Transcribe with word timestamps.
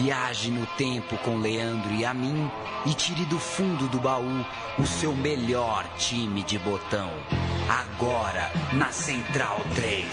Viaje 0.00 0.52
no 0.52 0.64
tempo 0.64 1.18
com 1.24 1.38
Leandro 1.38 1.92
e 1.92 2.04
a 2.04 2.14
mim 2.14 2.48
e 2.86 2.94
tire 2.94 3.24
do 3.24 3.36
fundo 3.36 3.88
do 3.88 3.98
baú 3.98 4.46
o 4.78 4.86
seu 4.86 5.12
melhor 5.12 5.84
time 5.96 6.44
de 6.44 6.56
botão. 6.56 7.10
Agora 7.68 8.48
na 8.72 8.92
Central 8.92 9.58
3. 9.74 10.06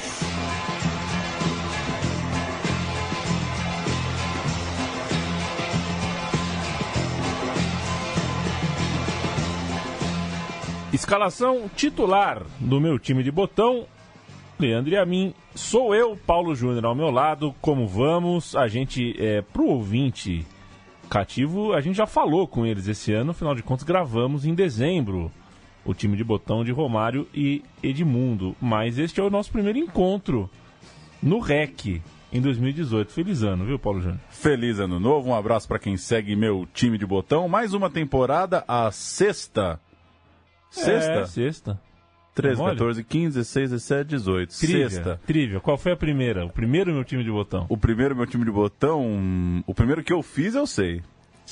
Escalação 10.91 11.69
titular 11.75 12.41
do 12.59 12.81
meu 12.81 12.97
time 12.97 13.21
de 13.21 13.31
botão. 13.31 13.85
Leandro 14.57 14.93
e 14.93 14.97
a 14.97 15.05
mim, 15.05 15.33
sou 15.53 15.93
eu, 15.93 16.15
Paulo 16.15 16.55
Júnior, 16.55 16.85
ao 16.85 16.95
meu 16.95 17.11
lado. 17.11 17.53
Como 17.61 17.87
vamos? 17.87 18.55
A 18.55 18.67
gente, 18.67 19.15
é, 19.19 19.41
pro 19.41 19.65
ouvinte 19.65 20.45
cativo, 21.09 21.73
a 21.73 21.81
gente 21.81 21.95
já 21.95 22.05
falou 22.05 22.47
com 22.47 22.65
eles 22.65 22.87
esse 22.87 23.13
ano, 23.13 23.31
afinal 23.31 23.53
de 23.53 23.61
contas, 23.61 23.83
gravamos 23.83 24.45
em 24.45 24.53
dezembro 24.53 25.31
o 25.83 25.93
time 25.93 26.17
de 26.17 26.23
botão 26.23 26.63
de 26.63 26.71
Romário 26.71 27.27
e 27.33 27.63
Edmundo. 27.83 28.55
Mas 28.59 28.97
este 28.97 29.19
é 29.19 29.23
o 29.23 29.29
nosso 29.29 29.51
primeiro 29.51 29.77
encontro 29.77 30.49
no 31.21 31.39
REC 31.39 32.01
em 32.33 32.41
2018. 32.41 33.11
Feliz 33.11 33.43
ano, 33.43 33.65
viu, 33.65 33.77
Paulo 33.77 34.01
Júnior? 34.01 34.19
Feliz 34.29 34.79
ano 34.79 34.99
novo, 34.99 35.29
um 35.29 35.35
abraço 35.35 35.67
para 35.67 35.79
quem 35.79 35.95
segue 35.95 36.35
meu 36.35 36.67
time 36.73 36.97
de 36.97 37.05
botão. 37.05 37.47
Mais 37.47 37.73
uma 37.73 37.89
temporada, 37.89 38.63
a 38.67 38.89
sexta. 38.91 39.79
Sexta? 40.69 41.11
É, 41.11 41.25
sexta. 41.25 41.81
13, 42.35 42.61
Olha. 42.61 42.71
14, 42.73 43.03
15, 43.03 43.37
16, 43.37 43.69
17, 43.71 44.09
18. 44.09 44.59
Trivia, 44.59 44.89
Sexta. 44.89 45.21
Trivia. 45.25 45.59
Qual 45.61 45.77
foi 45.77 45.93
a 45.93 45.95
primeira? 45.95 46.45
O 46.45 46.49
primeiro 46.49 46.93
meu 46.93 47.05
time 47.05 47.23
de 47.23 47.31
botão? 47.31 47.65
O 47.69 47.77
primeiro 47.77 48.13
meu 48.13 48.27
time 48.27 48.43
de 48.43 48.51
botão, 48.51 49.63
o 49.65 49.73
primeiro 49.73 50.03
que 50.03 50.11
eu 50.11 50.21
fiz 50.21 50.53
eu 50.53 50.67
sei. 50.67 51.01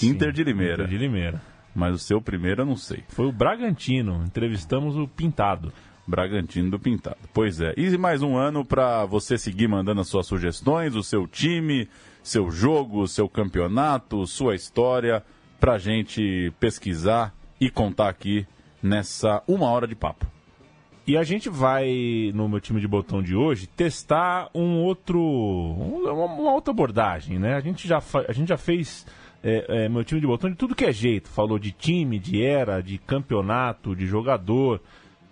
Inter 0.02 0.34
de 0.34 0.44
Limeira. 0.44 0.84
Inter 0.84 0.88
de 0.88 0.98
Limeira. 0.98 1.42
Mas 1.73 1.95
o 1.95 2.00
seu 2.00 2.22
primeiro 2.22 2.64
eu 2.64 2.66
não 2.66 2.75
sei. 2.75 3.03
Foi 3.08 3.25
o 3.25 3.31
Bragantino. 3.31 4.23
Entrevistamos 4.25 4.98
o 4.98 5.08
Pintado. 5.08 5.72
Bragantino 6.06 6.70
do 6.70 6.78
Pintado. 6.78 7.18
Pois 7.34 7.62
é. 7.62 7.73
E 7.78 7.97
mais 7.97 8.22
um 8.22 8.36
ano 8.36 8.66
para 8.66 9.06
você 9.06 9.38
seguir 9.38 9.70
mandando 9.70 10.02
as 10.02 10.08
suas 10.09 10.28
sugestões, 10.28 10.95
o 10.95 11.03
seu 11.03 11.25
time, 11.25 11.88
seu 12.22 12.52
jogo, 12.52 13.08
seu 13.08 13.30
campeonato, 13.30 14.28
sua 14.28 14.53
história, 14.53 15.23
pra 15.62 15.78
gente 15.78 16.52
pesquisar 16.59 17.34
e 17.59 17.70
contar 17.70 18.09
aqui 18.09 18.45
nessa 18.81 19.42
uma 19.47 19.68
hora 19.68 19.88
de 19.88 19.95
papo. 19.95 20.33
E 21.06 21.18
a 21.18 21.23
gente 21.23 21.50
vai, 21.50 22.32
no 22.34 22.48
meu 22.48 22.62
time 22.62 22.80
de 22.80 22.88
botão 22.88 23.22
de 23.22 23.36
hoje, 23.36 23.68
testar 23.68 24.50
um 24.56 24.78
outro. 24.82 25.20
um- 25.20 26.04
uma, 26.09 26.26
uma 26.26 26.54
outra 26.54 26.72
abordagem, 26.72 27.38
né? 27.38 27.56
A 27.56 27.59
gente 27.59 27.88
já, 27.88 28.02
a 28.28 28.32
gente 28.32 28.48
já 28.48 28.58
fez 28.58 29.06
é, 29.44 29.66
é, 29.86 29.90
meu 29.90 30.06
time 30.06 30.22
de 30.22 30.28
botão 30.28 30.50
de 30.50 30.56
tudo 30.56 30.74
que 30.76 30.86
é 30.86 30.94
jeito. 30.94 31.28
Falou 31.28 31.59
de 31.59 31.72
time, 31.72 32.18
de 32.18 32.42
era, 32.42 32.81
de 32.81 32.98
campeonato, 32.98 33.94
de 33.94 34.06
jogador. 34.06 34.80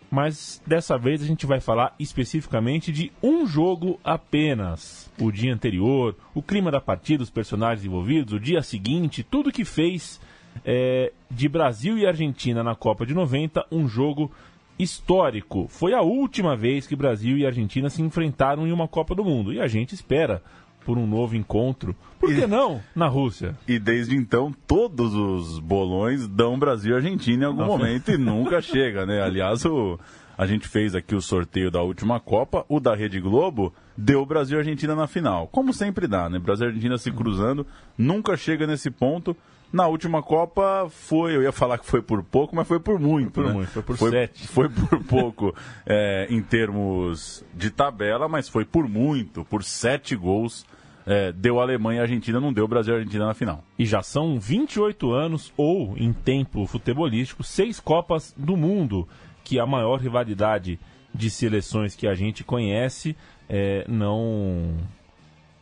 Mas 0.10 0.62
dessa 0.68 0.98
vez 0.98 1.22
a 1.24 1.26
gente 1.26 1.46
vai 1.46 1.62
falar 1.62 1.96
especificamente 1.98 2.92
de 2.92 3.10
um 3.24 3.48
jogo 3.48 3.98
apenas. 4.04 5.10
O 5.18 5.32
dia 5.32 5.54
anterior, 5.54 6.14
o 6.36 6.42
clima 6.42 6.70
da 6.70 6.82
partida, 6.82 7.24
os 7.24 7.30
personagens 7.30 7.86
envolvidos, 7.86 8.34
o 8.34 8.40
dia 8.40 8.62
seguinte, 8.62 9.24
tudo 9.24 9.54
que 9.54 9.64
fez 9.64 10.20
é, 10.66 11.14
de 11.30 11.48
Brasil 11.48 11.98
e 11.98 12.06
Argentina 12.06 12.62
na 12.62 12.76
Copa 12.76 13.06
de 13.06 13.14
90 13.14 13.66
um 13.72 13.88
jogo 13.88 14.30
histórico. 14.78 15.68
Foi 15.70 15.94
a 15.94 16.02
última 16.02 16.56
vez 16.56 16.88
que 16.88 16.96
Brasil 16.96 17.38
e 17.38 17.46
Argentina 17.46 17.90
se 17.90 18.02
enfrentaram 18.02 18.68
em 18.68 18.72
uma 18.72 18.88
Copa 18.88 19.14
do 19.16 19.24
Mundo. 19.24 19.54
E 19.54 19.60
a 19.60 19.68
gente 19.68 19.94
espera 19.94 20.42
por 20.84 20.98
um 20.98 21.06
novo 21.06 21.36
encontro. 21.36 21.96
Por 22.20 22.34
que 22.34 22.42
E- 22.42 22.48
não 22.48 22.82
na 22.96 23.08
Rússia? 23.08 23.56
E 23.68 23.78
desde 23.78 24.16
então, 24.16 24.52
todos 24.68 25.14
os 25.14 25.60
bolões 25.60 26.28
dão 26.28 26.58
Brasil 26.58 26.94
e 26.94 26.96
Argentina 26.96 27.44
em 27.44 27.48
algum 27.48 27.60
Nossa. 27.66 27.78
momento 27.78 28.12
e 28.12 28.18
nunca 28.18 28.60
chega, 28.64 29.06
né? 29.06 29.22
Aliás, 29.22 29.64
o, 29.66 30.00
a 30.38 30.48
gente 30.48 30.68
fez 30.68 30.96
aqui 30.96 31.14
o 31.14 31.22
sorteio 31.22 31.70
da 31.70 31.82
última 31.84 32.20
Copa, 32.20 32.66
o 32.68 32.80
da 32.80 32.96
Rede 32.96 33.20
Globo 33.20 33.72
deu 33.96 34.26
Brasil 34.26 34.58
e 34.58 34.60
Argentina 34.62 34.96
na 34.96 35.06
final. 35.06 35.48
Como 35.48 35.72
sempre 35.72 36.08
dá, 36.08 36.28
né? 36.30 36.40
Brasil 36.40 36.66
e 36.66 36.70
Argentina 36.70 36.98
se 36.98 37.12
cruzando, 37.12 37.66
nunca 37.96 38.36
chega 38.36 38.66
nesse 38.66 38.90
ponto. 38.90 39.38
Na 39.72 39.88
última 39.88 40.22
Copa 40.22 40.88
foi, 40.90 41.36
eu 41.36 41.42
ia 41.42 41.52
falar 41.52 41.78
que 41.78 41.86
foi 41.86 42.02
por 42.02 42.22
pouco, 42.24 42.56
mas 42.56 42.68
foi 42.68 42.80
por 42.80 43.00
muito. 43.00 43.32
Foi 43.34 43.44
por 43.44 43.50
né? 43.50 43.54
muito, 43.54 43.70
foi 43.72 43.84
por 43.84 43.98
sete. 43.98 44.48
Foi 44.48 44.70
por 44.70 45.04
pouco 45.06 45.56
é, 45.86 46.28
em 46.30 46.42
termos 46.42 47.44
de 47.54 47.70
tabela, 47.70 48.28
mas 48.28 48.50
foi 48.50 48.66
por 48.66 48.88
muito, 48.88 49.46
por 49.46 49.64
sete 49.64 50.16
gols. 50.16 50.66
é, 51.06 51.32
deu 51.32 51.60
Alemanha 51.60 52.00
e 52.00 52.02
Argentina, 52.02 52.40
não 52.40 52.52
deu 52.52 52.68
Brasil 52.68 52.94
e 52.94 52.98
Argentina 52.98 53.26
na 53.26 53.34
final. 53.34 53.64
E 53.80 53.86
já 53.86 54.04
são 54.04 54.40
28 54.40 55.12
anos, 55.12 55.54
ou, 55.56 55.98
em 55.98 56.12
tempo 56.12 56.66
futebolístico, 56.66 57.44
seis 57.44 57.80
Copas 57.80 58.36
do 58.38 58.58
Mundo, 58.58 59.08
que 59.44 59.60
a 59.60 59.66
maior 59.66 60.00
rivalidade 60.00 60.80
de 61.14 61.30
seleções 61.30 61.96
que 61.96 62.08
a 62.08 62.14
gente 62.14 62.44
conhece 62.44 63.16
é, 63.50 63.86
não. 63.88 64.76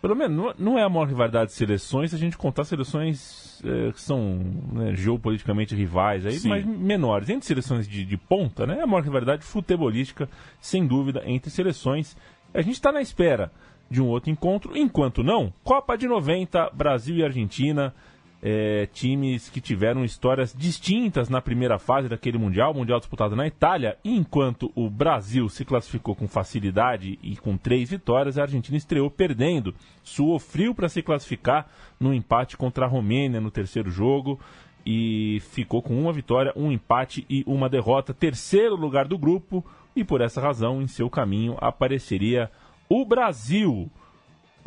Pelo 0.01 0.15
menos 0.15 0.35
não- 0.37 0.53
não 0.57 0.79
é 0.79 0.83
a 0.83 0.89
maior 0.89 1.07
rivalidade 1.07 1.51
de 1.51 1.57
seleções 1.57 2.11
se 2.11 2.15
a 2.15 2.19
gente 2.19 2.37
contar 2.37 2.63
seleções 2.63 3.61
é, 3.65 3.91
que 3.91 3.99
são 4.01 4.39
né, 4.71 4.95
geopoliticamente 4.95 5.75
rivais, 5.75 6.25
aí, 6.25 6.39
Sim. 6.39 6.47
mas 6.49 6.65
menores. 6.65 7.29
Entre 7.29 7.45
seleções 7.45 7.85
de, 7.87 8.05
de 8.05 8.15
ponta, 8.17 8.65
né, 8.65 8.77
é 8.79 8.81
a 8.83 8.87
maior 8.87 9.03
rivalidade 9.03 9.43
futebolística, 9.43 10.29
sem 10.61 10.87
dúvida, 10.87 11.21
entre 11.25 11.49
seleções. 11.49 12.15
A 12.53 12.61
gente 12.61 12.75
está 12.75 12.91
na 12.91 13.01
espera 13.01 13.51
de 13.91 14.01
um 14.01 14.07
outro 14.07 14.29
encontro. 14.31 14.77
Enquanto 14.77 15.21
não, 15.23 15.51
Copa 15.63 15.97
de 15.97 16.07
90, 16.07 16.69
Brasil 16.73 17.17
e 17.17 17.23
Argentina, 17.23 17.93
é, 18.41 18.87
times 18.93 19.49
que 19.49 19.59
tiveram 19.59 20.05
histórias 20.05 20.53
distintas 20.57 21.29
na 21.29 21.41
primeira 21.41 21.77
fase 21.77 22.07
daquele 22.07 22.37
Mundial, 22.37 22.73
Mundial 22.73 22.99
disputado 22.99 23.35
na 23.35 23.45
Itália, 23.45 23.97
enquanto 24.03 24.71
o 24.75 24.89
Brasil 24.89 25.49
se 25.49 25.65
classificou 25.65 26.15
com 26.15 26.27
facilidade 26.27 27.19
e 27.21 27.35
com 27.35 27.57
três 27.57 27.89
vitórias, 27.89 28.37
a 28.37 28.43
Argentina 28.43 28.77
estreou 28.77 29.09
perdendo, 29.09 29.75
suou 30.03 30.39
frio 30.39 30.73
para 30.73 30.89
se 30.89 31.01
classificar 31.01 31.67
no 31.99 32.13
empate 32.13 32.55
contra 32.55 32.85
a 32.85 32.89
Romênia 32.89 33.41
no 33.41 33.51
terceiro 33.51 33.91
jogo 33.91 34.39
e 34.85 35.41
ficou 35.51 35.81
com 35.81 35.99
uma 35.99 36.13
vitória, 36.13 36.53
um 36.55 36.71
empate 36.71 37.25
e 37.29 37.43
uma 37.45 37.69
derrota, 37.69 38.13
terceiro 38.13 38.75
lugar 38.75 39.07
do 39.07 39.17
grupo, 39.17 39.63
e 39.95 40.03
por 40.03 40.21
essa 40.21 40.39
razão, 40.39 40.81
em 40.81 40.87
seu 40.87 41.09
caminho, 41.09 41.57
apareceria 41.59 42.49
o 42.87 43.03
Brasil. 43.03 43.91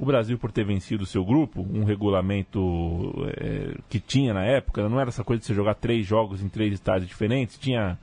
O 0.02 0.04
Brasil, 0.04 0.36
por 0.36 0.50
ter 0.50 0.64
vencido 0.64 1.04
o 1.04 1.06
seu 1.06 1.24
grupo, 1.24 1.64
um 1.72 1.84
regulamento 1.84 2.58
é, 3.36 3.76
que 3.88 4.00
tinha 4.00 4.34
na 4.34 4.42
época, 4.44 4.88
não 4.88 4.98
era 4.98 5.10
essa 5.10 5.22
coisa 5.22 5.38
de 5.38 5.46
você 5.46 5.54
jogar 5.54 5.76
três 5.76 6.04
jogos 6.04 6.42
em 6.42 6.48
três 6.48 6.74
estádios 6.74 7.08
diferentes, 7.08 7.56
tinha 7.56 7.96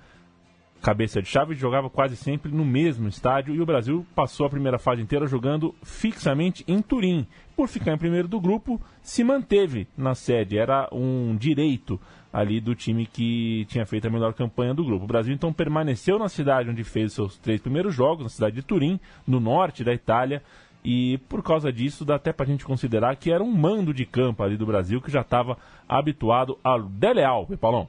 cabeça 0.81 1.21
de 1.21 1.27
chave 1.27 1.51
e 1.53 1.57
jogava 1.57 1.89
quase 1.89 2.15
sempre 2.15 2.53
no 2.53 2.63
mesmo 2.63 3.09
estádio. 3.09 3.53
E 3.53 3.59
o 3.59 3.65
Brasil 3.65 4.05
passou 4.15 4.45
a 4.45 4.49
primeira 4.49 4.79
fase 4.79 5.01
inteira 5.01 5.27
jogando 5.27 5.75
fixamente 5.83 6.63
em 6.69 6.81
Turim. 6.81 7.27
Por 7.53 7.67
ficar 7.67 7.91
em 7.91 7.97
primeiro 7.97 8.29
do 8.29 8.39
grupo, 8.39 8.79
se 9.01 9.21
manteve 9.21 9.85
na 9.97 10.15
sede. 10.15 10.57
Era 10.57 10.88
um 10.93 11.35
direito 11.35 11.99
ali 12.31 12.61
do 12.61 12.75
time 12.75 13.05
que 13.05 13.65
tinha 13.67 13.85
feito 13.85 14.07
a 14.07 14.09
melhor 14.09 14.33
campanha 14.33 14.73
do 14.73 14.85
grupo. 14.85 15.03
O 15.03 15.07
Brasil 15.07 15.33
então 15.33 15.51
permaneceu 15.51 16.17
na 16.17 16.29
cidade 16.29 16.69
onde 16.69 16.85
fez 16.85 17.11
seus 17.11 17.38
três 17.38 17.59
primeiros 17.59 17.93
jogos, 17.93 18.23
na 18.23 18.29
cidade 18.29 18.55
de 18.55 18.61
Turim, 18.61 19.01
no 19.27 19.41
norte 19.41 19.83
da 19.83 19.93
Itália. 19.93 20.41
E 20.84 21.17
por 21.29 21.44
causa 21.44 21.72
disso, 21.72 22.06
dá 22.06 22.16
até 22.16 22.31
pra 22.31 22.45
gente 22.45 22.63
considerar 22.63 23.16
que 23.16 23.31
era 23.31 23.44
um 23.44 23.51
mando 23.51 23.94
de 23.94 24.06
campo 24.06 24.44
ali 24.44 24.56
do 24.56 24.66
Brasil 24.66 25.01
que 25.01 25.12
já 25.12 25.22
estava 25.22 25.57
habituado 25.88 26.57
ao 26.63 26.84
Dele 26.84 27.23
Alpe, 27.23 27.57
Paulão. 27.57 27.88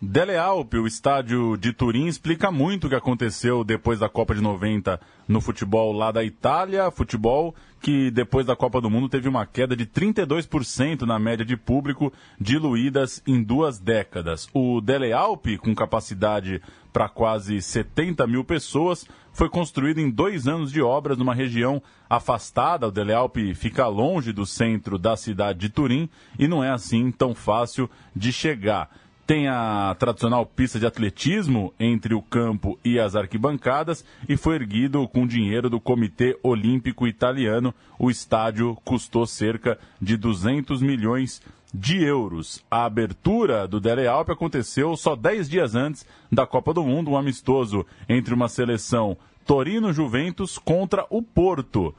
Dele 0.00 0.36
Alpe, 0.36 0.76
o 0.76 0.86
estádio 0.86 1.56
de 1.56 1.72
Turim, 1.72 2.06
explica 2.06 2.50
muito 2.50 2.86
o 2.86 2.90
que 2.90 2.94
aconteceu 2.94 3.64
depois 3.64 3.98
da 3.98 4.10
Copa 4.10 4.34
de 4.34 4.42
90 4.42 5.00
no 5.26 5.40
futebol 5.40 5.90
lá 5.90 6.12
da 6.12 6.22
Itália. 6.22 6.90
Futebol 6.90 7.54
que 7.80 8.10
depois 8.10 8.44
da 8.44 8.54
Copa 8.54 8.78
do 8.78 8.90
Mundo 8.90 9.08
teve 9.08 9.26
uma 9.26 9.46
queda 9.46 9.74
de 9.74 9.86
32% 9.86 11.02
na 11.02 11.18
média 11.18 11.46
de 11.46 11.56
público 11.56 12.12
diluídas 12.38 13.22
em 13.26 13.42
duas 13.42 13.78
décadas. 13.78 14.46
O 14.52 14.82
Dele 14.82 15.14
Alpe, 15.14 15.56
com 15.56 15.74
capacidade 15.74 16.60
para 16.92 17.08
quase 17.08 17.62
70 17.62 18.26
mil 18.26 18.44
pessoas, 18.44 19.08
foi 19.32 19.48
construído 19.48 19.98
em 19.98 20.10
dois 20.10 20.46
anos 20.46 20.70
de 20.70 20.82
obras 20.82 21.16
numa 21.16 21.34
região 21.34 21.82
afastada. 22.08 22.86
O 22.86 22.92
Dele 22.92 23.14
Alpe 23.14 23.54
fica 23.54 23.86
longe 23.86 24.30
do 24.30 24.44
centro 24.44 24.98
da 24.98 25.16
cidade 25.16 25.58
de 25.58 25.70
Turim 25.70 26.06
e 26.38 26.46
não 26.46 26.62
é 26.62 26.70
assim 26.70 27.10
tão 27.10 27.34
fácil 27.34 27.88
de 28.14 28.30
chegar. 28.30 28.90
Tem 29.26 29.48
a 29.48 29.96
tradicional 29.98 30.46
pista 30.46 30.78
de 30.78 30.86
atletismo 30.86 31.74
entre 31.80 32.14
o 32.14 32.22
campo 32.22 32.78
e 32.84 33.00
as 33.00 33.16
arquibancadas 33.16 34.04
e 34.28 34.36
foi 34.36 34.54
erguido 34.54 35.08
com 35.08 35.26
dinheiro 35.26 35.68
do 35.68 35.80
Comitê 35.80 36.38
Olímpico 36.44 37.08
Italiano. 37.08 37.74
O 37.98 38.08
estádio 38.08 38.78
custou 38.84 39.26
cerca 39.26 39.78
de 40.00 40.16
200 40.16 40.80
milhões 40.80 41.42
de 41.74 42.04
euros. 42.04 42.64
A 42.70 42.84
abertura 42.84 43.66
do 43.66 43.80
Dele 43.80 44.06
Alpe 44.06 44.30
aconteceu 44.30 44.96
só 44.96 45.16
10 45.16 45.48
dias 45.48 45.74
antes 45.74 46.06
da 46.30 46.46
Copa 46.46 46.72
do 46.72 46.84
Mundo, 46.84 47.10
um 47.10 47.16
amistoso 47.16 47.84
entre 48.08 48.32
uma 48.32 48.48
seleção 48.48 49.16
Torino-Juventus 49.44 50.56
contra 50.56 51.04
o 51.10 51.20
Porto. 51.20 51.92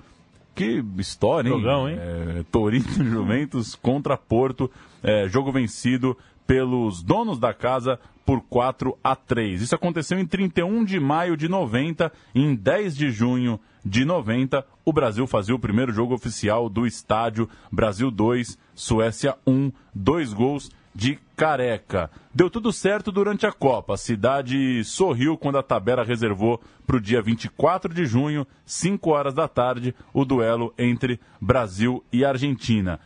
que 0.55 0.81
história, 0.97 1.49
hein? 1.49 1.55
Jogão, 1.57 1.89
hein? 1.89 1.97
É, 1.99 2.43
Torino 2.49 3.03
Juventus 3.03 3.75
contra 3.75 4.15
Porto, 4.15 4.71
é, 5.03 5.27
jogo 5.27 5.51
vencido 5.51 6.17
pelos 6.47 7.03
donos 7.03 7.37
da 7.37 7.53
casa 7.53 7.99
por 8.25 8.41
4 8.41 8.97
a 9.03 9.15
3. 9.15 9.61
Isso 9.61 9.75
aconteceu 9.75 10.17
em 10.17 10.25
31 10.25 10.83
de 10.83 10.99
maio 10.99 11.37
de 11.37 11.47
90, 11.47 12.11
em 12.33 12.55
10 12.55 12.95
de 12.95 13.11
junho 13.11 13.59
de 13.85 14.03
90, 14.03 14.65
o 14.83 14.91
Brasil 14.91 15.25
fazia 15.25 15.55
o 15.55 15.59
primeiro 15.59 15.93
jogo 15.93 16.13
oficial 16.13 16.69
do 16.69 16.85
estádio 16.85 17.49
Brasil 17.71 18.11
2, 18.11 18.57
Suécia 18.75 19.35
1, 19.45 19.71
dois 19.93 20.33
gols 20.33 20.69
de 20.93 21.19
Careca. 21.35 22.09
Deu 22.33 22.49
tudo 22.49 22.73
certo 22.73 23.11
durante 23.11 23.45
a 23.45 23.51
Copa. 23.51 23.93
A 23.93 23.97
cidade 23.97 24.83
sorriu 24.83 25.37
quando 25.37 25.57
a 25.57 25.63
tabela 25.63 26.03
reservou 26.03 26.59
para 26.85 26.97
o 26.97 27.01
dia 27.01 27.21
24 27.21 27.93
de 27.93 28.05
junho, 28.05 28.47
5 28.65 29.09
horas 29.09 29.33
da 29.33 29.47
tarde, 29.47 29.95
o 30.13 30.25
duelo 30.25 30.73
entre 30.77 31.19
Brasil 31.39 32.03
e 32.11 32.25
Argentina. 32.25 32.99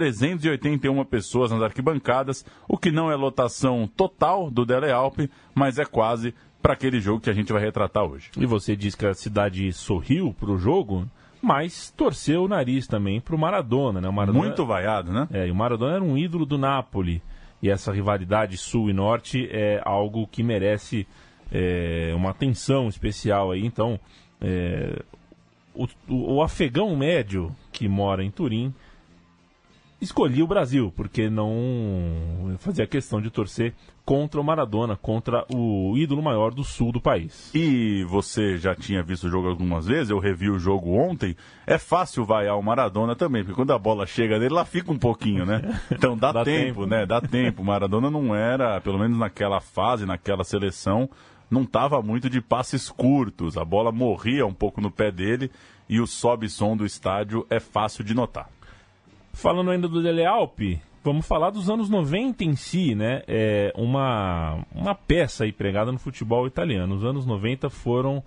61.381 0.00 1.04
pessoas 1.04 1.50
nas 1.50 1.62
arquibancadas, 1.62 2.44
o 2.68 2.76
que 2.76 2.90
não 2.90 3.10
é 3.10 3.16
lotação 3.16 3.88
total 3.96 4.50
do 4.50 4.64
Dele 4.64 4.90
Alpe, 4.90 5.30
mas 5.54 5.78
é 5.78 5.84
quase 5.84 6.34
para 6.60 6.72
aquele 6.72 7.00
jogo 7.00 7.20
que 7.20 7.30
a 7.30 7.34
gente 7.34 7.52
vai 7.52 7.62
retratar 7.62 8.04
hoje. 8.04 8.30
E 8.38 8.46
você 8.46 8.74
diz 8.74 8.94
que 8.94 9.06
a 9.06 9.14
cidade 9.14 9.70
sorriu 9.72 10.34
para 10.38 10.50
o 10.50 10.58
jogo, 10.58 11.06
mas 11.42 11.90
torceu 11.90 12.44
o 12.44 12.48
nariz 12.48 12.86
também 12.86 13.20
para 13.20 13.34
o 13.34 13.38
Maradona, 13.38 14.00
né? 14.00 14.08
O 14.08 14.12
Maradona, 14.12 14.44
Muito 14.44 14.64
vaiado, 14.64 15.12
né? 15.12 15.28
É, 15.30 15.46
e 15.46 15.50
o 15.50 15.54
Maradona 15.54 15.96
era 15.96 16.04
um 16.04 16.16
ídolo 16.16 16.46
do 16.46 16.56
Napoli. 16.56 17.22
E 17.62 17.68
essa 17.68 17.92
rivalidade 17.92 18.56
sul 18.56 18.88
e 18.88 18.92
norte 18.92 19.46
é 19.50 19.80
algo 19.84 20.26
que 20.26 20.42
merece 20.42 21.06
é, 21.52 22.12
uma 22.16 22.30
atenção 22.30 22.88
especial 22.88 23.52
aí. 23.52 23.64
Então, 23.64 24.00
é, 24.40 25.02
o, 25.74 25.86
o, 26.08 26.34
o 26.36 26.42
afegão 26.42 26.96
médio 26.96 27.54
que 27.72 27.88
mora 27.88 28.24
em 28.24 28.30
Turim 28.30 28.74
escolhi 30.04 30.42
o 30.42 30.46
Brasil, 30.46 30.92
porque 30.96 31.28
não 31.28 32.56
fazia 32.58 32.86
questão 32.86 33.20
de 33.20 33.30
torcer 33.30 33.74
contra 34.04 34.40
o 34.40 34.44
Maradona, 34.44 34.96
contra 34.96 35.44
o 35.52 35.96
ídolo 35.96 36.22
maior 36.22 36.52
do 36.52 36.62
sul 36.62 36.92
do 36.92 37.00
país. 37.00 37.50
E 37.54 38.04
você 38.04 38.58
já 38.58 38.74
tinha 38.74 39.02
visto 39.02 39.24
o 39.26 39.30
jogo 39.30 39.48
algumas 39.48 39.86
vezes, 39.86 40.10
eu 40.10 40.18
revi 40.18 40.50
o 40.50 40.58
jogo 40.58 40.92
ontem. 40.92 41.34
É 41.66 41.78
fácil 41.78 42.24
vaiar 42.24 42.58
o 42.58 42.62
Maradona 42.62 43.16
também, 43.16 43.42
porque 43.42 43.56
quando 43.56 43.72
a 43.72 43.78
bola 43.78 44.06
chega 44.06 44.38
nele, 44.38 44.54
lá 44.54 44.64
fica 44.64 44.92
um 44.92 44.98
pouquinho, 44.98 45.44
né? 45.46 45.62
Então 45.90 46.16
dá, 46.16 46.32
Dá 46.32 46.44
tempo, 46.44 46.80
tempo. 46.82 46.86
né? 46.86 47.06
Dá 47.06 47.20
tempo. 47.20 47.62
O 47.62 47.64
Maradona 47.64 48.10
não 48.10 48.34
era, 48.34 48.80
pelo 48.80 48.98
menos 48.98 49.18
naquela 49.18 49.60
fase, 49.60 50.04
naquela 50.04 50.44
seleção, 50.44 51.08
não 51.50 51.62
estava 51.62 52.02
muito 52.02 52.28
de 52.28 52.40
passes 52.40 52.90
curtos. 52.90 53.56
A 53.56 53.64
bola 53.64 53.90
morria 53.90 54.44
um 54.46 54.52
pouco 54.54 54.80
no 54.80 54.90
pé 54.90 55.10
dele 55.10 55.50
e 55.88 56.00
o 56.00 56.06
sobe-som 56.06 56.76
do 56.76 56.84
estádio 56.84 57.46
é 57.48 57.58
fácil 57.60 58.04
de 58.04 58.12
notar. 58.14 58.48
Falando 59.34 59.70
ainda 59.70 59.88
do 59.88 60.02
Dele 60.02 60.24
Alpi, 60.24 60.80
vamos 61.02 61.26
falar 61.26 61.50
dos 61.50 61.68
anos 61.68 61.90
90 61.90 62.44
em 62.44 62.54
si, 62.54 62.94
né? 62.94 63.22
É 63.26 63.72
uma, 63.76 64.64
uma 64.72 64.94
peça 64.94 65.44
aí 65.44 65.52
pregada 65.52 65.90
no 65.90 65.98
futebol 65.98 66.46
italiano. 66.46 66.94
Os 66.94 67.04
anos 67.04 67.26
90 67.26 67.68
foram 67.68 68.22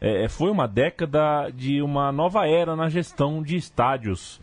é, 0.00 0.28
foi 0.28 0.50
uma 0.50 0.68
década 0.68 1.50
de 1.50 1.82
uma 1.82 2.12
nova 2.12 2.46
era 2.46 2.76
na 2.76 2.88
gestão 2.88 3.42
de 3.42 3.56
estádios 3.56 4.40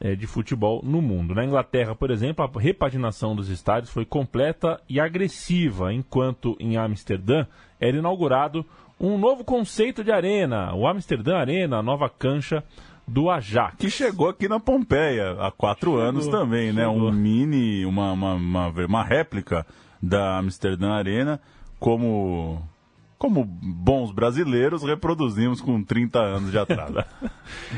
é, 0.00 0.14
de 0.14 0.26
futebol 0.26 0.80
no 0.82 1.02
mundo. 1.02 1.34
Na 1.34 1.44
Inglaterra, 1.44 1.94
por 1.94 2.10
exemplo, 2.10 2.44
a 2.44 2.60
repaginação 2.60 3.34
dos 3.34 3.48
estádios 3.48 3.92
foi 3.92 4.04
completa 4.04 4.80
e 4.88 5.00
agressiva, 5.00 5.92
enquanto 5.92 6.56
em 6.60 6.76
Amsterdã 6.76 7.46
era 7.80 7.96
inaugurado 7.96 8.64
um 9.00 9.16
novo 9.16 9.44
conceito 9.44 10.02
de 10.02 10.10
arena, 10.10 10.74
o 10.74 10.86
Amsterdã 10.86 11.36
Arena, 11.36 11.78
a 11.78 11.82
nova 11.82 12.08
cancha 12.08 12.64
do 13.08 13.30
Ajax. 13.30 13.76
Que 13.78 13.90
chegou 13.90 14.28
aqui 14.28 14.48
na 14.48 14.60
Pompeia 14.60 15.32
há 15.40 15.50
quatro 15.50 15.92
Chegou, 15.92 16.04
anos 16.04 16.26
também, 16.28 16.72
né? 16.72 16.84
chegou. 16.84 17.08
Um 17.08 17.12
mini, 17.12 17.84
uma, 17.86 18.12
uma, 18.12 18.34
uma, 18.34 18.68
uma 18.68 19.02
réplica 19.04 19.66
da 20.02 20.38
Amsterdã 20.38 20.92
Arena, 20.92 21.40
como, 21.80 22.62
como 23.18 23.44
bons 23.44 24.12
brasileiros 24.12 24.82
reproduzimos 24.82 25.60
com 25.60 25.82
30 25.82 26.18
anos 26.20 26.50
de 26.50 26.58
atraso. 26.58 27.02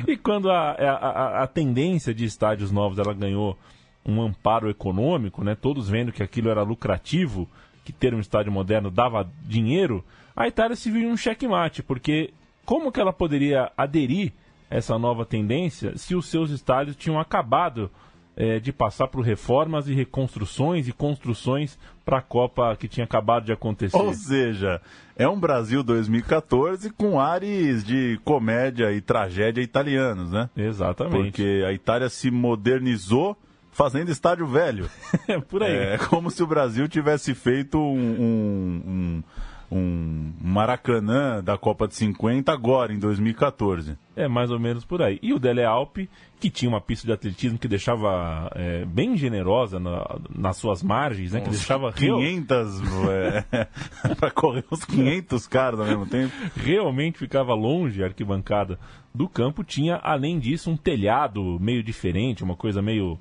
E 0.07 0.17
quando 0.17 0.51
a, 0.51 0.73
a, 0.73 1.43
a- 1.45 1.47
tendência 1.47 2.13
de 2.13 2.25
estádios 2.25 2.73
novos 2.73 2.99
ela 2.99 3.15
ganhou 3.15 3.57
um 4.05 4.21
amparo 4.21 4.69
econômico, 4.69 5.45
né, 5.45 5.55
todos 5.55 5.89
vendo 5.89 6.11
que 6.13 6.23
aquilo 6.23 6.49
era 6.51 6.63
lucrativo, 6.63 7.49
que 7.85 7.93
ter 7.93 8.13
um 8.15 8.19
estádio 8.21 8.51
moderno 8.51 8.91
dava 8.91 9.31
dinheiro, 9.45 10.05
a 10.35 10.49
Itália 10.49 10.75
se 10.75 10.91
viu 10.91 11.03
em 11.09 11.13
um 11.13 11.17
checkmate, 11.17 11.83
porque 11.83 12.33
como 12.65 12.91
que 12.91 13.01
ela 13.01 13.13
poderia 13.13 13.71
aderir 13.77 14.33
essa 14.71 14.99
nova 14.99 15.27
tendência 15.27 15.99
se 15.99 16.15
os 16.15 16.27
seus 16.27 16.51
estádios 16.51 16.97
tinham 16.97 17.19
acabado 17.19 17.91
eh, 18.37 18.61
de 18.61 18.73
passar 18.73 19.09
por 19.09 19.23
reformas 19.23 19.89
e 19.89 19.93
reconstruções 19.93 20.89
e 20.89 20.93
construções 20.93 21.79
para 22.05 22.19
a 22.19 22.23
Copa 22.23 22.75
que 22.77 22.89
tinha 22.89 23.05
acabado 23.05 23.45
de 23.45 23.53
acontecer? 23.53 23.97
Ou 23.97 24.15
seja, 24.15 24.81
é 25.17 25.29
um 25.29 25.39
Brasil 25.39 25.83
2014 25.83 26.91
com 26.91 27.21
ares 27.21 27.85
de 27.85 28.19
comédia 28.25 28.93
e 28.93 29.01
tragédia 29.01 29.61
italianos, 29.61 30.31
né? 30.31 30.49
Exatamente. 30.57 31.25
Porque 31.25 31.65
a 31.67 31.73
Itália 31.73 32.09
se 32.09 32.31
modernizou 32.31 33.37
fazendo 33.71 34.11
estádio 34.11 34.47
velho. 34.47 34.89
por 35.49 35.63
aí. 35.63 35.75
É 35.75 35.99
como 35.99 36.31
se 36.31 36.43
o 36.43 36.47
Brasil 36.47 36.89
tivesse 36.89 37.35
feito 37.35 37.79
um, 37.79 37.93
um, 37.93 38.83
um, 38.87 39.23
um 39.71 40.33
Maracanã 40.41 41.43
da 41.43 41.57
Copa 41.57 41.87
de 41.87 41.95
50 41.95 42.53
agora, 42.53 42.93
em 42.93 42.99
2014. 42.99 43.97
É 44.17 44.27
mais 44.29 44.51
ou 44.51 44.59
menos 44.59 44.85
por 44.85 45.01
aí. 45.01 45.19
E 45.23 45.33
o 45.33 45.39
Dele 45.39 45.65
Alpe, 45.65 46.09
que 46.39 46.51
tinha 46.51 46.69
uma 46.69 46.81
pista 46.81 47.07
de 47.07 47.13
atletismo 47.13 47.59
que 47.59 47.69
deixava 47.69 48.51
é, 48.55 48.85
bem 48.85 49.17
generosa 49.17 49.79
na- 49.79 50.19
nas 50.35 50.57
suas 50.57 50.83
margens, 50.83 51.33
né? 51.33 51.41
Que 51.41 51.51
deixava 51.51 51.91
real- 51.91 52.19
500, 52.19 52.83
é, 53.09 53.67
para 54.17 54.31
correr 54.31 54.65
uns 54.71 54.85
500 54.85 55.47
caras 55.47 55.81
ao 55.81 55.87
mesmo 55.87 56.07
tempo. 56.07 56.33
realmente 56.57 57.19
ficava 57.19 57.55
longe 57.55 58.03
a 58.03 58.07
arquibancada 58.07 58.79
do 59.15 59.29
campo. 59.29 59.63
Tinha, 59.65 59.97
além 60.03 60.39
disso, 60.39 60.71
um 60.71 60.77
telhado 60.77 61.59
meio 61.61 61.83
diferente, 61.83 62.45
uma 62.45 62.57
coisa 62.57 62.83
meio. 62.83 63.19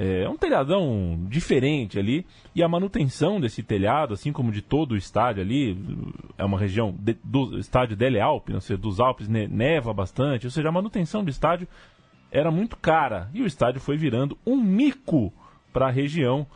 É, 0.00 0.28
um 0.28 0.36
telhadão 0.36 1.18
diferente 1.28 1.98
ali. 1.98 2.24
E 2.54 2.62
a 2.62 2.68
manutenção 2.68 3.40
desse 3.40 3.64
telhado, 3.64 4.14
assim 4.14 4.32
como 4.32 4.52
de 4.52 4.62
todo 4.62 4.92
o 4.92 4.96
estádio 4.96 5.42
ali, 5.42 5.76
é 6.38 6.44
uma 6.44 6.56
região 6.56 6.94
de- 6.96 7.16
do 7.24 7.58
estádio 7.58 7.96
Dele 7.96 8.20
Alpe, 8.20 8.54
ou 8.54 8.60
seja, 8.60 8.78
dos 8.78 9.00
Alpes 9.00 9.26
ne- 9.28 9.48
neva 9.48 9.92
bastante. 9.92 10.46
Ou 10.46 10.50
seja, 10.52 10.68
a 10.68 10.72
manutenção 10.72 11.24
do 11.24 11.30
estádio 11.30 11.66
era 12.30 12.48
muito 12.48 12.76
cara. 12.76 13.28
E 13.34 13.42
o 13.42 13.46
estádio 13.46 13.80
foi 13.80 13.96
virando 13.96 14.38
um 14.46 14.56
mico 14.56 15.32
para 15.72 15.88
a 15.88 15.90
região, 15.90 16.46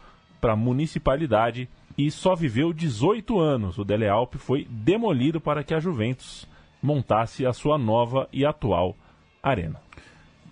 para 0.40 0.52
a 0.52 0.56
municipalidade. 0.56 1.68
E 1.99 2.11
só 2.12 2.37
viveu 2.37 2.72
18 2.72 3.40
anos. 3.40 3.76
O 3.76 3.84
Dele 3.84 4.08
Alpe 4.08 4.38
foi 4.38 4.66
demolido 4.70 5.40
para 5.40 5.64
que 5.64 5.75
a 5.75 5.80
Juventus 5.80 6.49
montasse 6.80 7.44
a 7.44 7.52
sua 7.52 7.76
nova 7.76 8.28
e 8.32 8.46
atual 8.46 8.96
arena. 9.42 9.80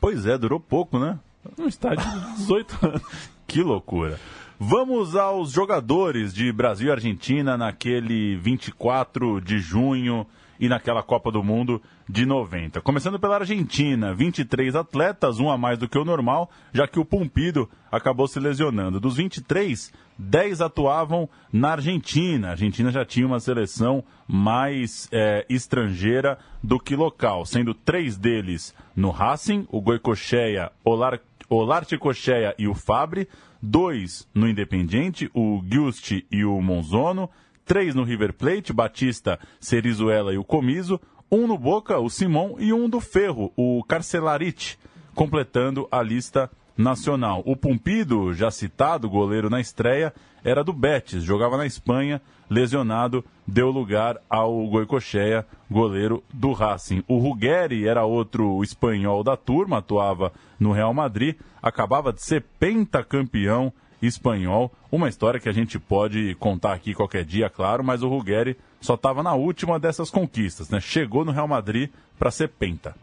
Pois 0.00 0.26
é, 0.26 0.36
durou 0.36 0.58
pouco, 0.58 0.98
né? 0.98 1.18
Um 1.58 1.66
estádio 1.66 2.04
de 2.04 2.36
18 2.36 2.86
anos. 2.86 3.30
Que 3.46 3.62
loucura. 3.62 4.18
Vamos 4.58 5.16
aos 5.16 5.52
jogadores 5.52 6.34
de 6.34 6.52
Brasil 6.52 6.88
e 6.88 6.92
Argentina 6.92 7.56
naquele 7.56 8.36
24 8.36 9.40
de 9.40 9.58
junho 9.58 10.26
e 10.60 10.68
naquela 10.68 11.02
Copa 11.02 11.32
do 11.32 11.42
Mundo 11.42 11.80
de 12.06 12.26
90. 12.26 12.82
Começando 12.82 13.18
pela 13.18 13.36
Argentina, 13.36 14.12
23 14.12 14.76
atletas, 14.76 15.40
um 15.40 15.50
a 15.50 15.56
mais 15.56 15.78
do 15.78 15.88
que 15.88 15.98
o 15.98 16.04
normal, 16.04 16.50
já 16.74 16.86
que 16.86 17.00
o 17.00 17.04
Pumpido 17.04 17.68
acabou 17.90 18.28
se 18.28 18.38
lesionando. 18.38 19.00
Dos 19.00 19.16
23, 19.16 19.90
10 20.18 20.60
atuavam 20.60 21.26
na 21.50 21.72
Argentina. 21.72 22.48
A 22.48 22.50
Argentina 22.50 22.90
já 22.90 23.06
tinha 23.06 23.26
uma 23.26 23.40
seleção 23.40 24.04
mais 24.28 25.08
eh, 25.10 25.46
estrangeira 25.48 26.38
do 26.62 26.78
que 26.78 26.94
local, 26.94 27.46
sendo 27.46 27.72
três 27.72 28.18
deles 28.18 28.74
no 28.94 29.10
Racing, 29.10 29.66
o 29.70 29.80
Goicocheia, 29.80 30.70
Olar 30.84 31.18
Olarte 31.52 31.98
Cocheia 31.98 32.54
e 32.56 32.68
o 32.68 32.74
Fabre, 32.74 33.28
dois 33.60 34.28
no 34.32 34.48
Independiente, 34.48 35.28
o 35.34 35.60
Giusti 35.68 36.24
e 36.30 36.44
o 36.44 36.60
Monzono, 36.62 37.28
três 37.64 37.92
no 37.92 38.04
River 38.04 38.32
Plate, 38.32 38.72
Batista, 38.72 39.36
Cerizuela 39.58 40.32
e 40.32 40.38
o 40.38 40.44
Comiso, 40.44 41.00
um 41.30 41.48
no 41.48 41.58
Boca, 41.58 41.98
o 41.98 42.08
Simon, 42.08 42.54
e 42.60 42.72
um 42.72 42.88
do 42.88 43.00
Ferro, 43.00 43.52
o 43.56 43.82
Carcelarite, 43.82 44.78
completando 45.12 45.88
a 45.90 46.00
lista 46.00 46.48
nacional. 46.76 47.42
O 47.44 47.56
Pumpido, 47.56 48.32
já 48.32 48.50
citado, 48.50 49.08
goleiro 49.08 49.50
na 49.50 49.60
estreia, 49.60 50.12
era 50.42 50.64
do 50.64 50.72
Betis, 50.72 51.22
jogava 51.22 51.56
na 51.56 51.66
Espanha, 51.66 52.20
lesionado, 52.48 53.24
deu 53.46 53.70
lugar 53.70 54.18
ao 54.28 54.66
Goicocheia, 54.66 55.46
goleiro 55.70 56.22
do 56.32 56.52
Racing. 56.52 57.04
O 57.06 57.18
Ruggeri 57.18 57.86
era 57.86 58.04
outro 58.04 58.62
espanhol 58.62 59.22
da 59.22 59.36
turma, 59.36 59.78
atuava 59.78 60.32
no 60.58 60.72
Real 60.72 60.94
Madrid, 60.94 61.36
acabava 61.62 62.12
de 62.12 62.22
ser 62.22 62.44
pentacampeão 62.58 63.72
espanhol. 64.02 64.72
Uma 64.90 65.08
história 65.08 65.38
que 65.38 65.48
a 65.48 65.52
gente 65.52 65.78
pode 65.78 66.34
contar 66.36 66.72
aqui 66.72 66.94
qualquer 66.94 67.24
dia, 67.24 67.50
claro, 67.50 67.84
mas 67.84 68.02
o 68.02 68.08
Ruggeri 68.08 68.56
só 68.80 68.94
estava 68.94 69.22
na 69.22 69.34
última 69.34 69.78
dessas 69.78 70.10
conquistas, 70.10 70.70
né? 70.70 70.80
Chegou 70.80 71.24
no 71.24 71.32
Real 71.32 71.46
Madrid 71.46 71.90
para 72.18 72.30
ser 72.30 72.48
penta. 72.48 72.96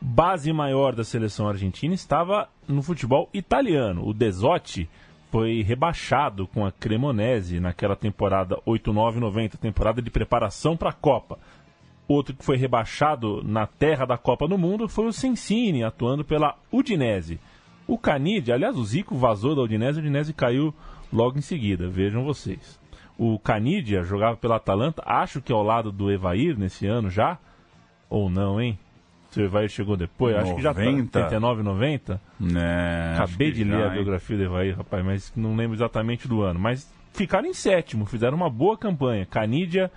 Base 0.00 0.52
maior 0.52 0.94
da 0.94 1.04
seleção 1.04 1.48
argentina 1.48 1.94
estava 1.94 2.48
no 2.66 2.82
futebol 2.82 3.28
italiano. 3.32 4.06
O 4.06 4.14
Desotti 4.14 4.88
foi 5.30 5.62
rebaixado 5.62 6.46
com 6.46 6.64
a 6.64 6.72
Cremonese 6.72 7.60
naquela 7.60 7.96
temporada 7.96 8.56
89-90, 8.66 9.56
temporada 9.56 10.00
de 10.00 10.10
preparação 10.10 10.76
para 10.76 10.90
a 10.90 10.94
Copa. 10.94 11.38
Outro 12.06 12.34
que 12.34 12.44
foi 12.44 12.56
rebaixado 12.56 13.42
na 13.42 13.66
terra 13.66 14.06
da 14.06 14.16
Copa 14.16 14.48
do 14.48 14.56
Mundo 14.56 14.88
foi 14.88 15.06
o 15.06 15.12
Sensini, 15.12 15.84
atuando 15.84 16.24
pela 16.24 16.56
Udinese. 16.72 17.38
O 17.86 17.98
Canidia, 17.98 18.54
aliás, 18.54 18.76
o 18.76 18.84
Zico 18.84 19.14
vazou 19.14 19.54
da 19.54 19.62
Udinese, 19.62 19.98
a 19.98 20.02
Udinese 20.02 20.32
caiu 20.32 20.74
logo 21.12 21.38
em 21.38 21.42
seguida, 21.42 21.88
vejam 21.88 22.24
vocês. 22.24 22.78
O 23.18 23.38
Canidia 23.38 24.02
jogava 24.02 24.36
pela 24.36 24.56
Atalanta, 24.56 25.02
acho 25.04 25.42
que 25.42 25.52
ao 25.52 25.62
lado 25.62 25.92
do 25.92 26.10
Evair 26.10 26.56
nesse 26.56 26.86
ano 26.86 27.10
já, 27.10 27.38
ou 28.08 28.30
não, 28.30 28.60
hein? 28.60 28.78
Se 29.30 29.40
o 29.40 29.44
Evair 29.44 29.68
chegou 29.68 29.96
depois, 29.96 30.34
90. 30.34 30.46
acho 30.46 30.56
que 30.56 30.62
já 30.62 30.74
tá 30.74 30.80
89, 30.80 31.62
90. 31.62 32.20
Né, 32.40 33.14
Acabei 33.14 33.52
de 33.52 33.64
ler 33.64 33.78
já, 33.78 33.86
a 33.86 33.90
biografia 33.90 34.36
do 34.36 34.42
Evair, 34.44 34.76
rapaz, 34.76 35.04
mas 35.04 35.32
não 35.36 35.54
lembro 35.54 35.76
exatamente 35.76 36.26
do 36.26 36.42
ano. 36.42 36.58
Mas 36.58 36.90
ficaram 37.12 37.46
em 37.46 37.52
sétimo, 37.52 38.06
fizeram 38.06 38.36
uma 38.36 38.48
boa 38.48 38.76
campanha. 38.76 39.26
Canidia 39.26 39.90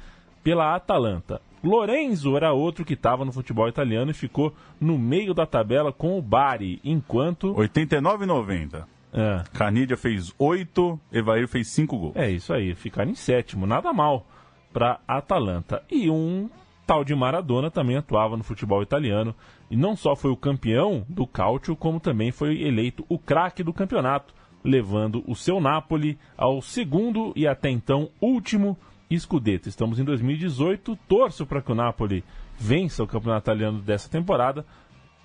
pela 0.43 0.75
Atalanta. 0.75 1.41
Lorenzo 1.63 2.35
era 2.35 2.51
outro 2.51 2.83
que 2.83 2.93
estava 2.93 3.23
no 3.23 3.31
futebol 3.31 3.67
italiano 3.67 4.11
e 4.11 4.15
ficou 4.15 4.53
no 4.79 4.97
meio 4.97 5.33
da 5.33 5.45
tabela 5.45 5.93
com 5.93 6.17
o 6.17 6.21
Bari, 6.21 6.81
enquanto. 6.83 7.55
89 7.55 8.23
e 8.23 8.27
90. 8.27 8.87
É. 9.13 9.43
Canidia 9.53 9.97
fez 9.97 10.33
8, 10.39 10.99
Evair 11.11 11.47
fez 11.47 11.67
5 11.67 11.97
gols. 11.97 12.15
É 12.15 12.29
isso 12.29 12.53
aí, 12.53 12.73
ficaram 12.73 13.11
em 13.11 13.15
sétimo, 13.15 13.67
nada 13.67 13.93
mal 13.93 14.25
para 14.73 14.99
Atalanta. 15.07 15.83
E 15.91 16.09
um 16.09 16.49
tal 16.91 17.05
de 17.05 17.15
Maradona 17.15 17.71
também 17.71 17.95
atuava 17.95 18.35
no 18.35 18.43
futebol 18.43 18.83
italiano 18.83 19.33
e 19.69 19.77
não 19.77 19.95
só 19.95 20.13
foi 20.13 20.29
o 20.29 20.35
campeão 20.35 21.05
do 21.07 21.25
Calcio, 21.25 21.73
como 21.73 22.01
também 22.01 22.31
foi 22.31 22.61
eleito 22.63 23.05
o 23.07 23.17
craque 23.17 23.63
do 23.63 23.71
campeonato, 23.71 24.33
levando 24.61 25.23
o 25.25 25.33
seu 25.33 25.61
Napoli 25.61 26.19
ao 26.35 26.61
segundo 26.61 27.31
e 27.33 27.47
até 27.47 27.69
então 27.69 28.09
último 28.19 28.77
Scudetto. 29.09 29.69
Estamos 29.69 29.99
em 29.99 30.03
2018, 30.03 30.97
torço 31.07 31.45
para 31.45 31.61
que 31.61 31.71
o 31.71 31.75
Napoli 31.75 32.25
vença 32.59 33.01
o 33.01 33.07
campeonato 33.07 33.45
italiano 33.45 33.79
dessa 33.79 34.09
temporada, 34.09 34.65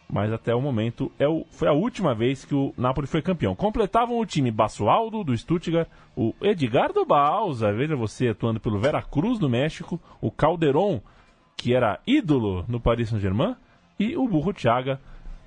mas 0.09 0.33
até 0.33 0.55
o 0.55 0.61
momento 0.61 1.11
é 1.19 1.27
o, 1.27 1.45
foi 1.51 1.67
a 1.67 1.73
última 1.73 2.15
vez 2.15 2.45
que 2.45 2.55
o 2.55 2.73
Napoli 2.77 3.09
foi 3.09 3.23
campeão. 3.23 3.57
Completavam 3.57 4.21
o 4.21 4.25
time 4.25 4.53
Basualdo, 4.53 5.25
do 5.25 5.37
Stuttgart, 5.37 5.89
o 6.15 6.33
Edgardo 6.41 7.05
Balsa, 7.05 7.73
veja 7.73 7.97
você, 7.97 8.29
atuando 8.29 8.61
pelo 8.61 8.79
Veracruz, 8.79 9.37
do 9.37 9.51
México, 9.51 10.01
o 10.21 10.31
Calderon, 10.31 11.03
que 11.57 11.75
era 11.75 12.01
ídolo 12.07 12.65
no 12.69 12.81
Paris 12.81 13.09
Saint-Germain, 13.09 13.57
e 13.99 14.17
o 14.17 14.29
Burro 14.29 14.53
Thiaga, 14.53 15.01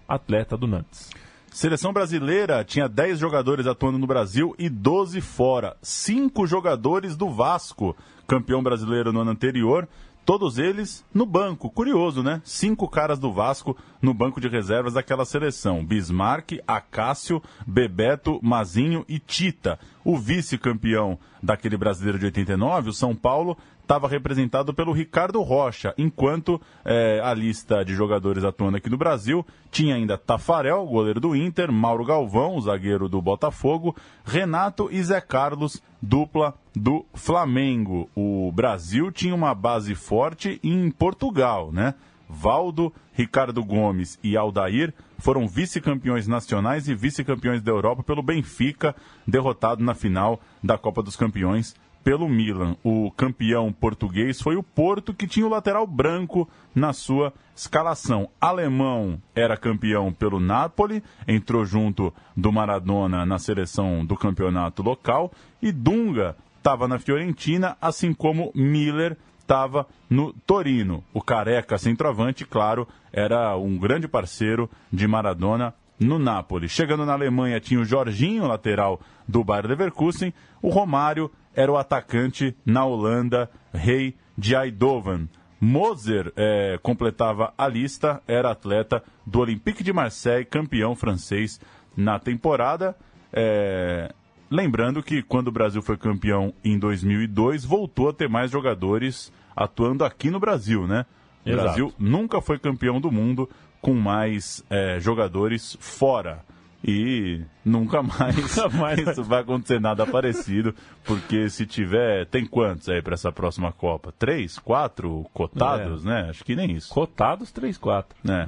atleta 0.07 0.57
do 0.57 0.67
Nantes. 0.67 1.09
Seleção 1.51 1.91
brasileira 1.91 2.63
tinha 2.63 2.87
10 2.87 3.19
jogadores 3.19 3.65
atuando 3.65 3.97
no 3.97 4.07
Brasil 4.07 4.55
e 4.57 4.69
12 4.69 5.19
fora. 5.19 5.75
Cinco 5.81 6.45
jogadores 6.45 7.15
do 7.15 7.29
Vasco, 7.29 7.95
campeão 8.27 8.61
brasileiro 8.61 9.11
no 9.11 9.21
ano 9.21 9.31
anterior, 9.31 9.87
todos 10.29 10.59
eles 10.59 11.03
no 11.11 11.25
banco. 11.25 11.71
Curioso, 11.71 12.21
né? 12.21 12.39
Cinco 12.45 12.87
caras 12.87 13.17
do 13.17 13.33
Vasco 13.33 13.75
no 13.99 14.13
banco 14.13 14.39
de 14.39 14.47
reservas 14.47 14.93
daquela 14.93 15.25
seleção: 15.25 15.83
Bismarck, 15.83 16.59
Acácio, 16.67 17.41
Bebeto, 17.65 18.39
Mazinho 18.43 19.03
e 19.09 19.17
Tita. 19.17 19.79
O 20.05 20.19
vice-campeão 20.19 21.17
daquele 21.41 21.75
brasileiro 21.75 22.19
de 22.19 22.25
89, 22.25 22.91
o 22.91 22.93
São 22.93 23.15
Paulo, 23.15 23.57
estava 23.81 24.07
representado 24.07 24.71
pelo 24.71 24.91
Ricardo 24.91 25.41
Rocha, 25.41 25.95
enquanto 25.97 26.61
é, 26.85 27.19
a 27.23 27.33
lista 27.33 27.83
de 27.83 27.95
jogadores 27.95 28.43
atuando 28.43 28.77
aqui 28.77 28.87
no 28.87 28.99
Brasil 28.99 29.43
tinha 29.71 29.95
ainda 29.95 30.15
Tafarel, 30.15 30.85
goleiro 30.85 31.19
do 31.19 31.35
Inter, 31.35 31.71
Mauro 31.71 32.05
Galvão, 32.05 32.61
zagueiro 32.61 33.09
do 33.09 33.19
Botafogo, 33.19 33.95
Renato 34.23 34.89
e 34.91 35.01
Zé 35.01 35.19
Carlos, 35.19 35.81
dupla 35.99 36.53
do 36.79 37.05
Flamengo. 37.13 38.09
O 38.15 38.51
Brasil 38.51 39.11
tinha 39.11 39.35
uma 39.35 39.53
base 39.53 39.93
forte 39.93 40.59
em 40.63 40.89
Portugal, 40.89 41.71
né? 41.71 41.93
Valdo, 42.27 42.93
Ricardo 43.11 43.63
Gomes 43.63 44.17
e 44.23 44.37
Aldair 44.37 44.93
foram 45.17 45.47
vice-campeões 45.47 46.27
nacionais 46.27 46.87
e 46.87 46.95
vice-campeões 46.95 47.61
da 47.61 47.71
Europa 47.71 48.03
pelo 48.03 48.23
Benfica, 48.23 48.95
derrotado 49.27 49.83
na 49.83 49.93
final 49.93 50.39
da 50.63 50.77
Copa 50.77 51.01
dos 51.01 51.15
Campeões 51.15 51.75
pelo 52.03 52.29
Milan. 52.29 52.77
O 52.83 53.11
campeão 53.11 53.73
português 53.73 54.41
foi 54.41 54.55
o 54.55 54.63
Porto, 54.63 55.13
que 55.13 55.27
tinha 55.27 55.45
o 55.45 55.49
lateral 55.49 55.85
branco 55.85 56.47
na 56.73 56.93
sua 56.93 57.33
escalação. 57.55 58.29
Alemão 58.39 59.21
era 59.35 59.57
campeão 59.57 60.13
pelo 60.13 60.39
Napoli, 60.39 61.03
entrou 61.27 61.65
junto 61.65 62.13
do 62.37 62.51
Maradona 62.51 63.25
na 63.25 63.37
seleção 63.37 64.05
do 64.05 64.15
campeonato 64.15 64.81
local. 64.81 65.31
E 65.61 65.71
Dunga 65.71 66.37
estava 66.59 66.87
na 66.87 66.99
Fiorentina, 66.99 67.75
assim 67.81 68.13
como 68.13 68.51
Miller 68.53 69.17
estava 69.39 69.87
no 70.07 70.31
Torino. 70.31 71.03
O 71.11 71.21
careca 71.21 71.77
centroavante, 71.77 72.45
claro, 72.45 72.87
era 73.11 73.57
um 73.57 73.77
grande 73.77 74.07
parceiro 74.07 74.69
de 74.93 75.07
Maradona 75.07 75.73
no 75.99 76.19
Napoli. 76.19 76.69
Chegando 76.69 77.05
na 77.05 77.13
Alemanha 77.13 77.59
tinha 77.59 77.79
o 77.79 77.85
Jorginho, 77.85 78.47
lateral 78.47 79.01
do 79.27 79.43
Bayer 79.43 79.67
Leverkusen, 79.67 80.33
o 80.61 80.69
Romário 80.69 81.31
era 81.55 81.71
o 81.71 81.77
atacante 81.77 82.55
na 82.65 82.85
Holanda, 82.85 83.49
rei 83.73 84.15
de 84.37 84.55
Eindhoven. 84.55 85.27
Moser 85.59 86.31
é, 86.37 86.79
completava 86.81 87.53
a 87.57 87.67
lista, 87.67 88.21
era 88.27 88.51
atleta 88.51 89.03
do 89.25 89.39
Olympique 89.39 89.83
de 89.83 89.91
Marseille, 89.91 90.45
campeão 90.45 90.95
francês 90.95 91.59
na 91.97 92.17
temporada. 92.17 92.95
É, 93.33 94.13
lembrando 94.49 95.03
que 95.03 95.21
quando 95.21 95.47
o 95.47 95.51
Brasil 95.51 95.81
foi 95.81 95.97
campeão 95.97 96.53
em 96.63 96.77
2002, 96.77 97.65
voltou 97.65 98.09
a 98.09 98.13
ter 98.13 98.29
mais 98.29 98.51
jogadores 98.51 99.31
atuando 99.55 100.03
aqui 100.03 100.29
no 100.29 100.39
Brasil, 100.39 100.87
né? 100.87 101.05
O 101.45 101.49
Exato. 101.49 101.63
Brasil 101.63 101.93
nunca 101.97 102.41
foi 102.41 102.57
campeão 102.59 102.99
do 102.99 103.11
mundo 103.11 103.49
com 103.81 103.93
mais 103.93 104.63
é, 104.69 104.99
jogadores 104.99 105.77
fora 105.79 106.43
e 106.83 107.41
nunca 107.63 108.01
mais, 108.03 108.35
nunca 108.35 108.69
mais 108.69 108.99
isso 108.99 109.23
vai 109.23 109.41
acontecer 109.41 109.79
nada 109.79 110.05
parecido, 110.05 110.73
porque 111.03 111.49
se 111.49 111.65
tiver, 111.65 112.25
tem 112.27 112.45
quantos 112.45 112.87
aí 112.89 113.01
para 113.01 113.13
essa 113.13 113.31
próxima 113.31 113.71
Copa? 113.71 114.13
Três, 114.17 114.57
quatro 114.57 115.25
cotados, 115.33 116.05
é. 116.05 116.09
né? 116.09 116.29
Acho 116.29 116.43
que 116.43 116.55
nem 116.55 116.71
isso. 116.71 116.89
Cotados, 116.93 117.51
três, 117.51 117.77
quatro. 117.77 118.17
É. 118.29 118.47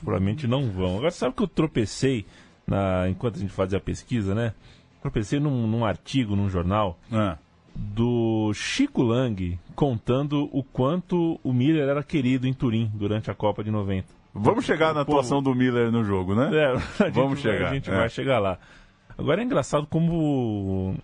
Provavelmente 0.00 0.46
não 0.46 0.70
vão. 0.70 0.96
Agora, 0.96 1.10
sabe 1.10 1.34
que 1.34 1.42
eu 1.42 1.48
tropecei 1.48 2.24
na, 2.72 3.08
enquanto 3.08 3.36
a 3.36 3.38
gente 3.38 3.52
fazia 3.52 3.76
a 3.76 3.80
pesquisa, 3.80 4.34
né? 4.34 4.54
Tropecei 5.02 5.38
num, 5.38 5.66
num 5.66 5.84
artigo, 5.84 6.34
num 6.34 6.48
jornal, 6.48 6.98
é. 7.12 7.36
do 7.74 8.50
Chico 8.54 9.02
Lang 9.02 9.58
contando 9.74 10.48
o 10.52 10.62
quanto 10.62 11.38
o 11.44 11.52
Miller 11.52 11.88
era 11.88 12.02
querido 12.02 12.46
em 12.46 12.54
Turim 12.54 12.90
durante 12.94 13.30
a 13.30 13.34
Copa 13.34 13.62
de 13.62 13.70
90. 13.70 14.06
Vamos 14.34 14.64
chegar 14.64 14.94
na 14.94 15.02
atuação 15.02 15.42
do 15.42 15.54
Miller 15.54 15.92
no 15.92 16.02
jogo, 16.02 16.34
né? 16.34 16.50
É, 16.54 17.10
Vamos 17.12 17.40
chegar. 17.40 17.68
A 17.68 17.74
gente 17.74 17.90
é. 17.90 17.94
vai 17.94 18.08
chegar 18.08 18.38
lá. 18.38 18.58
Agora 19.18 19.42
é 19.42 19.44
engraçado 19.44 19.86
como. 19.86 20.96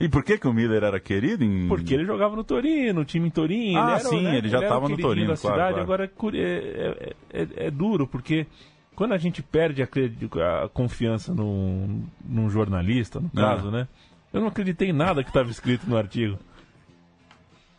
E 0.00 0.08
por 0.08 0.24
que, 0.24 0.38
que 0.38 0.48
o 0.48 0.52
Miller 0.52 0.82
era 0.82 0.98
querido? 0.98 1.44
Em... 1.44 1.68
Porque 1.68 1.92
ele 1.92 2.06
jogava 2.06 2.34
no 2.34 2.42
Torino, 2.42 3.00
no 3.00 3.04
time 3.04 3.28
em 3.28 3.30
Torino. 3.30 3.78
Ah, 3.78 3.82
ele 3.82 3.90
era, 3.90 4.08
sim, 4.08 4.22
né? 4.22 4.38
ele 4.38 4.48
já 4.48 4.60
estava 4.60 4.88
no 4.88 4.96
Torino, 4.96 5.28
da 5.28 5.36
claro, 5.36 5.56
cidade. 5.56 5.74
Claro. 5.74 5.82
Agora 5.82 6.04
é, 6.04 6.40
é, 6.40 7.14
é, 7.30 7.66
é, 7.66 7.70
duro, 7.70 8.06
porque 8.06 8.46
quando 8.94 9.12
a 9.12 9.18
gente 9.18 9.42
perde 9.42 9.82
a, 9.82 10.64
a 10.64 10.68
confiança 10.68 11.34
num, 11.34 12.04
num 12.24 12.50
jornalista, 12.50 13.20
no 13.20 13.30
caso, 13.30 13.70
né? 13.70 13.88
Eu 14.32 14.40
não 14.40 14.48
acreditei 14.48 14.90
em 14.90 14.92
nada 14.92 15.22
que 15.22 15.30
estava 15.30 15.50
escrito 15.50 15.88
no 15.88 15.96
artigo. 15.96 16.38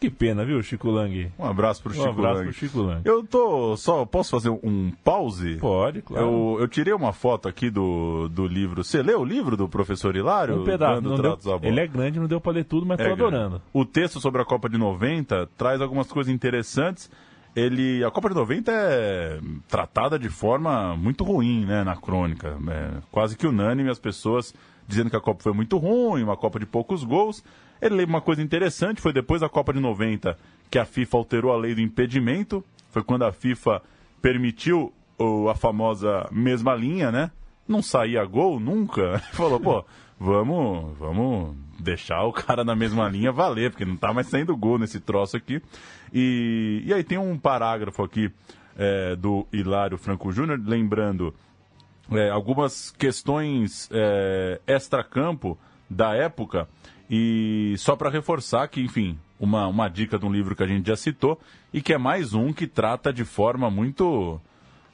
Que 0.04 0.10
pena, 0.10 0.44
viu, 0.44 0.62
Chico 0.62 0.92
Lang? 0.92 1.32
Um 1.40 1.46
abraço 1.46 1.82
pro 1.82 1.94
Chico 1.94 2.06
Um 2.06 2.10
abraço 2.10 2.40
Lang. 2.40 2.44
pro 2.44 2.54
Chico 2.54 2.82
Lang. 2.82 3.02
Eu 3.06 3.24
tô. 3.24 3.78
Só 3.78 4.06
posso 4.06 4.32
fazer 4.32 4.50
um 4.50 4.92
pause? 5.02 5.56
Pode, 5.56 6.02
claro. 6.02 6.26
Eu, 6.26 6.58
eu 6.60 6.68
tirei 6.68 6.94
uma 6.94 7.14
foto 7.14 7.48
aqui 7.48 7.70
do, 7.70 8.28
do 8.28 8.46
livro. 8.46 8.84
Você 8.84 9.02
leu 9.02 9.22
o 9.22 9.26
livro 9.26 9.56
do 9.56 9.70
professor 9.70 10.14
Hilário? 10.14 10.60
Um 10.60 10.66
pedaço. 10.66 11.02
Não 11.02 11.16
deu, 11.16 11.40
ele 11.62 11.80
é 11.80 11.88
grande, 11.88 12.20
não 12.20 12.28
deu 12.28 12.42
pra 12.42 12.52
ler 12.52 12.66
tudo, 12.66 12.86
mas 12.86 13.00
é 13.00 13.06
tô 13.06 13.14
adorando. 13.14 13.50
Grande. 13.50 13.64
O 13.72 13.86
texto 13.86 14.20
sobre 14.20 14.42
a 14.42 14.46
Copa 14.46 14.68
de 14.68 14.78
90 14.78 15.48
traz 15.58 15.80
algumas 15.80 16.12
coisas 16.12 16.34
interessantes. 16.34 17.10
Ele, 17.56 18.04
a 18.04 18.10
Copa 18.10 18.30
de 18.30 18.36
90 18.36 18.72
é 18.72 19.40
tratada 19.68 20.18
de 20.18 20.30
forma 20.30 20.96
muito 20.98 21.24
ruim, 21.24 21.66
né, 21.66 21.84
na 21.84 21.96
crônica. 21.96 22.58
É 22.68 23.02
quase 23.12 23.38
que 23.38 23.46
unânime 23.46 23.90
as 23.90 24.00
pessoas 24.00 24.54
dizendo 24.88 25.10
que 25.10 25.16
a 25.16 25.22
Copa 25.22 25.44
foi 25.44 25.54
muito 25.54 25.78
ruim, 25.78 26.24
uma 26.24 26.36
Copa 26.36 26.60
de 26.60 26.66
poucos 26.66 27.04
gols. 27.04 27.44
Ele 27.82 27.96
lembra 27.96 28.16
uma 28.16 28.22
coisa 28.22 28.42
interessante, 28.42 29.02
foi 29.02 29.14
depois 29.14 29.42
da 29.42 29.50
Copa 29.50 29.74
de 29.74 29.80
90 29.80 30.38
que 30.70 30.80
a 30.80 30.86
FIFA 30.86 31.18
alterou 31.18 31.52
a 31.52 31.58
lei 31.58 31.76
do 31.76 31.82
impedimento, 31.82 32.64
foi 32.90 33.04
quando 33.04 33.24
a 33.24 33.32
FIFA 33.32 33.82
permitiu 34.22 34.92
a 35.52 35.56
famosa 35.56 36.28
mesma 36.32 36.74
linha, 36.74 37.12
né? 37.12 37.30
Não 37.68 37.82
saía 37.82 38.26
gol 38.26 38.60
nunca. 38.60 39.20
Falou, 39.34 39.60
pô, 39.60 39.86
vamos, 40.20 40.98
vamos 40.98 41.56
deixar 41.80 42.24
o 42.24 42.34
cara 42.34 42.64
na 42.64 42.76
mesma 42.76 43.08
linha 43.10 43.32
valer, 43.32 43.70
porque 43.70 43.86
não 43.86 43.96
tá 43.96 44.14
mais 44.14 44.28
saindo 44.28 44.56
gol 44.56 44.80
nesse 44.80 45.00
troço 45.00 45.38
aqui. 45.38 45.62
E, 46.14 46.84
e 46.86 46.94
aí 46.94 47.04
tem 47.04 47.18
um 47.18 47.38
parágrafo 47.38 48.04
aqui 48.04 48.32
é, 48.78 49.16
do 49.16 49.48
Hilário 49.52 49.98
Franco 49.98 50.32
Júnior, 50.32 50.62
lembrando 50.64 51.34
é, 52.12 52.30
algumas 52.30 52.92
questões 52.92 53.90
é, 53.92 54.62
extra-campo 54.68 55.58
da 55.90 56.16
época, 56.16 56.68
e 57.10 57.74
só 57.78 57.96
para 57.96 58.10
reforçar 58.10 58.68
que, 58.68 58.82
enfim, 58.82 59.18
uma, 59.40 59.68
uma 59.68 59.90
dica 59.90 60.18
de 60.18 60.26
um 60.26 60.32
livro 60.32 60.56
que 60.56 60.64
a 60.64 60.68
gente 60.68 60.88
já 60.88 60.96
citou, 60.96 61.40
e 61.74 61.82
que 61.82 61.94
é 61.94 61.98
mais 61.98 62.34
um 62.34 62.54
que 62.54 62.68
trata 62.68 63.12
de 63.12 63.26
forma 63.26 63.70
muito 63.70 64.40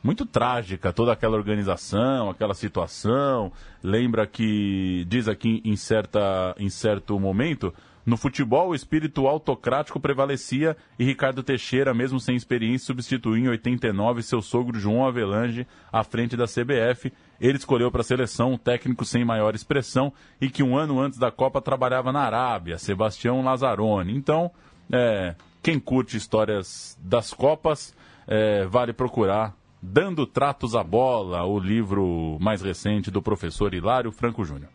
muito 0.02 0.26
trágica 0.26 0.94
toda 0.94 1.12
aquela 1.12 1.36
organização, 1.36 2.30
aquela 2.30 2.54
situação. 2.54 3.52
Lembra 3.84 4.26
que 4.26 5.06
diz 5.10 5.28
aqui 5.28 5.62
em, 5.66 5.76
certa, 5.76 6.56
em 6.58 6.70
certo 6.70 7.20
momento 7.20 7.74
no 8.10 8.18
futebol, 8.18 8.70
o 8.70 8.76
espírito 8.76 9.28
autocrático 9.28 10.00
prevalecia 10.00 10.76
e 10.98 11.06
Ricardo 11.06 11.44
Teixeira, 11.44 11.94
mesmo 11.94 12.20
sem 12.20 12.36
experiência, 12.36 12.88
substituiu 12.88 13.46
em 13.46 13.50
89 13.50 14.24
seu 14.24 14.42
sogro 14.42 14.80
João 14.80 15.06
Avelange 15.06 15.68
à 15.94 16.04
frente 16.04 16.36
da 16.36 16.46
CBF. 16.46 17.14
Ele 17.40 17.60
escolheu 17.60 17.92
para 17.92 18.02
a 18.02 18.04
seleção 18.04 18.54
um 18.54 18.58
técnico 18.58 19.06
sem 19.06 19.24
maior 19.24 19.54
expressão 19.54 20.12
e 20.42 20.50
que 20.50 20.64
um 20.64 20.76
ano 20.76 21.00
antes 21.00 21.20
da 21.20 21.30
Copa 21.30 21.62
trabalhava 21.62 22.12
na 22.12 22.22
Arábia, 22.22 22.80
Sebastião 22.80 23.44
Lazzaroni. 23.44 24.18
Então, 24.18 24.50
é, 24.92 25.36
quem 25.62 25.80
curte 25.80 26.18
histórias 26.18 26.98
das 27.00 27.32
Copas, 27.32 27.96
é, 28.28 28.66
vale 28.66 28.92
procurar 28.92 29.56
Dando 29.80 30.26
Tratos 30.26 30.76
à 30.76 30.84
Bola, 30.84 31.46
o 31.46 31.60
livro 31.60 32.38
mais 32.42 32.64
recente 32.64 33.12
do 33.12 33.22
professor 33.22 33.72
Hilário 33.72 34.12
Franco 34.12 34.44
Júnior. 34.44 34.72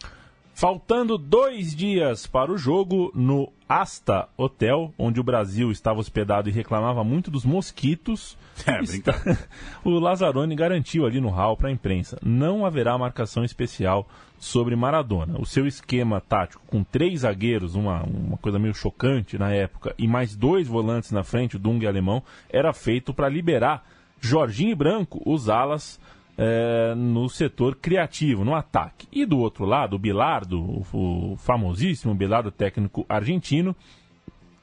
Faltando 0.54 1.18
dois 1.18 1.74
dias 1.74 2.28
para 2.28 2.52
o 2.52 2.56
jogo, 2.56 3.10
no 3.12 3.52
Asta 3.68 4.28
Hotel, 4.36 4.94
onde 4.96 5.18
o 5.18 5.24
Brasil 5.24 5.72
estava 5.72 5.98
hospedado 5.98 6.48
e 6.48 6.52
reclamava 6.52 7.02
muito 7.02 7.28
dos 7.28 7.44
mosquitos, 7.44 8.38
é, 8.64 8.80
está... 8.80 9.14
o 9.84 9.90
Lazzaroni 9.98 10.54
garantiu 10.54 11.06
ali 11.06 11.20
no 11.20 11.28
hall 11.28 11.56
para 11.56 11.70
a 11.70 11.72
imprensa: 11.72 12.20
não 12.22 12.64
haverá 12.64 12.96
marcação 12.96 13.42
especial 13.42 14.08
sobre 14.38 14.76
Maradona. 14.76 15.40
O 15.40 15.44
seu 15.44 15.66
esquema 15.66 16.20
tático, 16.20 16.62
com 16.68 16.84
três 16.84 17.22
zagueiros, 17.22 17.74
uma, 17.74 18.04
uma 18.04 18.36
coisa 18.36 18.56
meio 18.56 18.74
chocante 18.74 19.36
na 19.36 19.50
época, 19.50 19.92
e 19.98 20.06
mais 20.06 20.36
dois 20.36 20.68
volantes 20.68 21.10
na 21.10 21.24
frente, 21.24 21.56
o 21.56 21.58
Dung 21.58 21.82
e 21.82 21.86
Alemão, 21.88 22.22
era 22.48 22.72
feito 22.72 23.12
para 23.12 23.28
liberar 23.28 23.84
Jorginho 24.20 24.70
e 24.70 24.74
Branco, 24.76 25.20
os 25.26 25.48
alas 25.48 25.98
é, 26.36 26.94
no 26.94 27.28
setor 27.28 27.76
criativo, 27.76 28.44
no 28.44 28.54
ataque. 28.54 29.06
E 29.12 29.24
do 29.24 29.38
outro 29.38 29.64
lado, 29.64 29.96
o 29.96 29.98
Bilardo, 29.98 30.60
o, 30.60 30.84
o 30.92 31.36
famosíssimo 31.36 32.14
Bilardo 32.14 32.50
técnico 32.50 33.06
argentino, 33.08 33.74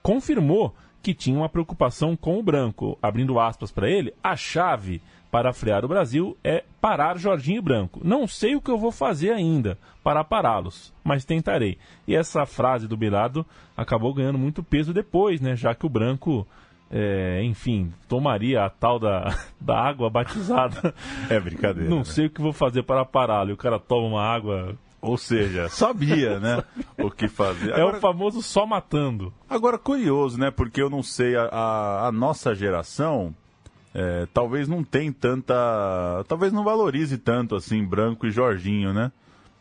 confirmou 0.02 0.76
que 1.02 1.14
tinha 1.14 1.38
uma 1.38 1.50
preocupação 1.50 2.16
com 2.16 2.38
o 2.38 2.44
branco. 2.44 2.98
Abrindo 3.02 3.40
aspas 3.40 3.72
para 3.72 3.90
ele, 3.90 4.14
a 4.24 4.36
chave 4.36 5.02
para 5.32 5.54
frear 5.54 5.86
o 5.86 5.88
Brasil 5.88 6.38
é 6.44 6.64
parar 6.82 7.18
Jorginho 7.18 7.60
e 7.60 7.62
Branco. 7.62 8.02
Não 8.04 8.28
sei 8.28 8.56
o 8.56 8.62
que 8.62 8.70
eu 8.70 8.78
vou 8.78 8.92
fazer 8.92 9.32
ainda 9.32 9.78
para 10.04 10.24
pará-los, 10.24 10.94
mas 11.04 11.24
tentarei. 11.24 11.78
E 12.06 12.14
essa 12.14 12.46
frase 12.46 12.88
do 12.88 12.98
Bilardo 12.98 13.46
acabou 13.76 14.14
ganhando 14.14 14.38
muito 14.38 14.62
peso 14.62 14.94
depois, 14.94 15.40
né? 15.40 15.56
Já 15.56 15.74
que 15.74 15.86
o 15.86 15.90
Branco 15.90 16.46
é, 16.92 17.42
enfim, 17.44 17.94
tomaria 18.08 18.66
a 18.66 18.70
tal 18.70 19.00
da, 19.00 19.34
da 19.60 19.80
água 19.80 20.10
batizada. 20.10 20.94
É 21.30 21.40
brincadeira. 21.40 21.90
Não 21.90 22.00
né? 22.00 22.04
sei 22.04 22.26
o 22.26 22.30
que 22.30 22.42
vou 22.42 22.54
fazer 22.54 22.84
para 22.84 23.06
pará-lo. 23.06 23.52
E 23.52 23.54
o 23.54 23.58
cara 23.58 23.80
toma 23.80 24.08
uma 24.08 24.24
água. 24.24 24.76
Ou 25.02 25.18
seja, 25.18 25.70
sabia, 25.70 26.38
né? 26.42 26.64
o 26.98 27.10
que 27.10 27.28
fazer. 27.28 27.74
Agora, 27.74 27.96
é 27.96 27.98
o 27.98 28.02
famoso 28.02 28.42
só 28.42 28.66
matando. 28.66 29.34
Agora, 29.50 29.78
curioso, 29.78 30.38
né? 30.38 30.52
Porque 30.52 30.82
eu 30.82 30.90
não 30.90 31.02
sei, 31.02 31.36
a, 31.36 31.46
a, 31.46 32.08
a 32.08 32.12
nossa 32.12 32.54
geração 32.54 33.34
é, 33.94 34.28
talvez 34.34 34.68
não 34.68 34.84
tem 34.84 35.12
tanta. 35.12 35.54
Talvez 36.28 36.54
não 36.54 36.64
valorize 36.64 37.18
tanto 37.18 37.56
assim 37.56 37.84
Branco 37.84 38.28
e 38.28 38.32
Jorginho, 38.32 38.94
né? 38.94 39.12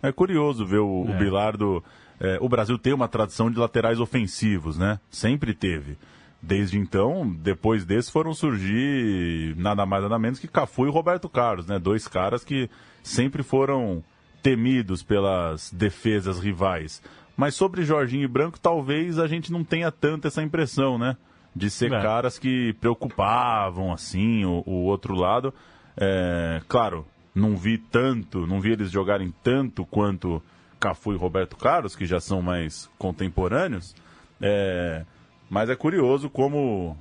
É 0.02 0.12
curioso 0.12 0.64
ver 0.64 0.78
o, 0.78 1.04
é. 1.08 1.14
o 1.14 1.18
Bilardo. 1.18 1.84
É, 2.18 2.38
o 2.40 2.48
Brasil 2.48 2.78
tem 2.78 2.92
uma 2.92 3.08
tradição 3.08 3.50
de 3.50 3.58
laterais 3.58 3.98
ofensivos, 3.98 4.76
né? 4.76 5.00
Sempre 5.10 5.54
teve. 5.54 5.96
Desde 6.42 6.78
então, 6.78 7.30
depois 7.38 7.84
desse, 7.84 8.10
foram 8.10 8.32
surgir 8.32 9.54
nada 9.56 9.84
mais 9.84 10.02
nada 10.02 10.18
menos 10.18 10.38
que 10.38 10.48
Cafu 10.48 10.86
e 10.86 10.90
Roberto 10.90 11.28
Carlos, 11.28 11.66
né? 11.66 11.78
Dois 11.78 12.08
caras 12.08 12.42
que 12.42 12.70
sempre 13.02 13.42
foram 13.42 14.02
temidos 14.42 15.02
pelas 15.02 15.70
defesas 15.70 16.38
rivais. 16.38 17.02
Mas 17.36 17.54
sobre 17.54 17.84
Jorginho 17.84 18.24
e 18.24 18.28
Branco, 18.28 18.58
talvez 18.58 19.18
a 19.18 19.26
gente 19.26 19.52
não 19.52 19.62
tenha 19.62 19.90
tanto 19.92 20.28
essa 20.28 20.42
impressão, 20.42 20.98
né? 20.98 21.16
De 21.54 21.68
ser 21.68 21.92
é. 21.92 22.00
caras 22.00 22.38
que 22.38 22.72
preocupavam, 22.74 23.92
assim, 23.92 24.44
o, 24.44 24.62
o 24.64 24.84
outro 24.84 25.14
lado. 25.14 25.52
É, 25.96 26.62
claro, 26.68 27.06
não 27.34 27.56
vi 27.56 27.76
tanto, 27.76 28.46
não 28.46 28.60
vi 28.60 28.72
eles 28.72 28.90
jogarem 28.90 29.34
tanto 29.42 29.84
quanto 29.84 30.42
Cafu 30.78 31.12
e 31.12 31.16
Roberto 31.16 31.56
Carlos, 31.56 31.94
que 31.94 32.06
já 32.06 32.20
são 32.20 32.40
mais 32.40 32.90
contemporâneos. 32.98 33.94
É, 34.40 35.04
mas 35.50 35.68
é 35.68 35.74
curioso 35.74 36.30
como 36.30 36.96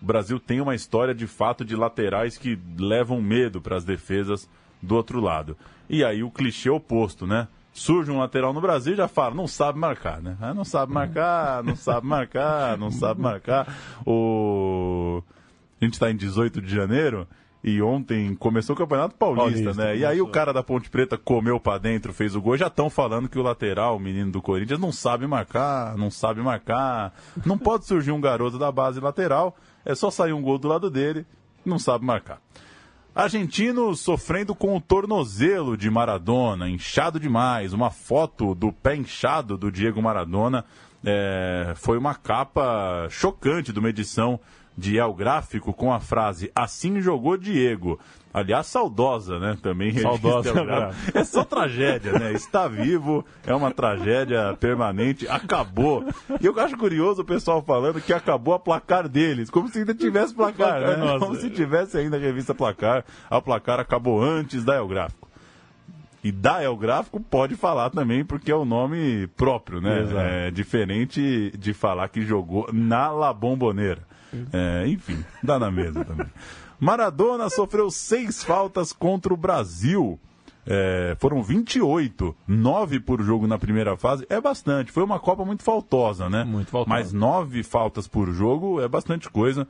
o 0.00 0.04
Brasil 0.04 0.40
tem 0.40 0.60
uma 0.62 0.74
história 0.74 1.14
de 1.14 1.26
fato 1.26 1.64
de 1.64 1.76
laterais 1.76 2.38
que 2.38 2.58
levam 2.78 3.20
medo 3.20 3.60
para 3.60 3.76
as 3.76 3.84
defesas 3.84 4.48
do 4.80 4.96
outro 4.96 5.20
lado. 5.20 5.54
E 5.88 6.02
aí 6.02 6.22
o 6.22 6.30
clichê 6.30 6.70
oposto, 6.70 7.26
né? 7.26 7.46
Surge 7.72 8.10
um 8.10 8.18
lateral 8.18 8.52
no 8.52 8.60
Brasil 8.60 8.96
já 8.96 9.06
fala, 9.06 9.34
não 9.34 9.46
sabe 9.46 9.78
marcar, 9.78 10.20
né? 10.22 10.36
Ah, 10.40 10.54
não 10.54 10.64
sabe 10.64 10.92
marcar, 10.92 11.62
não 11.62 11.76
sabe 11.76 12.06
marcar, 12.06 12.78
não 12.78 12.90
sabe 12.90 13.20
marcar. 13.20 13.68
O... 14.06 15.22
A 15.80 15.84
gente 15.84 15.94
está 15.94 16.10
em 16.10 16.16
18 16.16 16.60
de 16.62 16.74
janeiro 16.74 17.28
e 17.62 17.82
ontem 17.82 18.34
começou 18.34 18.74
o 18.74 18.78
Campeonato 18.78 19.14
Paulista, 19.14 19.64
Paulista 19.64 19.74
né? 19.74 19.96
E 19.96 20.04
aí 20.04 20.20
o 20.20 20.28
cara 20.28 20.52
da 20.52 20.62
Ponte 20.62 20.88
Preta 20.88 21.18
comeu 21.18 21.60
para 21.60 21.78
dentro, 21.78 22.12
fez 22.12 22.34
o 22.34 22.40
gol. 22.40 22.56
Já 22.56 22.68
estão 22.68 22.88
falando 22.88 23.28
que 23.28 23.38
o 23.38 23.42
lateral, 23.42 23.96
o 23.96 24.00
menino 24.00 24.30
do 24.30 24.40
Corinthians, 24.40 24.80
não 24.80 24.90
sabe 24.90 25.26
marcar, 25.26 25.96
não 25.96 26.10
sabe 26.10 26.40
marcar. 26.40 27.12
Não 27.44 27.56
pode 27.58 27.84
surgir 27.84 28.12
um 28.12 28.20
garoto 28.20 28.58
da 28.58 28.72
base 28.72 28.98
lateral, 28.98 29.54
é 29.84 29.94
só 29.94 30.10
sair 30.10 30.32
um 30.32 30.42
gol 30.42 30.58
do 30.58 30.68
lado 30.68 30.90
dele, 30.90 31.26
não 31.64 31.78
sabe 31.78 32.04
marcar. 32.04 32.40
Argentino 33.14 33.94
sofrendo 33.94 34.54
com 34.54 34.76
o 34.76 34.80
tornozelo 34.80 35.76
de 35.76 35.90
Maradona, 35.90 36.68
inchado 36.70 37.20
demais. 37.20 37.72
Uma 37.72 37.90
foto 37.90 38.54
do 38.54 38.72
pé 38.72 38.94
inchado 38.94 39.58
do 39.58 39.70
Diego 39.70 40.00
Maradona 40.00 40.64
é, 41.04 41.72
foi 41.76 41.98
uma 41.98 42.14
capa 42.14 43.08
chocante 43.10 43.72
de 43.72 43.78
uma 43.78 43.88
edição 43.88 44.38
de 44.80 44.96
El 44.96 45.12
Gráfico 45.12 45.74
com 45.74 45.92
a 45.92 46.00
frase 46.00 46.50
Assim 46.54 47.00
jogou 47.00 47.36
Diego. 47.36 48.00
Aliás, 48.32 48.66
saudosa, 48.66 49.38
né? 49.38 49.58
Também. 49.60 49.92
Saudosa. 49.98 50.52
É 51.12 51.22
só 51.24 51.44
tragédia, 51.44 52.12
né? 52.12 52.32
Está 52.32 52.66
vivo, 52.66 53.24
é 53.44 53.54
uma 53.54 53.72
tragédia 53.72 54.56
permanente, 54.58 55.28
acabou. 55.28 56.04
E 56.40 56.46
eu 56.46 56.58
acho 56.58 56.76
curioso 56.76 57.22
o 57.22 57.24
pessoal 57.24 57.60
falando 57.62 58.00
que 58.00 58.12
acabou 58.12 58.54
a 58.54 58.58
placar 58.58 59.08
deles, 59.08 59.50
como 59.50 59.68
se 59.68 59.80
ainda 59.80 59.94
tivesse 59.94 60.34
placar, 60.34 60.80
né? 60.80 60.96
Nossa. 60.96 61.18
Como 61.18 61.36
se 61.36 61.50
tivesse 61.50 61.98
ainda 61.98 62.16
a 62.16 62.20
revista 62.20 62.54
Placar. 62.54 63.04
A 63.28 63.40
placar 63.40 63.80
acabou 63.80 64.22
antes 64.22 64.64
da 64.64 64.76
El 64.76 64.88
Gráfico. 64.88 65.28
E 66.22 66.30
da 66.30 66.62
El 66.62 66.76
Gráfico 66.76 67.18
pode 67.18 67.56
falar 67.56 67.90
também, 67.90 68.24
porque 68.24 68.52
é 68.52 68.54
o 68.54 68.64
nome 68.64 69.26
próprio, 69.36 69.80
né? 69.80 70.02
Exato. 70.02 70.18
É 70.18 70.50
diferente 70.50 71.50
de 71.58 71.72
falar 71.72 72.08
que 72.08 72.22
jogou 72.22 72.68
na 72.72 73.10
La 73.10 73.32
Bombonera. 73.32 74.09
É, 74.52 74.86
enfim, 74.88 75.24
dá 75.42 75.58
na 75.58 75.70
mesa 75.70 76.04
também. 76.04 76.26
Maradona 76.78 77.50
sofreu 77.50 77.90
seis 77.90 78.42
faltas 78.42 78.92
contra 78.92 79.32
o 79.32 79.36
Brasil. 79.36 80.18
É, 80.66 81.16
foram 81.18 81.42
28, 81.42 82.36
9 82.46 83.00
por 83.00 83.22
jogo 83.22 83.46
na 83.46 83.58
primeira 83.58 83.96
fase. 83.96 84.26
É 84.28 84.40
bastante. 84.40 84.92
Foi 84.92 85.02
uma 85.02 85.18
Copa 85.18 85.44
muito 85.44 85.62
faltosa, 85.62 86.28
né? 86.28 86.44
Muito 86.44 86.70
faltosa. 86.70 86.88
Mas 86.88 87.12
nove 87.12 87.62
faltas 87.62 88.06
por 88.06 88.30
jogo 88.32 88.80
é 88.80 88.88
bastante 88.88 89.28
coisa. 89.28 89.66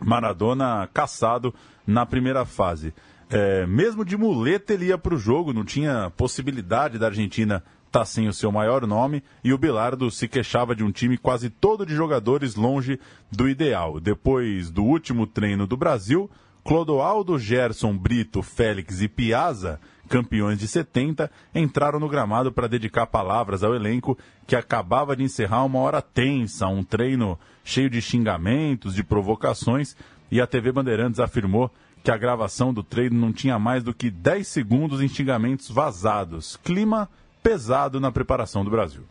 Maradona 0.00 0.88
caçado 0.92 1.54
na 1.86 2.04
primeira 2.06 2.44
fase. 2.44 2.92
É, 3.28 3.64
mesmo 3.66 4.04
de 4.04 4.16
muleta 4.16 4.74
ele 4.74 4.86
ia 4.86 4.98
para 4.98 5.14
o 5.14 5.18
jogo, 5.18 5.52
não 5.52 5.64
tinha 5.64 6.10
possibilidade 6.16 6.98
da 6.98 7.06
Argentina 7.06 7.62
está 7.90 8.04
sem 8.04 8.28
o 8.28 8.32
seu 8.32 8.52
maior 8.52 8.86
nome 8.86 9.20
e 9.42 9.52
o 9.52 9.58
Bilardo 9.58 10.12
se 10.12 10.28
queixava 10.28 10.76
de 10.76 10.84
um 10.84 10.92
time 10.92 11.18
quase 11.18 11.50
todo 11.50 11.84
de 11.84 11.92
jogadores 11.92 12.54
longe 12.54 13.00
do 13.32 13.48
ideal. 13.48 13.98
Depois 13.98 14.70
do 14.70 14.84
último 14.84 15.26
treino 15.26 15.66
do 15.66 15.76
Brasil, 15.76 16.30
Clodoaldo, 16.62 17.36
Gerson, 17.36 17.96
Brito, 17.96 18.42
Félix 18.42 19.00
e 19.02 19.08
Piazza, 19.08 19.80
campeões 20.08 20.58
de 20.58 20.68
70, 20.68 21.30
entraram 21.52 21.98
no 21.98 22.08
gramado 22.08 22.52
para 22.52 22.68
dedicar 22.68 23.06
palavras 23.06 23.64
ao 23.64 23.74
elenco 23.74 24.16
que 24.46 24.54
acabava 24.54 25.16
de 25.16 25.24
encerrar 25.24 25.64
uma 25.64 25.80
hora 25.80 26.00
tensa, 26.00 26.68
um 26.68 26.84
treino 26.84 27.36
cheio 27.64 27.90
de 27.90 28.00
xingamentos, 28.00 28.94
de 28.94 29.02
provocações, 29.02 29.96
e 30.30 30.40
a 30.40 30.46
TV 30.46 30.70
Bandeirantes 30.70 31.18
afirmou 31.18 31.72
que 32.04 32.10
a 32.10 32.16
gravação 32.16 32.72
do 32.72 32.84
treino 32.84 33.18
não 33.18 33.32
tinha 33.32 33.58
mais 33.58 33.82
do 33.82 33.92
que 33.92 34.10
10 34.10 34.46
segundos 34.46 35.00
em 35.00 35.08
xingamentos 35.08 35.68
vazados. 35.68 36.56
Clima 36.56 37.08
pesado 37.42 38.00
na 38.00 38.10
preparação 38.12 38.64
do 38.64 38.70
Brasil. 38.70 39.04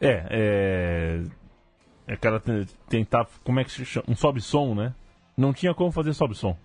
É, 0.00 0.26
é. 0.30 1.22
É 2.06 2.14
aquela 2.14 2.42
tentar. 2.88 3.26
Como 3.44 3.60
é 3.60 3.64
que 3.64 3.70
se 3.70 3.84
chama? 3.84 4.06
Um 4.08 4.16
sobe-som, 4.16 4.74
né? 4.74 4.94
Não 5.36 5.52
tinha 5.52 5.74
como 5.74 5.92
fazer 5.92 6.14
sobe-som. 6.14 6.56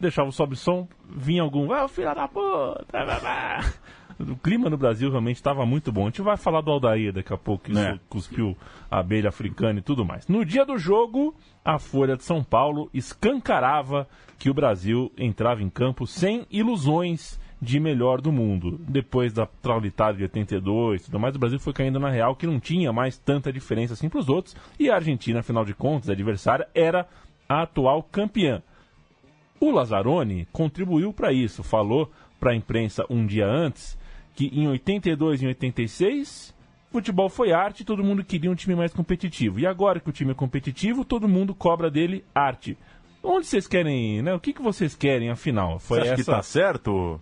deixava 0.00 0.28
o 0.28 0.32
sobe 0.32 0.54
som, 0.56 0.86
vinha 1.08 1.42
algum, 1.42 1.72
ah, 1.72 1.88
filha 1.88 2.14
da 2.14 2.28
puta, 2.28 2.86
o 4.20 4.36
clima 4.36 4.70
no 4.70 4.76
Brasil 4.76 5.10
realmente 5.10 5.36
estava 5.36 5.66
muito 5.66 5.90
bom. 5.92 6.02
A 6.02 6.04
gente 6.06 6.22
vai 6.22 6.36
falar 6.36 6.60
do 6.60 6.70
Aldair 6.70 7.12
daqui 7.12 7.32
a 7.32 7.36
pouco, 7.36 7.64
que 7.64 7.78
É. 7.78 7.98
cuspiu 8.08 8.56
a 8.90 9.00
abelha 9.00 9.28
africana 9.28 9.78
e 9.78 9.82
tudo 9.82 10.04
mais. 10.04 10.26
No 10.28 10.44
dia 10.44 10.64
do 10.64 10.78
jogo, 10.78 11.34
a 11.64 11.78
Folha 11.78 12.16
de 12.16 12.24
São 12.24 12.42
Paulo 12.42 12.88
escancarava 12.94 14.08
que 14.38 14.48
o 14.48 14.54
Brasil 14.54 15.12
entrava 15.18 15.62
em 15.62 15.68
campo 15.68 16.06
sem 16.06 16.46
ilusões 16.50 17.38
de 17.60 17.80
melhor 17.80 18.20
do 18.20 18.32
mundo. 18.32 18.80
Depois 18.88 19.32
da 19.32 19.46
traulitada 19.46 20.16
de 20.16 20.22
82 20.24 21.02
e 21.02 21.04
tudo 21.06 21.20
mais, 21.20 21.34
o 21.34 21.38
Brasil 21.38 21.58
foi 21.58 21.72
caindo 21.72 21.98
na 21.98 22.10
real 22.10 22.36
que 22.36 22.46
não 22.46 22.60
tinha 22.60 22.92
mais 22.92 23.18
tanta 23.18 23.52
diferença 23.52 23.94
assim 23.94 24.08
para 24.08 24.20
os 24.20 24.28
outros. 24.28 24.56
E 24.78 24.90
a 24.90 24.94
Argentina, 24.94 25.40
afinal 25.40 25.64
de 25.64 25.74
contas, 25.74 26.08
a 26.08 26.12
adversária, 26.12 26.68
era 26.74 27.06
a 27.48 27.62
atual 27.62 28.02
campeã. 28.02 28.62
O 29.60 29.70
Lazzaroni 29.70 30.46
contribuiu 30.52 31.12
para 31.12 31.32
isso, 31.32 31.62
falou 31.62 32.10
para 32.38 32.52
a 32.52 32.54
imprensa 32.54 33.04
um 33.10 33.26
dia 33.26 33.46
antes 33.46 33.98
que 34.36 34.46
em 34.52 34.68
82 34.68 35.42
e 35.42 35.44
em 35.46 35.48
86 35.48 36.54
futebol 36.92 37.28
foi 37.28 37.52
arte, 37.52 37.84
todo 37.84 38.04
mundo 38.04 38.24
queria 38.24 38.50
um 38.50 38.54
time 38.54 38.74
mais 38.74 38.92
competitivo. 38.92 39.58
E 39.60 39.66
agora 39.66 40.00
que 40.00 40.08
o 40.08 40.12
time 40.12 40.30
é 40.30 40.34
competitivo, 40.34 41.04
todo 41.04 41.28
mundo 41.28 41.54
cobra 41.54 41.90
dele 41.90 42.24
arte. 42.34 42.78
Onde 43.22 43.46
vocês 43.46 43.66
querem, 43.66 44.22
né? 44.22 44.32
O 44.32 44.40
que, 44.40 44.52
que 44.52 44.62
vocês 44.62 44.94
querem 44.94 45.28
afinal? 45.28 45.78
Foi 45.78 45.98
Você 45.98 46.02
acha 46.02 46.14
que 46.14 46.20
essa 46.20 46.32
tá 46.36 46.42
certo 46.42 47.20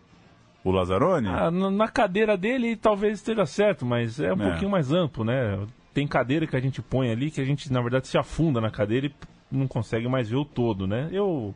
o 0.70 0.72
Lazzaroni? 0.72 1.28
ah, 1.28 1.50
na 1.50 1.88
cadeira 1.88 2.36
dele 2.36 2.76
talvez 2.76 3.14
esteja 3.18 3.46
certo, 3.46 3.84
mas 3.86 4.18
é 4.20 4.32
um 4.32 4.42
É. 4.42 4.48
pouquinho 4.50 4.70
mais 4.70 4.92
amplo, 4.92 5.24
né? 5.24 5.58
Tem 5.94 6.06
cadeira 6.06 6.46
que 6.46 6.56
a 6.56 6.60
gente 6.60 6.82
põe 6.82 7.10
ali 7.10 7.30
que 7.30 7.40
a 7.40 7.44
gente, 7.44 7.72
na 7.72 7.80
verdade, 7.80 8.06
se 8.06 8.18
afunda 8.18 8.60
na 8.60 8.70
cadeira 8.70 9.06
e 9.06 9.12
não 9.50 9.66
consegue 9.66 10.06
mais 10.08 10.28
ver 10.28 10.36
o 10.36 10.44
todo, 10.44 10.86
né? 10.86 11.08
Eu. 11.12 11.54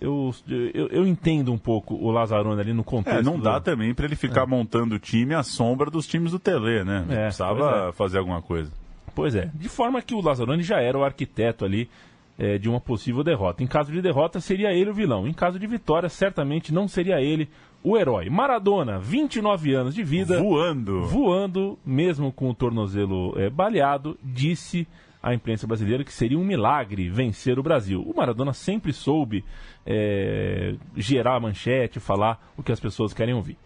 Eu, 0.00 0.32
eu, 0.72 0.86
eu 0.90 1.06
entendo 1.08 1.52
um 1.52 1.58
pouco 1.58 1.92
o 1.96 2.12
Lazzaroni 2.12 2.60
ali 2.60 2.72
no 2.72 2.84
contexto. 2.84 3.18
É, 3.18 3.22
não 3.22 3.36
dá 3.40 3.58
do- 3.58 3.64
também 3.64 3.92
pra 3.92 4.04
ele 4.04 4.14
ficar 4.14 4.46
montando 4.46 4.94
o 4.94 4.98
time 5.00 5.34
à 5.34 5.42
sombra 5.42 5.90
dos 5.90 6.06
times 6.06 6.30
do 6.30 6.38
Tele, 6.38 6.84
né? 6.84 7.04
É, 7.10 7.22
Precisava 7.24 7.88
é. 7.88 7.92
fazer 7.92 8.18
alguma 8.18 8.40
coisa. 8.40 8.70
Pois 9.12 9.34
é, 9.34 9.50
de 9.52 9.68
forma 9.68 10.00
que 10.00 10.14
o 10.14 10.20
Lazzaroni 10.20 10.62
já 10.62 10.80
era 10.80 10.96
o 10.96 11.02
arquiteto 11.02 11.64
ali 11.64 11.90
eh, 12.38 12.58
de 12.58 12.68
uma 12.68 12.78
possível 12.80 13.24
derrota. 13.24 13.64
Em 13.64 13.66
caso 13.66 13.90
de 13.90 14.00
derrota, 14.00 14.40
seria 14.40 14.72
ele 14.72 14.90
o 14.90 14.94
vilão. 14.94 15.26
Em 15.26 15.32
caso 15.32 15.58
de 15.58 15.66
vitória, 15.66 16.08
certamente 16.08 16.72
não 16.72 16.86
seria 16.86 17.20
ele 17.20 17.48
o 17.82 17.96
herói. 17.96 18.28
Maradona, 18.28 18.98
29 18.98 19.74
anos 19.74 19.94
de 19.94 20.02
vida. 20.02 20.40
Voando. 20.40 21.02
voando, 21.06 21.78
mesmo 21.84 22.32
com 22.32 22.50
o 22.50 22.54
tornozelo 22.54 23.34
eh, 23.38 23.50
baleado, 23.50 24.18
disse 24.22 24.86
à 25.22 25.34
imprensa 25.34 25.66
brasileira 25.66 26.04
que 26.04 26.12
seria 26.12 26.38
um 26.38 26.44
milagre 26.44 27.08
vencer 27.08 27.58
o 27.58 27.62
Brasil. 27.62 28.02
O 28.02 28.16
Maradona 28.16 28.52
sempre 28.52 28.92
soube 28.92 29.44
eh, 29.84 30.76
gerar 30.96 31.36
a 31.36 31.40
manchete, 31.40 32.00
falar 32.00 32.52
o 32.56 32.62
que 32.62 32.72
as 32.72 32.80
pessoas 32.80 33.12
querem 33.12 33.34
ouvir. 33.34 33.56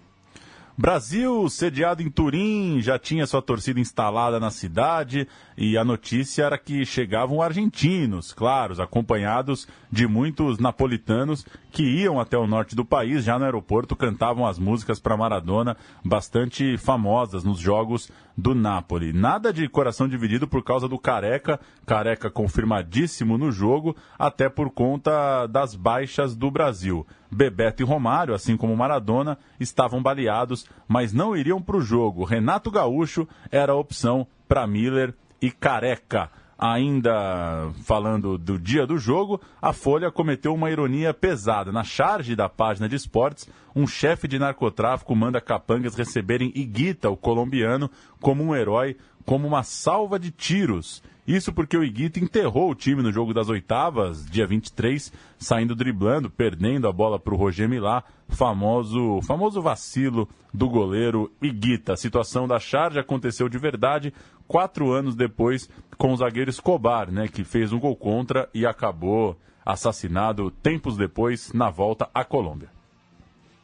Brasil, 0.83 1.49
sediado 1.49 2.03
em 2.03 2.11
Turim, 2.11 2.81
já 2.81 2.99
tinha 2.99 3.25
sua 3.25 3.41
torcida 3.41 3.79
instalada 3.79 4.41
na 4.41 4.51
cidade 4.51 5.29
e 5.57 5.79
a 5.79 5.85
notícia 5.85 6.43
era 6.43 6.59
que 6.59 6.85
chegavam 6.85 7.41
argentinos, 7.41 8.33
claros, 8.33 8.81
acompanhados 8.81 9.69
de 9.93 10.09
muitos 10.09 10.59
napolitanos 10.59 11.47
que 11.71 11.85
iam 11.85 12.19
até 12.19 12.37
o 12.37 12.49
norte 12.49 12.75
do 12.75 12.85
país, 12.85 13.23
já 13.23 13.39
no 13.39 13.45
aeroporto 13.45 13.95
cantavam 13.95 14.45
as 14.45 14.59
músicas 14.59 14.99
para 14.99 15.17
Maradona, 15.17 15.77
bastante 16.05 16.77
famosas 16.77 17.45
nos 17.45 17.61
jogos 17.61 18.11
do 18.37 18.53
Napoli. 18.53 19.13
Nada 19.13 19.53
de 19.53 19.69
coração 19.69 20.09
dividido 20.09 20.49
por 20.49 20.65
causa 20.65 20.89
do 20.89 20.99
Careca, 20.99 21.61
Careca 21.87 22.29
confirmadíssimo 22.29 23.39
no 23.39 23.53
jogo, 23.53 23.95
até 24.19 24.49
por 24.49 24.69
conta 24.69 25.47
das 25.47 25.77
baixas 25.77 26.35
do 26.35 26.51
Brasil. 26.51 27.07
Bebeto 27.33 27.83
e 27.83 27.87
Romário, 27.87 28.35
assim 28.35 28.59
como 28.59 28.77
Maradona, 28.77 29.39
estavam 29.59 30.03
baleados, 30.03 30.67
mas 30.87 31.15
não 31.15 31.35
iriam 31.35 31.63
para 31.63 31.79
o 31.79 31.81
jogo. 31.81 32.25
Renato 32.25 32.71
Gaúcho 32.71 33.27
era 33.51 33.73
a 33.73 33.77
opção 33.77 34.27
para 34.47 34.67
Miller 34.67 35.15
e 35.41 35.51
Careca. 35.51 36.31
Ainda 36.59 37.73
falando 37.83 38.39
do 38.39 38.57
dia 38.57 38.87
do 38.87 38.97
jogo, 38.97 39.41
a 39.61 39.73
Folha 39.73 40.13
cometeu 40.13 40.55
uma 40.55 40.71
ironia 40.71 41.13
pesada. 41.13 41.73
Na 41.73 41.83
charge 41.83 42.37
da 42.37 42.49
página 42.49 42.89
de 42.89 42.95
esportes, 42.95 43.49
um 43.75 43.85
chefe 43.85 44.29
de 44.29 44.39
narcotráfico 44.39 45.17
manda 45.17 45.41
capangas 45.41 45.97
receberem 45.97 46.53
Iguita, 46.55 47.11
o 47.11 47.17
colombiano, 47.17 47.91
como 48.21 48.45
um 48.45 48.55
herói, 48.55 48.97
como 49.25 49.47
uma 49.47 49.63
salva 49.63 50.19
de 50.19 50.31
tiros. 50.31 51.03
Isso 51.27 51.53
porque 51.53 51.77
o 51.77 51.85
Iguita 51.85 52.19
enterrou 52.19 52.71
o 52.71 52.75
time 52.75 53.01
no 53.01 53.13
jogo 53.13 53.33
das 53.33 53.49
oitavas, 53.49 54.27
dia 54.27 54.45
23, 54.45 55.13
saindo 55.39 55.75
driblando, 55.75 56.29
perdendo 56.29 56.89
a 56.89 56.93
bola 56.93 57.19
para 57.19 57.33
o 57.33 57.37
Roger 57.37 57.69
Milá, 57.69 58.03
famoso, 58.29 59.21
famoso 59.23 59.63
vacilo 59.63 60.29
do 60.53 60.69
goleiro 60.69 61.31
Iguita. 61.41 61.93
A 61.93 61.97
situação 61.97 62.49
da 62.49 62.59
charge 62.59 62.99
aconteceu 62.99 63.49
de 63.49 63.57
verdade 63.57 64.13
quatro 64.49 64.91
anos 64.91 65.15
depois 65.15 65.71
com 65.97 66.13
o 66.13 66.17
zagueiro 66.17 66.51
Escobar, 66.51 67.11
né, 67.11 67.29
que 67.29 67.45
fez 67.45 67.73
um 67.73 67.79
gol 67.79 67.95
contra 67.95 68.49
e 68.53 68.67
acabou 68.67 69.39
assassinado 69.65 70.51
tempos 70.51 70.97
depois 70.97 71.53
na 71.53 71.71
volta 71.71 72.11
à 72.13 72.25
Colômbia. 72.25 72.69